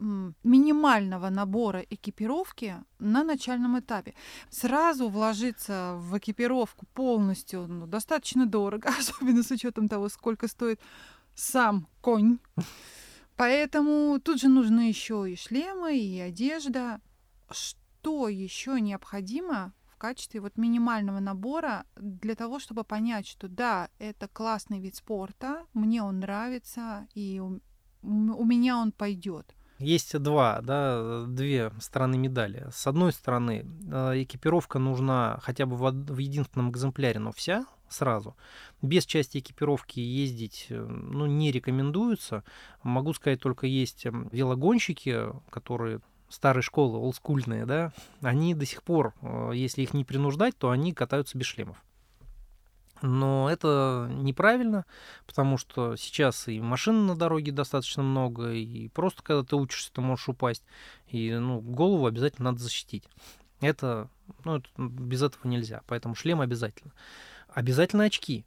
минимального 0.44 1.30
набора 1.30 1.80
экипировки 1.90 2.76
на 3.00 3.24
начальном 3.24 3.80
этапе? 3.80 4.14
Сразу 4.50 5.10
вложиться 5.10 5.96
в 5.98 6.18
экипировку 6.18 6.86
полностью 6.94 7.68
ну, 7.68 7.88
достаточно 7.88 8.46
дорого, 8.46 8.90
особенно 9.00 9.44
с 9.44 9.52
учетом 9.52 9.90
того, 9.90 10.10
сколько 10.10 10.48
стоит 10.48 10.80
сам 11.36 11.88
конь. 12.02 12.40
Поэтому 13.36 14.20
тут 14.20 14.40
же 14.40 14.50
нужны 14.50 14.90
еще 14.90 15.26
и 15.30 15.36
шлемы, 15.36 15.98
и 15.98 16.20
одежда. 16.20 17.02
Что 17.50 18.30
еще 18.30 18.80
необходимо 18.80 19.74
качестве 20.02 20.42
вот 20.42 20.58
минимального 20.58 21.20
набора 21.20 21.86
для 21.96 22.34
того, 22.34 22.58
чтобы 22.58 22.84
понять, 22.84 23.28
что 23.28 23.48
да, 23.48 23.90
это 24.00 24.28
классный 24.28 24.80
вид 24.80 24.96
спорта, 24.96 25.68
мне 25.74 26.02
он 26.02 26.22
нравится, 26.22 27.08
и 27.14 27.40
у, 27.40 27.62
у 28.02 28.46
меня 28.46 28.78
он 28.78 28.92
пойдет. 28.92 29.56
Есть 29.78 30.18
два, 30.18 30.62
да, 30.62 31.26
две 31.28 31.72
стороны 31.80 32.18
медали. 32.18 32.68
С 32.72 32.88
одной 32.88 33.14
стороны, 33.14 33.64
э, 33.92 34.24
экипировка 34.24 34.80
нужна 34.80 35.40
хотя 35.44 35.68
бы 35.68 35.76
в, 35.76 36.18
единственном 36.18 36.72
экземпляре, 36.72 37.20
но 37.20 37.32
вся 37.32 37.66
сразу. 37.88 38.36
Без 38.82 39.06
части 39.06 39.38
экипировки 39.38 40.00
ездить 40.00 40.66
э, 40.70 40.84
ну, 40.84 41.28
не 41.28 41.52
рекомендуется. 41.52 42.44
Могу 42.82 43.14
сказать, 43.14 43.40
только 43.40 43.68
есть 43.68 44.06
велогонщики, 44.32 45.28
которые 45.52 46.02
старой 46.32 46.64
школы, 46.64 46.98
олдскульные, 46.98 47.66
да, 47.66 47.92
они 48.22 48.56
до 48.56 48.66
сих 48.66 48.84
пор, 48.84 49.14
э, 49.22 49.52
если 49.54 49.82
их 49.82 49.94
не 49.94 50.06
принуждать, 50.06 50.58
то 50.58 50.70
они 50.70 50.94
катаются 50.94 51.38
без 51.38 51.46
шлемов. 51.46 51.84
Но 53.02 53.50
это 53.50 54.08
неправильно, 54.12 54.86
потому 55.26 55.58
что 55.58 55.96
сейчас 55.96 56.48
и 56.48 56.62
машин 56.62 57.08
на 57.08 57.16
дороге 57.16 57.52
достаточно 57.52 58.04
много, 58.04 58.52
и 58.52 58.90
просто 58.90 59.24
когда 59.24 59.44
ты 59.44 59.56
учишься, 59.56 59.92
ты 59.92 60.02
можешь 60.02 60.30
упасть, 60.30 60.64
и 61.08 61.34
ну, 61.34 61.62
голову 61.62 62.06
обязательно 62.06 62.52
надо 62.52 62.64
защитить. 62.64 63.04
Это, 63.60 64.08
ну, 64.44 64.58
это, 64.58 64.70
без 64.78 65.24
этого 65.24 65.48
нельзя, 65.48 65.82
поэтому 65.88 66.16
шлем 66.16 66.42
обязательно. 66.42 66.92
Обязательно 67.50 68.04
очки. 68.04 68.46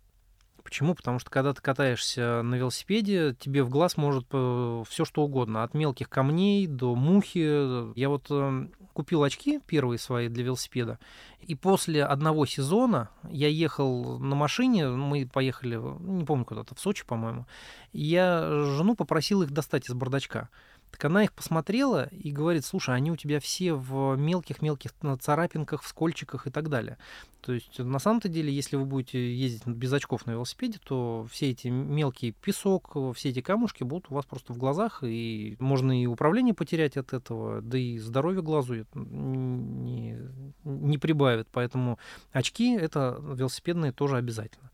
Почему? 0.64 0.94
Потому 0.94 1.18
что 1.18 1.30
когда 1.30 1.52
ты 1.52 1.60
катаешься 1.60 2.40
на 2.42 2.54
велосипеде, 2.54 3.36
тебе 3.38 3.62
в 3.62 3.68
глаз 3.68 3.98
может 3.98 4.26
э, 4.32 4.82
все 4.88 5.04
что 5.04 5.22
угодно, 5.22 5.62
от 5.62 5.74
мелких 5.74 6.08
камней 6.08 6.66
до 6.66 6.94
мухи. 6.94 7.94
Я 7.96 8.08
вот 8.08 8.26
э, 8.30 8.68
купил 8.94 9.22
очки 9.22 9.60
первые 9.66 9.98
свои 9.98 10.28
для 10.28 10.42
велосипеда, 10.42 10.98
и 11.42 11.54
после 11.54 12.02
одного 12.02 12.46
сезона 12.46 13.10
я 13.28 13.48
ехал 13.48 14.18
на 14.18 14.34
машине, 14.34 14.88
мы 14.88 15.28
поехали, 15.30 15.76
не 15.76 16.24
помню 16.24 16.46
куда-то, 16.46 16.74
в 16.74 16.80
Сочи, 16.80 17.04
по-моему, 17.04 17.46
я 17.92 18.48
жену 18.48 18.94
попросил 18.94 19.42
их 19.42 19.50
достать 19.50 19.90
из 19.90 19.94
бардачка. 19.94 20.48
Так 20.94 21.06
она 21.06 21.24
их 21.24 21.32
посмотрела 21.32 22.06
и 22.12 22.30
говорит, 22.30 22.64
слушай, 22.64 22.94
они 22.94 23.10
у 23.10 23.16
тебя 23.16 23.40
все 23.40 23.74
в 23.74 24.14
мелких-мелких 24.14 24.92
царапинках, 25.20 25.82
в 25.82 25.88
скольчиках 25.88 26.46
и 26.46 26.50
так 26.50 26.68
далее. 26.68 26.98
То 27.40 27.52
есть 27.52 27.80
на 27.80 27.98
самом-то 27.98 28.28
деле, 28.28 28.52
если 28.52 28.76
вы 28.76 28.84
будете 28.84 29.34
ездить 29.34 29.66
без 29.66 29.92
очков 29.92 30.24
на 30.24 30.30
велосипеде, 30.30 30.78
то 30.84 31.26
все 31.28 31.50
эти 31.50 31.66
мелкие 31.66 32.30
песок, 32.30 32.96
все 33.16 33.30
эти 33.30 33.40
камушки 33.40 33.82
будут 33.82 34.08
у 34.12 34.14
вас 34.14 34.24
просто 34.24 34.52
в 34.52 34.56
глазах, 34.56 35.02
и 35.02 35.56
можно 35.58 36.00
и 36.00 36.06
управление 36.06 36.54
потерять 36.54 36.96
от 36.96 37.12
этого, 37.12 37.60
да 37.60 37.76
и 37.76 37.98
здоровье 37.98 38.40
глазу 38.40 38.86
не, 38.94 40.16
не 40.62 40.98
прибавит. 40.98 41.48
Поэтому 41.50 41.98
очки 42.30 42.72
это 42.72 43.18
велосипедные 43.20 43.90
тоже 43.90 44.16
обязательно. 44.16 44.70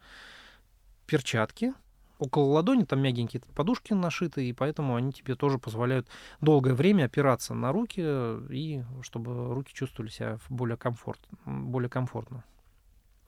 Перчатки, 1.07 1.73
около 2.21 2.53
ладони, 2.53 2.85
там 2.85 3.01
мягенькие 3.01 3.43
подушки 3.55 3.95
нашиты, 3.95 4.49
и 4.49 4.53
поэтому 4.53 4.95
они 4.95 5.13
тебе 5.13 5.35
тоже 5.35 5.59
позволяют 5.59 6.07
долгое 6.41 6.75
время 6.75 7.07
опираться 7.07 7.55
на 7.55 7.73
руки, 7.73 8.03
и 8.03 8.85
чтобы 9.03 9.55
руки 9.55 9.73
чувствовали 9.73 10.11
себя 10.11 10.39
более, 10.49 10.77
комфорт, 10.77 11.21
более 11.47 11.89
комфортно. 11.89 12.45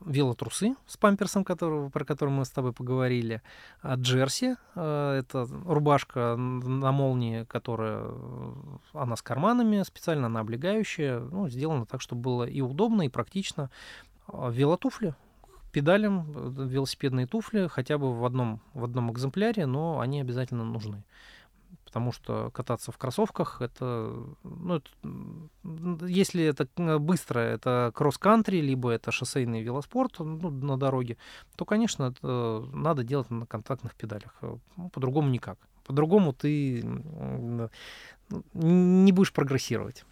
Велотрусы 0.05 0.75
с 0.87 0.97
памперсом, 0.97 1.45
который, 1.45 1.89
про 1.89 2.05
который 2.05 2.31
мы 2.31 2.45
с 2.45 2.51
тобой 2.51 2.73
поговорили. 2.73 3.41
А 3.83 3.95
джерси 3.95 4.57
э, 4.75 5.19
это 5.21 5.47
рубашка 5.65 6.35
на 6.37 6.91
молнии, 6.91 7.45
которая 7.45 8.11
она 8.93 9.15
с 9.15 9.23
карманами, 9.23 9.85
специально 9.85 10.27
она 10.27 10.41
облегающая, 10.41 11.21
ну, 11.21 11.49
сделана 11.49 11.87
так, 11.87 12.01
чтобы 12.01 12.21
было 12.21 12.45
и 12.45 12.61
удобно, 12.61 13.03
и 13.03 13.09
практично. 13.09 13.71
Велотуфли 14.27 15.15
педалям 15.73 16.33
э, 16.35 16.67
велосипедные 16.69 17.27
туфли 17.27 17.67
хотя 17.67 17.99
бы 17.99 18.15
в 18.15 18.25
одном, 18.25 18.61
в 18.75 18.85
одном 18.85 19.11
экземпляре, 19.11 19.67
но 19.67 20.01
они 20.01 20.21
обязательно 20.21 20.65
нужны. 20.65 21.03
Потому 21.85 22.13
что 22.13 22.51
кататься 22.53 22.93
в 22.93 22.99
кроссовках 22.99 23.61
это, 23.61 24.15
ну, 24.45 24.77
это, 24.77 26.07
если 26.07 26.45
это 26.45 26.67
быстро, 26.99 27.41
это 27.41 27.93
кросс-кантри, 27.95 28.61
либо 28.61 28.91
это 28.91 29.11
шоссейный 29.11 29.63
велоспорт 29.63 30.19
ну, 30.19 30.51
на 30.51 30.79
дороге, 30.79 31.17
то, 31.57 31.65
конечно, 31.65 32.05
это 32.05 32.67
надо 32.73 33.05
делать 33.05 33.31
на 33.31 33.47
контактных 33.47 33.95
педалях. 33.95 34.35
Ну, 34.41 34.89
по-другому 34.91 35.29
никак. 35.29 35.59
По-другому 35.85 36.33
ты 36.33 36.83
не 38.55 39.13
будешь 39.13 39.33
прогрессировать. 39.33 40.05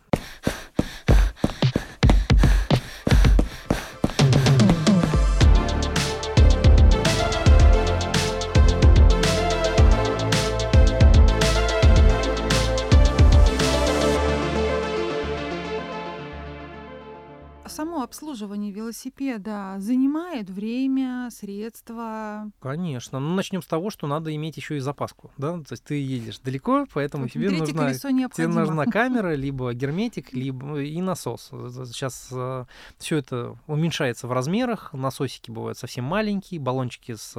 Обслуживание 18.11 18.73
велосипеда 18.73 19.77
занимает 19.79 20.51
время, 20.51 21.29
средства? 21.31 22.51
Конечно. 22.61 23.21
Ну, 23.21 23.35
начнем 23.37 23.63
с 23.63 23.67
того, 23.67 23.91
что 23.91 24.09
надо 24.09 24.35
иметь 24.35 24.57
еще 24.57 24.77
и 24.77 24.81
запаску. 24.81 25.31
Да? 25.39 25.53
То 25.61 25.73
есть 25.75 25.85
ты 25.85 25.95
едешь 25.95 26.41
далеко, 26.41 26.87
поэтому 26.93 27.29
тебе 27.29 27.51
нужна, 27.51 27.95
тебе 27.95 28.49
нужна 28.49 28.85
камера, 28.91 29.35
либо 29.35 29.73
герметик, 29.75 30.33
либо 30.33 30.83
и 30.83 31.01
насос. 31.01 31.51
Сейчас 31.51 32.31
э, 32.33 32.65
все 32.99 33.19
это 33.19 33.57
уменьшается 33.69 34.27
в 34.27 34.33
размерах. 34.33 34.93
Насосики 34.93 35.53
бывают 35.53 35.79
совсем 35.79 36.05
маленькие, 36.05 36.59
баллончики 36.59 37.15
с 37.15 37.35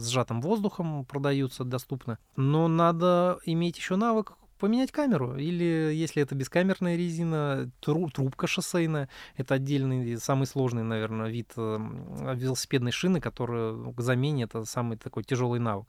сжатым 0.00 0.40
воздухом 0.40 1.04
продаются 1.04 1.64
доступно. 1.64 2.18
Но 2.36 2.66
надо 2.66 3.38
иметь 3.44 3.76
еще 3.76 3.96
навык 3.96 4.38
поменять 4.58 4.92
камеру. 4.92 5.36
Или 5.36 5.92
если 5.94 6.22
это 6.22 6.34
бескамерная 6.34 6.96
резина, 6.96 7.70
трубка 7.80 8.46
шоссейная. 8.46 9.08
Это 9.36 9.54
отдельный, 9.54 10.18
самый 10.18 10.46
сложный, 10.46 10.82
наверное, 10.82 11.28
вид 11.28 11.52
э, 11.56 11.78
велосипедной 12.34 12.92
шины, 12.92 13.20
которая 13.20 13.92
к 13.92 14.00
замене 14.00 14.44
это 14.44 14.64
самый 14.64 14.96
такой 14.96 15.24
тяжелый 15.24 15.60
навык. 15.60 15.88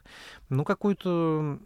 Ну, 0.49 0.63
какой-то 0.63 1.59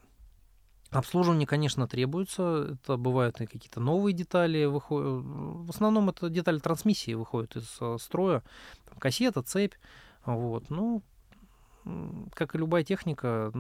Обслуживание, 0.94 1.48
конечно, 1.48 1.88
требуется. 1.88 2.78
Это 2.84 2.98
бывают 2.98 3.42
и 3.42 3.48
какие-то 3.48 3.80
новые 3.80 4.14
детали 4.14 4.66
выходят. 4.66 5.24
В 5.26 5.70
основном 5.72 6.10
это 6.10 6.30
детали 6.30 6.60
трансмиссии 6.60 7.16
выходят 7.16 7.56
из 7.56 7.78
э, 7.82 7.98
строя. 8.00 8.44
Там, 8.88 9.00
кассета, 9.00 9.42
цепь. 9.42 9.74
Вот. 10.24 10.70
Ну, 10.70 11.02
как 12.34 12.56
и 12.56 12.58
любая 12.58 12.84
техника, 12.84 13.52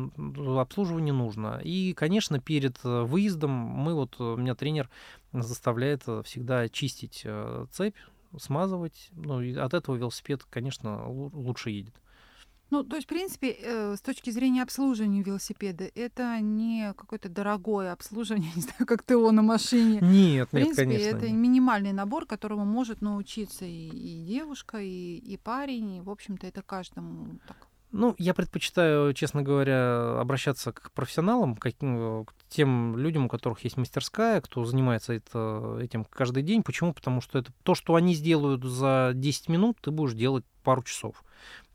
обслуживание 0.57 1.13
нужно. 1.13 1.59
И, 1.63 1.93
конечно, 1.93 2.39
перед 2.39 2.77
э, 2.83 3.03
выездом 3.03 3.51
мы 3.51 3.93
вот, 3.93 4.15
э, 4.19 4.23
у 4.23 4.37
меня 4.37 4.55
тренер 4.55 4.89
заставляет 5.31 6.03
э, 6.07 6.21
всегда 6.23 6.69
чистить 6.69 7.25
цепь, 7.71 7.97
смазывать. 8.37 9.09
Ну, 9.11 9.41
и 9.41 9.55
от 9.55 9.73
этого 9.73 9.95
велосипед, 9.95 10.43
конечно, 10.49 11.07
лучше 11.07 11.69
едет. 11.69 11.95
Ну, 12.73 12.83
то 12.83 12.95
есть, 12.95 13.05
в 13.05 13.09
принципе, 13.09 13.55
э, 13.61 13.95
с 13.95 14.01
точки 14.01 14.31
зрения 14.31 14.63
обслуживания 14.63 15.21
велосипеда, 15.21 15.91
это 15.93 16.39
не 16.39 16.91
какое-то 16.97 17.29
дорогое 17.29 17.91
обслуживание, 17.91 18.51
не 18.55 18.63
знаю, 18.63 18.87
как 18.87 19.03
ТО 19.03 19.31
на 19.31 19.43
машине. 19.43 19.99
Нет, 20.01 20.49
В 20.49 20.53
нет, 20.53 20.75
принципе, 20.75 20.83
конечно. 20.83 21.17
это 21.17 21.31
минимальный 21.31 21.93
набор, 21.93 22.25
которому 22.25 22.65
может 22.65 23.01
научиться 23.01 23.65
и, 23.65 23.89
и 23.89 24.25
девушка, 24.25 24.79
и, 24.79 25.17
и 25.17 25.37
парень, 25.37 25.97
и, 25.97 26.01
в 26.01 26.09
общем-то, 26.09 26.47
это 26.47 26.63
каждому 26.63 27.37
так. 27.47 27.67
Ну, 27.93 28.15
я 28.17 28.33
предпочитаю, 28.33 29.13
честно 29.13 29.43
говоря, 29.43 30.19
обращаться 30.19 30.71
к 30.73 30.91
профессионалам, 30.93 31.55
к, 31.55 31.71
тем 32.49 32.97
людям, 32.97 33.25
у 33.25 33.29
которых 33.29 33.63
есть 33.63 33.77
мастерская, 33.77 34.41
кто 34.41 34.65
занимается 34.65 35.13
это, 35.13 35.77
этим 35.79 36.03
каждый 36.03 36.41
день. 36.41 36.63
Почему? 36.63 36.91
Потому 36.93 37.21
что 37.21 37.37
это 37.37 37.53
то, 37.61 37.75
что 37.75 37.93
они 37.93 38.15
сделают 38.15 38.63
за 38.63 39.11
10 39.13 39.47
минут, 39.47 39.77
ты 39.79 39.91
будешь 39.91 40.15
делать 40.15 40.43
пару 40.63 40.81
часов. 40.81 41.23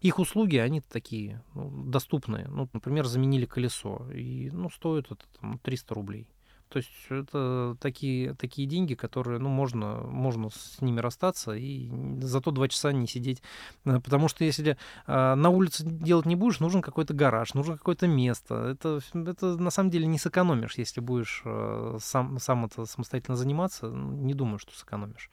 Их 0.00 0.18
услуги, 0.18 0.56
они 0.56 0.80
такие 0.80 1.40
ну, 1.54 1.70
доступные. 1.86 2.48
Ну, 2.48 2.68
например, 2.72 3.06
заменили 3.06 3.46
колесо, 3.46 4.04
и 4.12 4.50
ну, 4.50 4.70
стоит 4.70 5.12
это 5.12 5.24
там, 5.40 5.60
300 5.60 5.94
рублей. 5.94 6.28
То 6.68 6.78
есть 6.78 6.90
это 7.08 7.76
такие, 7.80 8.34
такие 8.34 8.68
деньги, 8.68 8.94
которые, 8.94 9.38
ну, 9.38 9.48
можно, 9.48 10.00
можно 10.02 10.50
с 10.50 10.80
ними 10.80 11.00
расстаться 11.00 11.52
и 11.52 11.90
зато 12.20 12.50
два 12.50 12.68
часа 12.68 12.92
не 12.92 13.06
сидеть. 13.06 13.42
Э, 13.84 14.00
потому 14.00 14.28
что 14.28 14.44
если 14.44 14.76
э, 15.06 15.34
на 15.34 15.48
улице 15.50 15.84
делать 15.84 16.26
не 16.26 16.36
будешь, 16.36 16.60
нужен 16.60 16.82
какой-то 16.82 17.14
гараж, 17.14 17.54
нужно 17.54 17.76
какое-то 17.76 18.06
место. 18.06 18.54
Это, 18.54 19.00
это 19.14 19.56
на 19.56 19.70
самом 19.70 19.90
деле 19.90 20.06
не 20.06 20.18
сэкономишь, 20.18 20.78
если 20.78 21.00
будешь 21.00 21.42
э, 21.44 21.98
сам, 22.00 22.38
сам 22.38 22.66
это 22.66 22.84
самостоятельно 22.84 23.36
заниматься. 23.36 23.88
Не 23.88 24.34
думаю, 24.34 24.58
что 24.58 24.76
сэкономишь. 24.76 25.30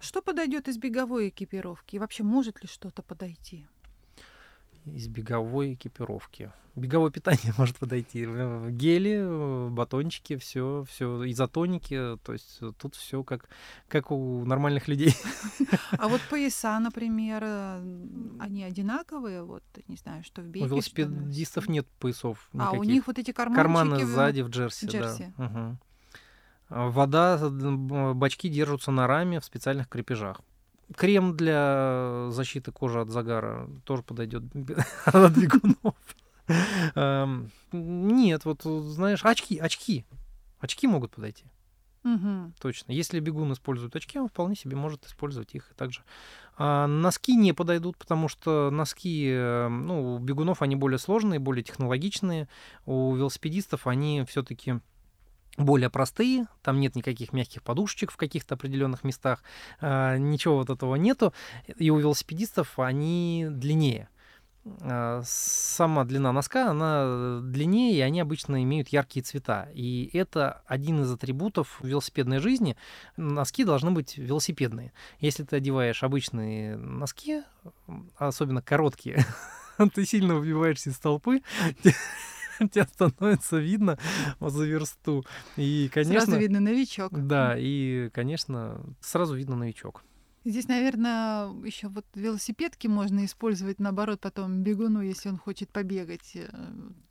Что 0.00 0.22
подойдет 0.22 0.68
из 0.68 0.78
беговой 0.78 1.28
экипировки? 1.28 1.96
И 1.96 1.98
вообще 1.98 2.22
может 2.22 2.62
ли 2.62 2.68
что-то 2.68 3.02
подойти? 3.02 3.66
Из 4.86 5.08
беговой 5.08 5.74
экипировки. 5.74 6.52
Беговое 6.76 7.10
питание 7.10 7.54
может 7.58 7.78
подойти. 7.78 8.26
Гели, 8.70 9.68
батончики, 9.70 10.36
все, 10.36 10.84
все, 10.88 11.30
изотоники. 11.30 12.18
То 12.24 12.32
есть 12.32 12.60
тут 12.78 12.96
все 12.96 13.22
как, 13.22 13.48
как 13.88 14.10
у 14.10 14.44
нормальных 14.44 14.88
людей. 14.88 15.14
А 15.98 16.08
вот 16.08 16.20
пояса, 16.30 16.78
например, 16.80 17.44
они 18.40 18.64
одинаковые? 18.64 19.44
Вот, 19.44 19.62
не 19.86 19.96
знаю, 19.96 20.24
что 20.24 20.42
в 20.42 20.46
беге. 20.46 20.66
У 20.66 20.68
велосипедистов 20.68 21.68
нет 21.68 21.86
поясов 22.00 22.48
никаких. 22.52 22.74
А, 22.74 22.80
у 22.80 22.82
них 22.82 23.06
вот 23.06 23.18
эти 23.18 23.30
карманчики. 23.30 23.62
Карманы 23.62 24.06
сзади 24.06 24.40
в 24.42 24.48
джерси, 24.48 24.86
джерси. 24.86 25.32
да. 25.36 25.44
Угу. 25.44 25.78
Вода, 26.90 27.38
бачки 28.14 28.48
держатся 28.48 28.90
на 28.90 29.06
раме 29.06 29.40
в 29.40 29.44
специальных 29.44 29.88
крепежах. 29.88 30.40
Крем 30.96 31.36
для 31.36 32.28
защиты 32.30 32.72
кожи 32.72 33.00
от 33.00 33.10
загара 33.10 33.68
тоже 33.84 34.02
подойдет 34.02 34.42
от 35.04 35.32
бегунов. 35.36 35.94
Эм, 36.94 37.50
нет, 37.72 38.44
вот 38.44 38.62
знаешь, 38.62 39.24
очки, 39.24 39.58
очки. 39.58 40.04
Очки 40.60 40.86
могут 40.86 41.12
подойти. 41.12 41.44
Угу. 42.04 42.52
Точно. 42.60 42.92
Если 42.92 43.18
бегун 43.18 43.52
использует 43.52 43.96
очки, 43.96 44.18
он 44.18 44.28
вполне 44.28 44.54
себе 44.54 44.76
может 44.76 45.06
использовать 45.06 45.54
их 45.54 45.72
также. 45.74 46.02
А 46.56 46.86
носки 46.86 47.34
не 47.34 47.54
подойдут, 47.54 47.96
потому 47.96 48.28
что 48.28 48.70
носки, 48.70 49.26
эм, 49.30 49.86
ну, 49.86 50.14
у 50.14 50.18
бегунов 50.18 50.60
они 50.60 50.76
более 50.76 50.98
сложные, 50.98 51.40
более 51.40 51.64
технологичные. 51.64 52.48
У 52.84 53.14
велосипедистов 53.14 53.86
они 53.86 54.24
все-таки 54.28 54.80
более 55.56 55.90
простые, 55.90 56.46
там 56.62 56.80
нет 56.80 56.96
никаких 56.96 57.32
мягких 57.32 57.62
подушечек 57.62 58.10
в 58.10 58.16
каких-то 58.16 58.54
определенных 58.54 59.04
местах, 59.04 59.42
э, 59.80 60.16
ничего 60.18 60.56
вот 60.56 60.70
этого 60.70 60.96
нету. 60.96 61.32
И 61.78 61.90
у 61.90 61.98
велосипедистов 61.98 62.78
они 62.78 63.46
длиннее. 63.48 64.08
Э, 64.80 65.22
сама 65.24 66.04
длина 66.04 66.32
носка, 66.32 66.70
она 66.70 67.40
длиннее, 67.40 67.96
и 67.96 68.00
они 68.00 68.20
обычно 68.20 68.62
имеют 68.62 68.88
яркие 68.88 69.22
цвета. 69.22 69.68
И 69.74 70.10
это 70.12 70.62
один 70.66 71.02
из 71.02 71.12
атрибутов 71.12 71.78
велосипедной 71.82 72.38
жизни. 72.38 72.76
Носки 73.16 73.64
должны 73.64 73.90
быть 73.90 74.16
велосипедные. 74.16 74.92
Если 75.20 75.44
ты 75.44 75.56
одеваешь 75.56 76.02
обычные 76.02 76.76
носки, 76.76 77.42
особенно 78.16 78.62
короткие, 78.62 79.24
ты 79.94 80.06
сильно 80.06 80.34
выбиваешься 80.34 80.90
из 80.90 80.98
толпы, 80.98 81.42
тебя 82.70 82.86
становится 82.86 83.58
видно 83.58 83.98
за 84.40 84.64
версту. 84.64 85.24
И, 85.56 85.90
конечно... 85.92 86.20
Сразу 86.20 86.38
видно 86.38 86.60
новичок. 86.60 87.12
Да, 87.12 87.54
и, 87.58 88.10
конечно, 88.10 88.80
сразу 89.00 89.34
видно 89.34 89.56
новичок. 89.56 90.02
Здесь, 90.46 90.68
наверное, 90.68 91.48
еще 91.64 91.88
вот 91.88 92.04
велосипедки 92.14 92.86
можно 92.86 93.24
использовать, 93.24 93.78
наоборот, 93.78 94.20
потом 94.20 94.62
бегуну, 94.62 95.00
если 95.00 95.30
он 95.30 95.38
хочет 95.38 95.70
побегать 95.70 96.32
э, 96.34 96.48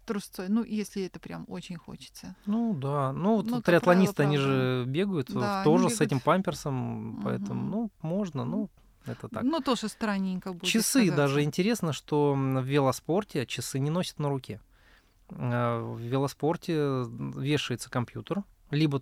трусцой. 0.06 0.50
Ну, 0.50 0.64
если 0.64 1.06
это 1.06 1.20
прям 1.20 1.46
очень 1.48 1.78
хочется. 1.78 2.36
Ну 2.46 2.76
да. 2.76 3.12
Ну, 3.12 3.38
вот 3.38 3.48
ну, 3.48 3.62
триатлонисты, 3.62 4.18
правило, 4.18 4.36
они 4.36 4.38
же 4.38 4.86
бегают 4.88 5.32
да, 5.32 5.64
тоже 5.64 5.86
бегают. 5.86 5.98
с 5.98 6.02
этим 6.02 6.20
памперсом, 6.20 7.22
поэтому, 7.24 7.62
угу. 7.64 7.72
ну, 7.72 7.92
можно, 8.08 8.46
ну, 8.46 8.70
это 9.08 9.28
так. 9.28 9.42
Ну, 9.42 9.60
тоже 9.62 9.88
странненько 9.88 10.54
будет. 10.54 10.70
Часы 10.70 11.00
сказаться. 11.00 11.16
даже 11.16 11.42
интересно, 11.42 11.92
что 11.92 12.34
в 12.36 12.64
велоспорте 12.64 13.48
часы 13.48 13.80
не 13.80 13.90
носят 13.90 14.20
на 14.20 14.30
руке. 14.30 14.62
Э, 15.38 15.80
в 15.80 16.00
велоспорте 16.00 17.06
вешается 17.36 17.90
компьютер, 17.90 18.44
либо 18.74 19.02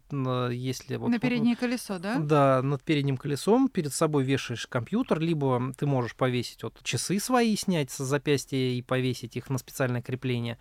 если 0.50 0.98
вот 0.98 1.10
на 1.10 1.20
переднее 1.20 1.56
колесо, 1.56 1.98
да? 2.00 2.20
Да, 2.20 2.62
над 2.62 2.84
передним 2.84 3.18
колесом 3.18 3.70
перед 3.70 3.94
собой 3.94 4.24
вешаешь 4.24 4.68
компьютер, 4.68 5.20
либо 5.20 5.74
ты 5.78 5.86
можешь 5.86 6.16
повесить 6.16 6.64
вот 6.64 6.80
часы 6.84 7.20
свои 7.20 7.56
снять 7.56 7.92
с 7.92 7.98
запястья 7.98 8.58
и 8.58 8.82
повесить 8.82 9.36
их 9.38 9.50
на 9.50 9.58
специальное 9.58 10.02
крепление, 10.02 10.58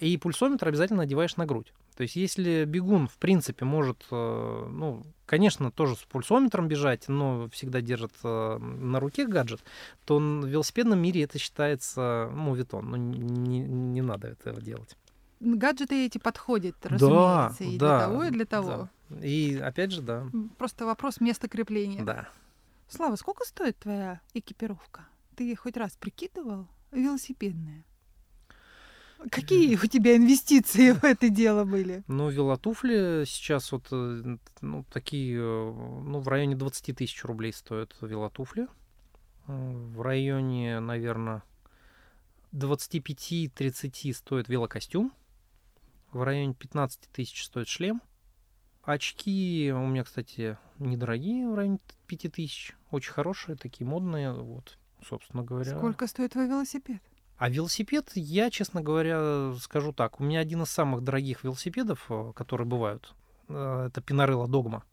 и 0.00 0.16
пульсометр 0.16 0.68
обязательно 0.68 1.02
надеваешь 1.02 1.36
на 1.36 1.46
грудь. 1.46 1.72
То 1.96 2.02
есть 2.02 2.14
если 2.14 2.64
бегун, 2.64 3.08
в 3.08 3.16
принципе, 3.16 3.64
может, 3.64 4.06
э, 4.12 4.68
ну, 4.70 5.04
конечно, 5.26 5.72
тоже 5.72 5.96
с 5.96 6.04
пульсометром 6.04 6.68
бежать, 6.68 7.08
но 7.08 7.48
всегда 7.50 7.80
держит 7.80 8.12
э, 8.22 8.58
на 8.58 9.00
руке 9.00 9.26
гаджет, 9.26 9.64
то 10.04 10.18
в 10.18 10.46
велосипедном 10.46 11.00
мире 11.00 11.24
это 11.24 11.40
считается 11.40 12.30
мувитон. 12.32 12.90
Ну, 12.90 12.96
не, 12.96 13.60
не 13.60 14.00
надо 14.00 14.28
этого 14.28 14.60
делать 14.60 14.96
гаджеты 15.40 16.06
эти 16.06 16.18
подходят, 16.18 16.76
разумеется, 16.84 17.58
да, 17.58 17.64
и 17.64 17.78
да, 17.78 17.98
для 17.98 18.06
того, 18.06 18.24
и 18.24 18.30
для 18.30 18.44
того. 18.46 18.88
Да. 19.08 19.26
И 19.26 19.56
опять 19.56 19.92
же, 19.92 20.02
да. 20.02 20.26
Просто 20.58 20.86
вопрос 20.86 21.20
места 21.20 21.48
крепления. 21.48 22.04
Да. 22.04 22.28
Слава, 22.88 23.16
сколько 23.16 23.44
стоит 23.44 23.78
твоя 23.78 24.20
экипировка? 24.34 25.06
Ты 25.36 25.54
хоть 25.56 25.76
раз 25.76 25.96
прикидывал? 25.96 26.66
Велосипедная. 26.90 27.84
Какие 29.30 29.74
у 29.74 29.86
тебя 29.86 30.16
инвестиции 30.16 30.92
в 30.92 31.02
это 31.02 31.28
дело 31.28 31.64
были? 31.64 32.04
Ну, 32.06 32.30
велотуфли 32.30 33.24
сейчас 33.26 33.72
вот 33.72 33.88
э, 33.90 34.36
ну, 34.60 34.84
такие, 34.92 35.36
э, 35.36 35.72
ну, 35.72 36.20
в 36.20 36.28
районе 36.28 36.54
20 36.54 36.96
тысяч 36.96 37.24
рублей 37.24 37.52
стоят 37.52 37.96
велотуфли. 38.00 38.68
Э, 39.48 39.72
в 39.96 40.00
районе, 40.02 40.78
наверное, 40.78 41.42
25-30 42.52 44.14
стоит 44.14 44.48
велокостюм. 44.48 45.12
В 46.12 46.22
районе 46.22 46.54
15 46.54 47.00
тысяч 47.12 47.44
стоит 47.44 47.68
шлем. 47.68 48.00
Очки 48.82 49.70
у 49.74 49.86
меня, 49.86 50.04
кстати, 50.04 50.56
недорогие, 50.78 51.48
в 51.48 51.54
районе 51.54 51.78
5 52.06 52.32
тысяч. 52.32 52.74
Очень 52.90 53.12
хорошие, 53.12 53.56
такие 53.56 53.86
модные. 53.86 54.32
Вот, 54.32 54.78
собственно 55.06 55.42
говоря. 55.42 55.76
Сколько 55.76 56.06
стоит 56.06 56.32
твой 56.32 56.48
велосипед? 56.48 57.02
А 57.36 57.50
велосипед, 57.50 58.10
я, 58.14 58.50
честно 58.50 58.80
говоря, 58.80 59.52
скажу 59.60 59.92
так. 59.92 60.20
У 60.20 60.24
меня 60.24 60.40
один 60.40 60.62
из 60.62 60.70
самых 60.70 61.04
дорогих 61.04 61.44
велосипедов, 61.44 62.06
э, 62.08 62.32
которые 62.34 62.66
бывают. 62.66 63.14
Э, 63.48 63.86
это 63.88 64.00
Пинарелла 64.00 64.48
Догма 64.48 64.84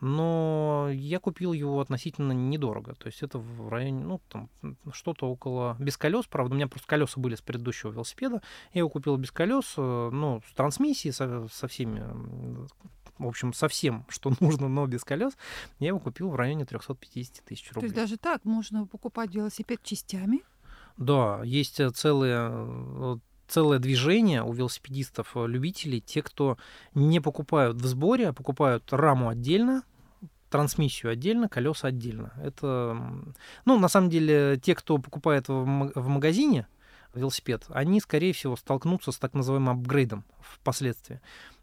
но 0.00 0.88
я 0.90 1.20
купил 1.20 1.52
его 1.52 1.80
относительно 1.80 2.32
недорого. 2.32 2.94
То 2.94 3.06
есть 3.06 3.22
это 3.22 3.38
в 3.38 3.68
районе, 3.68 4.04
ну, 4.04 4.20
там, 4.28 4.48
что-то 4.92 5.26
около... 5.30 5.76
Без 5.78 5.96
колес, 5.96 6.26
правда, 6.26 6.54
у 6.54 6.56
меня 6.56 6.68
просто 6.68 6.88
колеса 6.88 7.20
были 7.20 7.34
с 7.34 7.42
предыдущего 7.42 7.90
велосипеда. 7.90 8.42
Я 8.72 8.80
его 8.80 8.88
купил 8.88 9.16
без 9.16 9.30
колес, 9.30 9.74
э, 9.76 10.10
ну, 10.12 10.42
с 10.48 10.54
трансмиссией, 10.54 11.12
со, 11.12 11.46
со 11.48 11.68
всеми 11.68 12.02
в 13.18 13.26
общем, 13.26 13.52
совсем, 13.52 14.06
что 14.08 14.32
нужно, 14.40 14.68
но 14.68 14.86
без 14.86 15.04
колес, 15.04 15.34
я 15.78 15.88
его 15.88 15.98
купил 15.98 16.30
в 16.30 16.36
районе 16.36 16.64
350 16.64 17.44
тысяч 17.44 17.68
рублей. 17.72 17.80
То 17.80 17.84
есть 17.84 17.94
даже 17.94 18.16
так 18.16 18.44
можно 18.44 18.86
покупать 18.86 19.34
велосипед 19.34 19.82
частями? 19.82 20.40
Да, 20.96 21.42
есть 21.44 21.80
э, 21.80 21.90
целые 21.90 22.48
э, 22.50 23.16
целое 23.50 23.78
движение 23.78 24.42
у 24.42 24.52
велосипедистов-любителей, 24.52 26.00
те, 26.00 26.22
кто 26.22 26.56
не 26.94 27.20
покупают 27.20 27.76
в 27.76 27.86
сборе, 27.86 28.28
а 28.28 28.32
покупают 28.32 28.90
раму 28.92 29.28
отдельно, 29.28 29.82
трансмиссию 30.50 31.12
отдельно, 31.12 31.48
колеса 31.48 31.88
отдельно. 31.88 32.32
Это, 32.42 32.96
ну, 33.64 33.78
на 33.78 33.88
самом 33.88 34.10
деле, 34.10 34.60
те, 34.62 34.74
кто 34.74 34.98
покупает 34.98 35.48
в 35.48 35.64
магазине 36.08 36.66
велосипед, 37.14 37.64
они, 37.68 38.00
скорее 38.00 38.32
всего, 38.32 38.56
столкнутся 38.56 39.12
с 39.12 39.18
так 39.18 39.34
называемым 39.34 39.80
апгрейдом 39.80 40.24
впоследствии. 40.40 41.20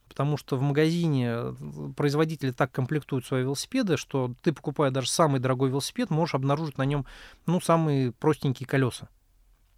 Потому 0.08 0.38
что 0.38 0.56
в 0.56 0.62
магазине 0.62 1.28
э, 1.30 1.54
производители 1.96 2.52
так 2.52 2.72
комплектуют 2.72 3.26
свои 3.26 3.44
велосипеды, 3.44 3.98
что 3.98 4.34
ты, 4.42 4.54
покупая 4.54 4.90
даже 4.90 5.10
самый 5.10 5.40
дорогой 5.42 5.70
велосипед, 5.70 6.10
можешь 6.10 6.34
обнаружить 6.34 6.78
на 6.78 6.84
нем 6.84 7.06
ну, 7.46 7.60
самые 7.60 8.14
простенькие 8.14 8.68
колеса. 8.68 9.10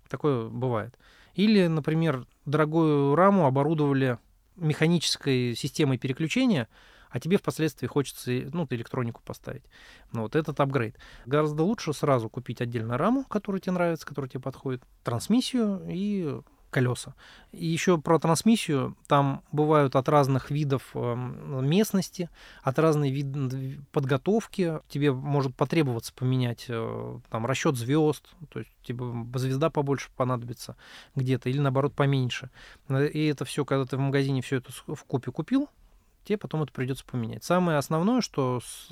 Такое 0.08 0.48
бывает. 0.48 0.98
Или, 1.34 1.68
например, 1.68 2.26
дорогую 2.46 3.16
раму 3.16 3.48
оборудовали 3.48 4.20
механической 4.56 5.56
системой 5.56 5.98
переключения, 5.98 6.68
а 7.10 7.20
тебе 7.20 7.38
впоследствии 7.38 7.88
хочется 7.88 8.32
ну, 8.54 8.68
электронику 8.70 9.22
поставить. 9.24 9.64
Ну, 10.12 10.24
вот 10.24 10.36
этот 10.36 10.60
апгрейд. 10.60 10.98
Гораздо 11.26 11.64
лучше 11.64 11.94
сразу 11.94 12.30
купить 12.30 12.62
отдельно 12.62 12.98
раму, 12.98 13.24
которая 13.26 13.62
тебе 13.62 13.74
нравится, 13.74 14.06
которая 14.06 14.30
тебе 14.30 14.42
подходит, 14.42 14.84
трансмиссию 15.04 15.82
и 15.88 16.40
колеса. 16.70 17.16
И 17.52 17.66
еще 17.66 17.98
про 17.98 18.20
трансмиссию. 18.20 18.96
Там 19.08 19.44
бывают 19.52 19.96
от 19.96 20.08
разных 20.08 20.52
видов 20.52 20.92
эм, 20.94 21.68
местности, 21.68 22.30
от 22.62 22.78
разной 22.80 23.10
вид 23.10 23.28
подготовки. 23.92 24.80
Тебе 24.88 25.12
может 25.12 25.56
потребоваться 25.56 26.14
поменять 26.14 26.66
э, 26.68 27.20
там 27.30 27.46
расчет 27.46 27.76
звезд, 27.76 28.30
то 28.50 28.60
есть 28.60 28.72
тебе 28.84 29.04
звезда 29.40 29.70
побольше 29.70 30.10
понадобится 30.16 30.76
где-то, 31.16 31.50
или 31.50 31.60
наоборот 31.60 31.94
поменьше. 31.96 32.50
И 32.90 33.26
это 33.26 33.46
все, 33.46 33.66
когда 33.66 33.86
ты 33.86 33.98
в 33.98 34.00
магазине 34.00 34.42
все 34.42 34.58
это 34.58 34.72
в 34.72 35.04
купе 35.06 35.32
купил, 35.32 35.70
тебе 36.30 36.38
потом 36.38 36.64
это 36.64 36.72
придется 36.72 37.04
поменять. 37.06 37.44
Самое 37.44 37.78
основное, 37.80 38.22
что 38.22 38.62
с, 38.64 38.88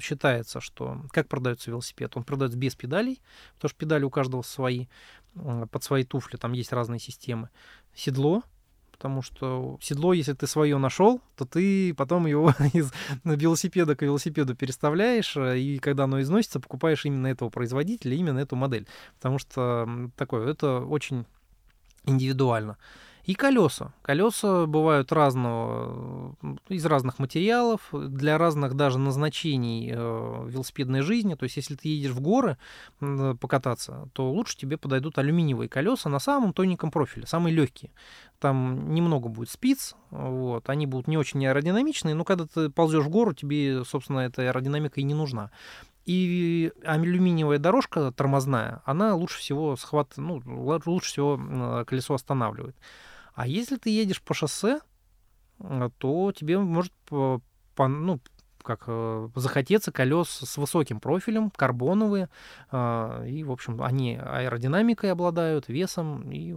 считается, 0.00 0.60
что 0.60 1.02
как 1.10 1.26
продается 1.26 1.70
велосипед, 1.70 2.16
он 2.16 2.24
продается 2.24 2.58
без 2.58 2.74
педалей, 2.74 3.20
потому 3.54 3.70
что 3.70 3.78
педали 3.78 4.04
у 4.04 4.10
каждого 4.10 4.42
свои, 4.42 4.86
под 5.34 5.82
свои 5.82 6.04
туфли, 6.04 6.36
там 6.36 6.52
есть 6.52 6.72
разные 6.72 7.00
системы. 7.00 7.48
Седло, 7.94 8.42
потому 8.90 9.22
что 9.22 9.78
седло, 9.80 10.12
если 10.12 10.34
ты 10.34 10.46
свое 10.46 10.76
нашел, 10.76 11.22
то 11.36 11.46
ты 11.46 11.94
потом 11.94 12.26
его 12.26 12.54
из 12.74 12.92
велосипеда 13.24 13.96
к 13.96 14.02
велосипеду 14.02 14.54
переставляешь, 14.54 15.34
э, 15.36 15.58
и 15.58 15.78
когда 15.78 16.04
оно 16.04 16.20
износится, 16.20 16.60
покупаешь 16.60 17.06
именно 17.06 17.28
этого 17.28 17.48
производителя, 17.48 18.14
именно 18.14 18.38
эту 18.38 18.54
модель. 18.54 18.86
Потому 19.16 19.38
что 19.38 20.10
такое, 20.16 20.50
это 20.50 20.80
очень 20.80 21.24
индивидуально. 22.04 22.76
И 23.24 23.34
колеса. 23.34 23.92
Колеса 24.02 24.66
бывают 24.66 25.12
разного, 25.12 26.34
из 26.68 26.84
разных 26.84 27.20
материалов, 27.20 27.88
для 27.92 28.36
разных 28.36 28.74
даже 28.74 28.98
назначений 28.98 29.92
э, 29.94 30.46
велосипедной 30.48 31.02
жизни. 31.02 31.34
То 31.34 31.44
есть, 31.44 31.56
если 31.56 31.76
ты 31.76 31.88
едешь 31.88 32.10
в 32.10 32.20
горы 32.20 32.58
э, 33.00 33.34
покататься, 33.40 34.08
то 34.12 34.28
лучше 34.28 34.56
тебе 34.56 34.76
подойдут 34.76 35.18
алюминиевые 35.18 35.68
колеса 35.68 36.08
на 36.08 36.18
самом 36.18 36.52
тоненьком 36.52 36.90
профиле, 36.90 37.26
самые 37.26 37.54
легкие. 37.54 37.92
Там 38.40 38.92
немного 38.92 39.28
будет 39.28 39.50
спиц, 39.50 39.94
вот, 40.10 40.68
они 40.68 40.88
будут 40.88 41.06
не 41.06 41.16
очень 41.16 41.46
аэродинамичные, 41.46 42.16
но 42.16 42.24
когда 42.24 42.46
ты 42.46 42.70
ползешь 42.70 43.04
в 43.04 43.08
гору, 43.08 43.34
тебе, 43.34 43.84
собственно, 43.84 44.20
эта 44.20 44.42
аэродинамика 44.42 45.00
и 45.00 45.04
не 45.04 45.14
нужна. 45.14 45.52
И 46.06 46.72
алюминиевая 46.84 47.58
дорожка 47.58 48.10
тормозная, 48.10 48.82
она 48.84 49.14
лучше 49.14 49.38
всего 49.38 49.76
схват, 49.76 50.14
ну, 50.16 50.42
лучше 50.84 51.08
всего 51.08 51.40
э, 51.40 51.84
колесо 51.86 52.14
останавливает. 52.14 52.74
А 53.34 53.46
если 53.46 53.76
ты 53.76 53.90
едешь 53.90 54.22
по 54.22 54.34
шоссе, 54.34 54.80
э, 55.58 55.90
то 55.98 56.32
тебе 56.32 56.58
может 56.58 56.92
по, 57.06 57.40
ну, 57.76 58.20
как 58.62 58.84
э, 58.86 59.28
захотеться 59.34 59.92
колес 59.92 60.28
с 60.28 60.56
высоким 60.56 61.00
профилем, 61.00 61.50
карбоновые, 61.50 62.28
э, 62.70 63.26
и, 63.28 63.44
в 63.44 63.50
общем, 63.50 63.82
они 63.82 64.16
аэродинамикой 64.16 65.12
обладают, 65.12 65.68
весом 65.68 66.30
и 66.30 66.54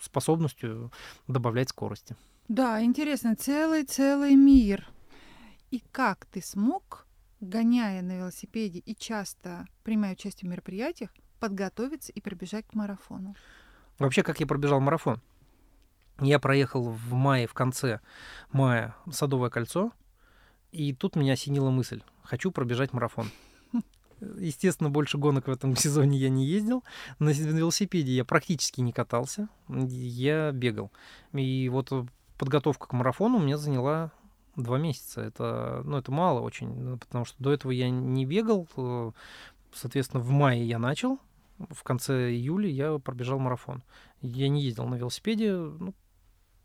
способностью 0.00 0.92
добавлять 1.26 1.70
скорости. 1.70 2.16
Да, 2.48 2.82
интересно, 2.82 3.36
целый-целый 3.36 4.34
мир. 4.34 4.88
И 5.70 5.82
как 5.92 6.24
ты 6.26 6.40
смог, 6.40 7.06
гоняя 7.40 8.00
на 8.02 8.18
велосипеде 8.18 8.78
и 8.78 8.94
часто 8.94 9.66
принимая 9.84 10.14
участие 10.14 10.48
в 10.48 10.52
мероприятиях, 10.52 11.10
подготовиться 11.40 12.12
и 12.12 12.20
пробежать 12.20 12.66
к 12.66 12.74
марафону? 12.74 13.36
Вообще, 13.98 14.22
как 14.22 14.40
я 14.40 14.46
пробежал 14.46 14.80
марафон? 14.80 15.20
Я 16.20 16.38
проехал 16.40 16.90
в 16.90 17.12
мае, 17.12 17.46
в 17.46 17.54
конце 17.54 18.00
мая 18.50 18.96
Садовое 19.10 19.50
кольцо, 19.50 19.92
и 20.72 20.92
тут 20.92 21.14
меня 21.14 21.34
осенила 21.34 21.70
мысль. 21.70 22.02
Хочу 22.24 22.50
пробежать 22.50 22.92
марафон. 22.92 23.30
Естественно, 24.20 24.90
больше 24.90 25.16
гонок 25.16 25.46
в 25.46 25.50
этом 25.50 25.76
сезоне 25.76 26.18
я 26.18 26.28
не 26.28 26.44
ездил. 26.44 26.82
На 27.18 27.30
велосипеде 27.30 28.12
я 28.12 28.24
практически 28.24 28.80
не 28.80 28.92
катался. 28.92 29.48
Я 29.68 30.50
бегал. 30.52 30.90
И 31.32 31.68
вот 31.68 31.92
подготовка 32.36 32.88
к 32.88 32.92
марафону 32.92 33.38
у 33.38 33.42
меня 33.42 33.56
заняла 33.56 34.10
два 34.56 34.78
месяца. 34.78 35.20
Это, 35.20 35.82
ну, 35.84 35.96
это 35.98 36.10
мало 36.10 36.40
очень, 36.40 36.98
потому 36.98 37.24
что 37.24 37.42
до 37.42 37.52
этого 37.52 37.70
я 37.70 37.90
не 37.90 38.26
бегал. 38.26 38.68
Соответственно, 39.72 40.22
в 40.22 40.30
мае 40.30 40.66
я 40.66 40.78
начал. 40.78 41.20
В 41.70 41.82
конце 41.82 42.30
июля 42.30 42.68
я 42.68 42.98
пробежал 42.98 43.38
марафон. 43.38 43.82
Я 44.20 44.48
не 44.48 44.62
ездил 44.62 44.86
на 44.86 44.96
велосипеде, 44.96 45.52
ну, 45.52 45.94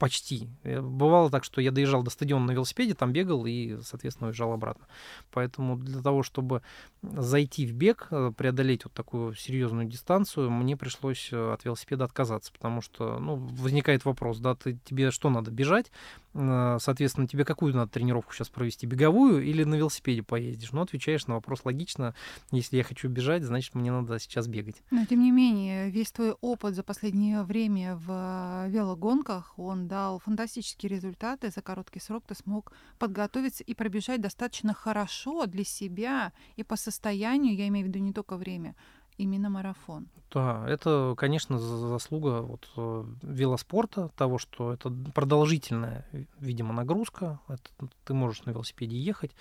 почти. 0.04 0.50
Э, 0.64 0.82
бывало 0.82 1.30
так, 1.30 1.46
что 1.46 1.62
я 1.62 1.72
доезжал 1.72 2.04
до 2.04 2.10
стадиона 2.10 2.48
на 2.48 2.52
велосипеде, 2.52 2.94
там 2.94 3.14
бегал 3.14 3.46
и, 3.46 3.78
соответственно, 3.84 4.28
уезжал 4.28 4.52
обратно. 4.52 4.86
Поэтому 5.32 5.78
для 5.78 6.02
того, 6.02 6.24
чтобы 6.24 6.62
зайти 7.02 7.66
в 7.66 7.72
бег, 7.72 8.08
э, 8.12 8.34
преодолеть 8.36 8.84
вот 8.84 8.92
такую 8.92 9.34
серьезную 9.34 9.88
дистанцию, 9.88 10.52
мне 10.52 10.76
пришлось 10.76 11.30
э, 11.32 11.54
от 11.54 11.64
велосипеда 11.64 12.04
отказаться, 12.04 12.52
потому 12.52 12.82
что, 12.82 13.18
ну, 13.18 13.36
возникает 13.36 14.04
вопрос, 14.04 14.40
да, 14.40 14.56
ты, 14.56 14.78
тебе 14.84 15.10
что 15.10 15.30
надо, 15.30 15.52
бежать? 15.52 15.90
Соответственно, 16.34 17.28
тебе 17.28 17.46
какую 17.46 17.76
надо 17.76 17.92
тренировку 17.92 18.34
сейчас 18.34 18.50
провести, 18.50 18.88
беговую 18.88 19.44
или 19.44 19.64
на 19.64 19.76
велосипеде 19.76 20.24
поездишь? 20.24 20.72
Ну, 20.72 20.82
отвечаешь 20.82 21.28
на 21.28 21.36
вопрос 21.36 21.62
логично. 21.64 22.16
Если 22.52 22.76
я 22.76 22.84
хочу 22.84 23.08
бежать, 23.08 23.44
значит, 23.44 23.76
мне 23.76 23.92
надо 23.92 24.18
сейчас 24.18 24.48
бегать. 24.48 24.82
Но, 24.90 25.06
тем 25.06 25.22
не 25.22 25.30
менее, 25.30 25.92
весь 25.92 26.12
твой 26.12 26.32
опыт 26.42 26.74
за 26.74 26.82
последнее 26.82 27.44
время 27.44 27.96
в 27.96 28.66
велогонках, 28.68 29.54
он 29.58 29.88
дал 29.94 30.18
фантастические 30.18 30.90
результаты. 30.90 31.52
За 31.52 31.62
короткий 31.62 32.00
срок 32.00 32.24
ты 32.28 32.34
смог 32.34 32.72
подготовиться 32.98 33.64
и 33.64 33.76
пробежать 33.76 34.22
достаточно 34.22 34.74
хорошо 34.74 35.46
для 35.46 35.64
себя 35.64 36.34
и 36.56 36.64
по 36.64 36.78
состоянию, 36.78 37.56
я 37.56 37.68
имею 37.68 37.86
в 37.86 37.90
виду 37.90 38.00
не 38.00 38.12
только 38.12 38.36
время, 38.38 38.76
именно 39.20 39.52
марафон. 39.52 40.08
Да, 40.32 40.66
это, 40.68 41.14
конечно, 41.16 41.60
заслуга 41.60 42.42
вот 42.42 42.68
э, 42.76 43.06
велоспорта, 43.22 44.10
того, 44.18 44.40
что 44.40 44.74
это 44.74 44.90
продолжительная, 45.14 46.08
видимо, 46.40 46.74
нагрузка. 46.74 47.40
Это, 47.48 47.70
ты 48.04 48.16
можешь 48.16 48.44
на 48.46 48.50
велосипеде 48.50 48.98
ехать, 48.98 49.36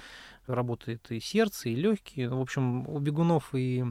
работает 0.46 1.10
и 1.10 1.18
сердце, 1.18 1.70
и 1.70 1.74
легкие. 1.74 2.28
В 2.28 2.40
общем, 2.40 2.86
у 2.86 2.98
бегунов 2.98 3.54
и, 3.54 3.86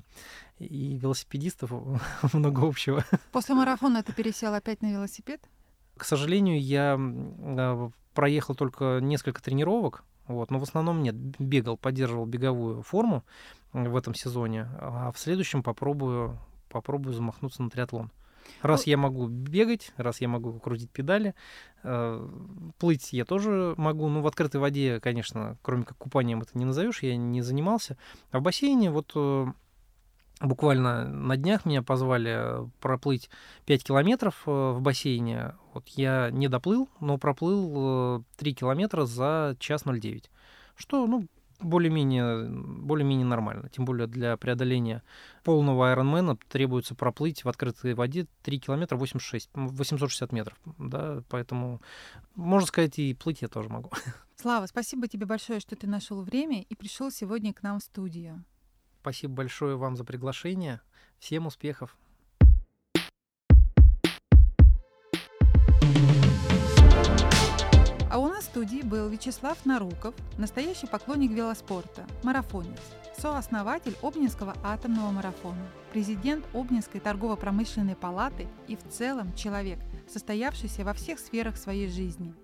и 0.59 0.97
велосипедистов 0.99 1.71
много 2.33 2.67
общего. 2.67 3.03
После 3.31 3.55
марафона 3.55 4.03
ты 4.03 4.13
пересел 4.13 4.53
опять 4.53 4.83
на 4.83 4.91
велосипед? 4.91 5.41
К 6.01 6.03
сожалению, 6.03 6.59
я 6.59 6.97
а, 6.97 7.91
проехал 8.15 8.55
только 8.55 8.97
несколько 9.03 9.39
тренировок, 9.39 10.03
вот, 10.25 10.49
но 10.49 10.57
в 10.57 10.63
основном 10.63 11.03
нет, 11.03 11.13
бегал, 11.37 11.77
поддерживал 11.77 12.25
беговую 12.25 12.81
форму 12.81 13.23
в 13.71 13.95
этом 13.95 14.15
сезоне, 14.15 14.67
а 14.79 15.11
в 15.11 15.19
следующем 15.19 15.61
попробую, 15.61 16.39
попробую 16.69 17.13
замахнуться 17.13 17.61
на 17.61 17.69
триатлон. 17.69 18.09
Раз 18.63 18.87
я 18.87 18.97
могу 18.97 19.27
бегать, 19.27 19.91
раз 19.95 20.21
я 20.21 20.27
могу 20.27 20.53
крутить 20.59 20.89
педали, 20.89 21.35
э, 21.83 22.29
плыть 22.79 23.13
я 23.13 23.23
тоже 23.23 23.75
могу. 23.77 24.09
Ну, 24.09 24.21
в 24.21 24.27
открытой 24.27 24.59
воде, 24.59 24.99
конечно, 24.99 25.59
кроме 25.61 25.83
как 25.83 25.99
купанием 25.99 26.41
это 26.41 26.57
не 26.57 26.65
назовешь, 26.65 27.03
я 27.03 27.15
не 27.15 27.43
занимался. 27.43 27.95
А 28.31 28.39
в 28.39 28.41
бассейне 28.41 28.89
вот 28.89 29.11
э, 29.13 29.45
Буквально 30.41 31.07
на 31.07 31.37
днях 31.37 31.65
меня 31.65 31.83
позвали 31.83 32.67
проплыть 32.79 33.29
5 33.65 33.83
километров 33.83 34.41
э, 34.47 34.51
в 34.71 34.81
бассейне. 34.81 35.55
Вот 35.73 35.87
я 35.89 36.31
не 36.31 36.47
доплыл, 36.47 36.89
но 36.99 37.19
проплыл 37.19 38.23
3 38.37 38.51
э, 38.51 38.55
километра 38.55 39.05
за 39.05 39.55
час 39.59 39.83
09. 39.85 40.31
Что, 40.75 41.05
ну, 41.05 41.27
более-менее 41.59 42.49
более-менее 42.49 43.25
нормально. 43.25 43.69
Тем 43.69 43.85
более 43.85 44.07
для 44.07 44.35
преодоления 44.35 45.03
полного 45.43 45.93
Ironman 45.93 46.39
требуется 46.49 46.95
проплыть 46.95 47.43
в 47.43 47.49
открытой 47.49 47.93
воде 47.93 48.25
3 48.41 48.59
километра 48.59 48.97
86, 48.97 49.49
860 49.53 50.31
метров. 50.31 50.57
Да, 50.79 51.21
поэтому, 51.29 51.81
можно 52.35 52.67
сказать, 52.67 52.97
и 52.97 53.13
плыть 53.13 53.43
я 53.43 53.47
тоже 53.47 53.69
могу. 53.69 53.91
Слава, 54.35 54.65
спасибо 54.65 55.07
тебе 55.07 55.27
большое, 55.27 55.59
что 55.59 55.75
ты 55.75 55.87
нашел 55.87 56.23
время 56.23 56.63
и 56.63 56.73
пришел 56.73 57.11
сегодня 57.11 57.53
к 57.53 57.61
нам 57.61 57.79
в 57.79 57.83
студию. 57.83 58.43
Спасибо 59.01 59.33
большое 59.33 59.77
вам 59.77 59.97
за 59.97 60.03
приглашение. 60.03 60.79
Всем 61.17 61.47
успехов. 61.47 61.97
А 68.11 68.19
у 68.19 68.27
нас 68.27 68.43
в 68.43 68.49
студии 68.49 68.83
был 68.83 69.09
Вячеслав 69.09 69.65
Наруков, 69.65 70.13
настоящий 70.37 70.85
поклонник 70.85 71.31
велоспорта, 71.31 72.05
марафонец, 72.21 72.79
сооснователь 73.17 73.97
Обнинского 74.03 74.53
атомного 74.63 75.09
марафона, 75.09 75.67
президент 75.91 76.45
Обнинской 76.53 77.01
торгово-промышленной 77.01 77.95
палаты 77.95 78.47
и 78.67 78.75
в 78.75 78.87
целом 78.87 79.33
человек, 79.33 79.79
состоявшийся 80.07 80.83
во 80.83 80.93
всех 80.93 81.17
сферах 81.17 81.57
своей 81.57 81.87
жизни. 81.87 82.35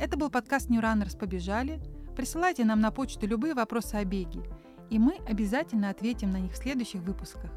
Это 0.00 0.16
был 0.16 0.30
подкаст 0.30 0.68
New 0.68 0.80
Runners 0.80 1.16
«Побежали». 1.16 1.80
Присылайте 2.16 2.64
нам 2.64 2.80
на 2.80 2.90
почту 2.90 3.28
любые 3.28 3.54
вопросы 3.54 3.94
о 3.94 4.04
беге– 4.04 4.42
и 4.92 4.98
мы 4.98 5.16
обязательно 5.26 5.88
ответим 5.88 6.30
на 6.30 6.36
них 6.36 6.52
в 6.52 6.56
следующих 6.58 7.00
выпусках. 7.00 7.50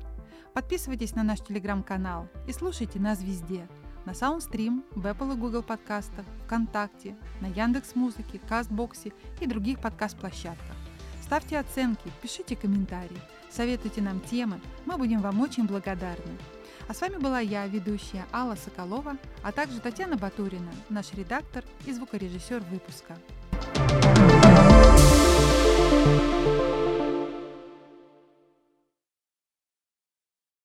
Подписывайтесь 0.53 1.15
на 1.15 1.23
наш 1.23 1.41
телеграм-канал 1.41 2.29
и 2.47 2.53
слушайте 2.53 2.97
нас 2.97 3.21
везде. 3.21 3.67
На 4.05 4.11
Soundstream, 4.11 4.85
в 4.91 5.05
Apple 5.05 5.33
и 5.33 5.37
Google 5.37 5.61
подкастах, 5.61 6.25
ВКонтакте, 6.45 7.17
на 7.41 7.47
Яндекс 7.47 7.93
Музыке, 7.95 8.39
Кастбоксе 8.47 9.11
и 9.41 9.47
других 9.47 9.81
подкаст-площадках. 9.81 10.77
Ставьте 11.21 11.59
оценки, 11.59 12.09
пишите 12.21 12.55
комментарии, 12.55 13.19
советуйте 13.49 14.01
нам 14.01 14.21
темы, 14.21 14.61
мы 14.85 14.95
будем 14.95 15.19
вам 15.19 15.41
очень 15.41 15.67
благодарны. 15.67 16.37
А 16.87 16.93
с 16.93 17.01
вами 17.01 17.17
была 17.17 17.41
я, 17.41 17.67
ведущая 17.67 18.25
Алла 18.31 18.55
Соколова, 18.55 19.17
а 19.43 19.51
также 19.51 19.81
Татьяна 19.81 20.15
Батурина, 20.15 20.71
наш 20.87 21.11
редактор 21.13 21.65
и 21.85 21.91
звукорежиссер 21.91 22.61
выпуска. 22.71 23.17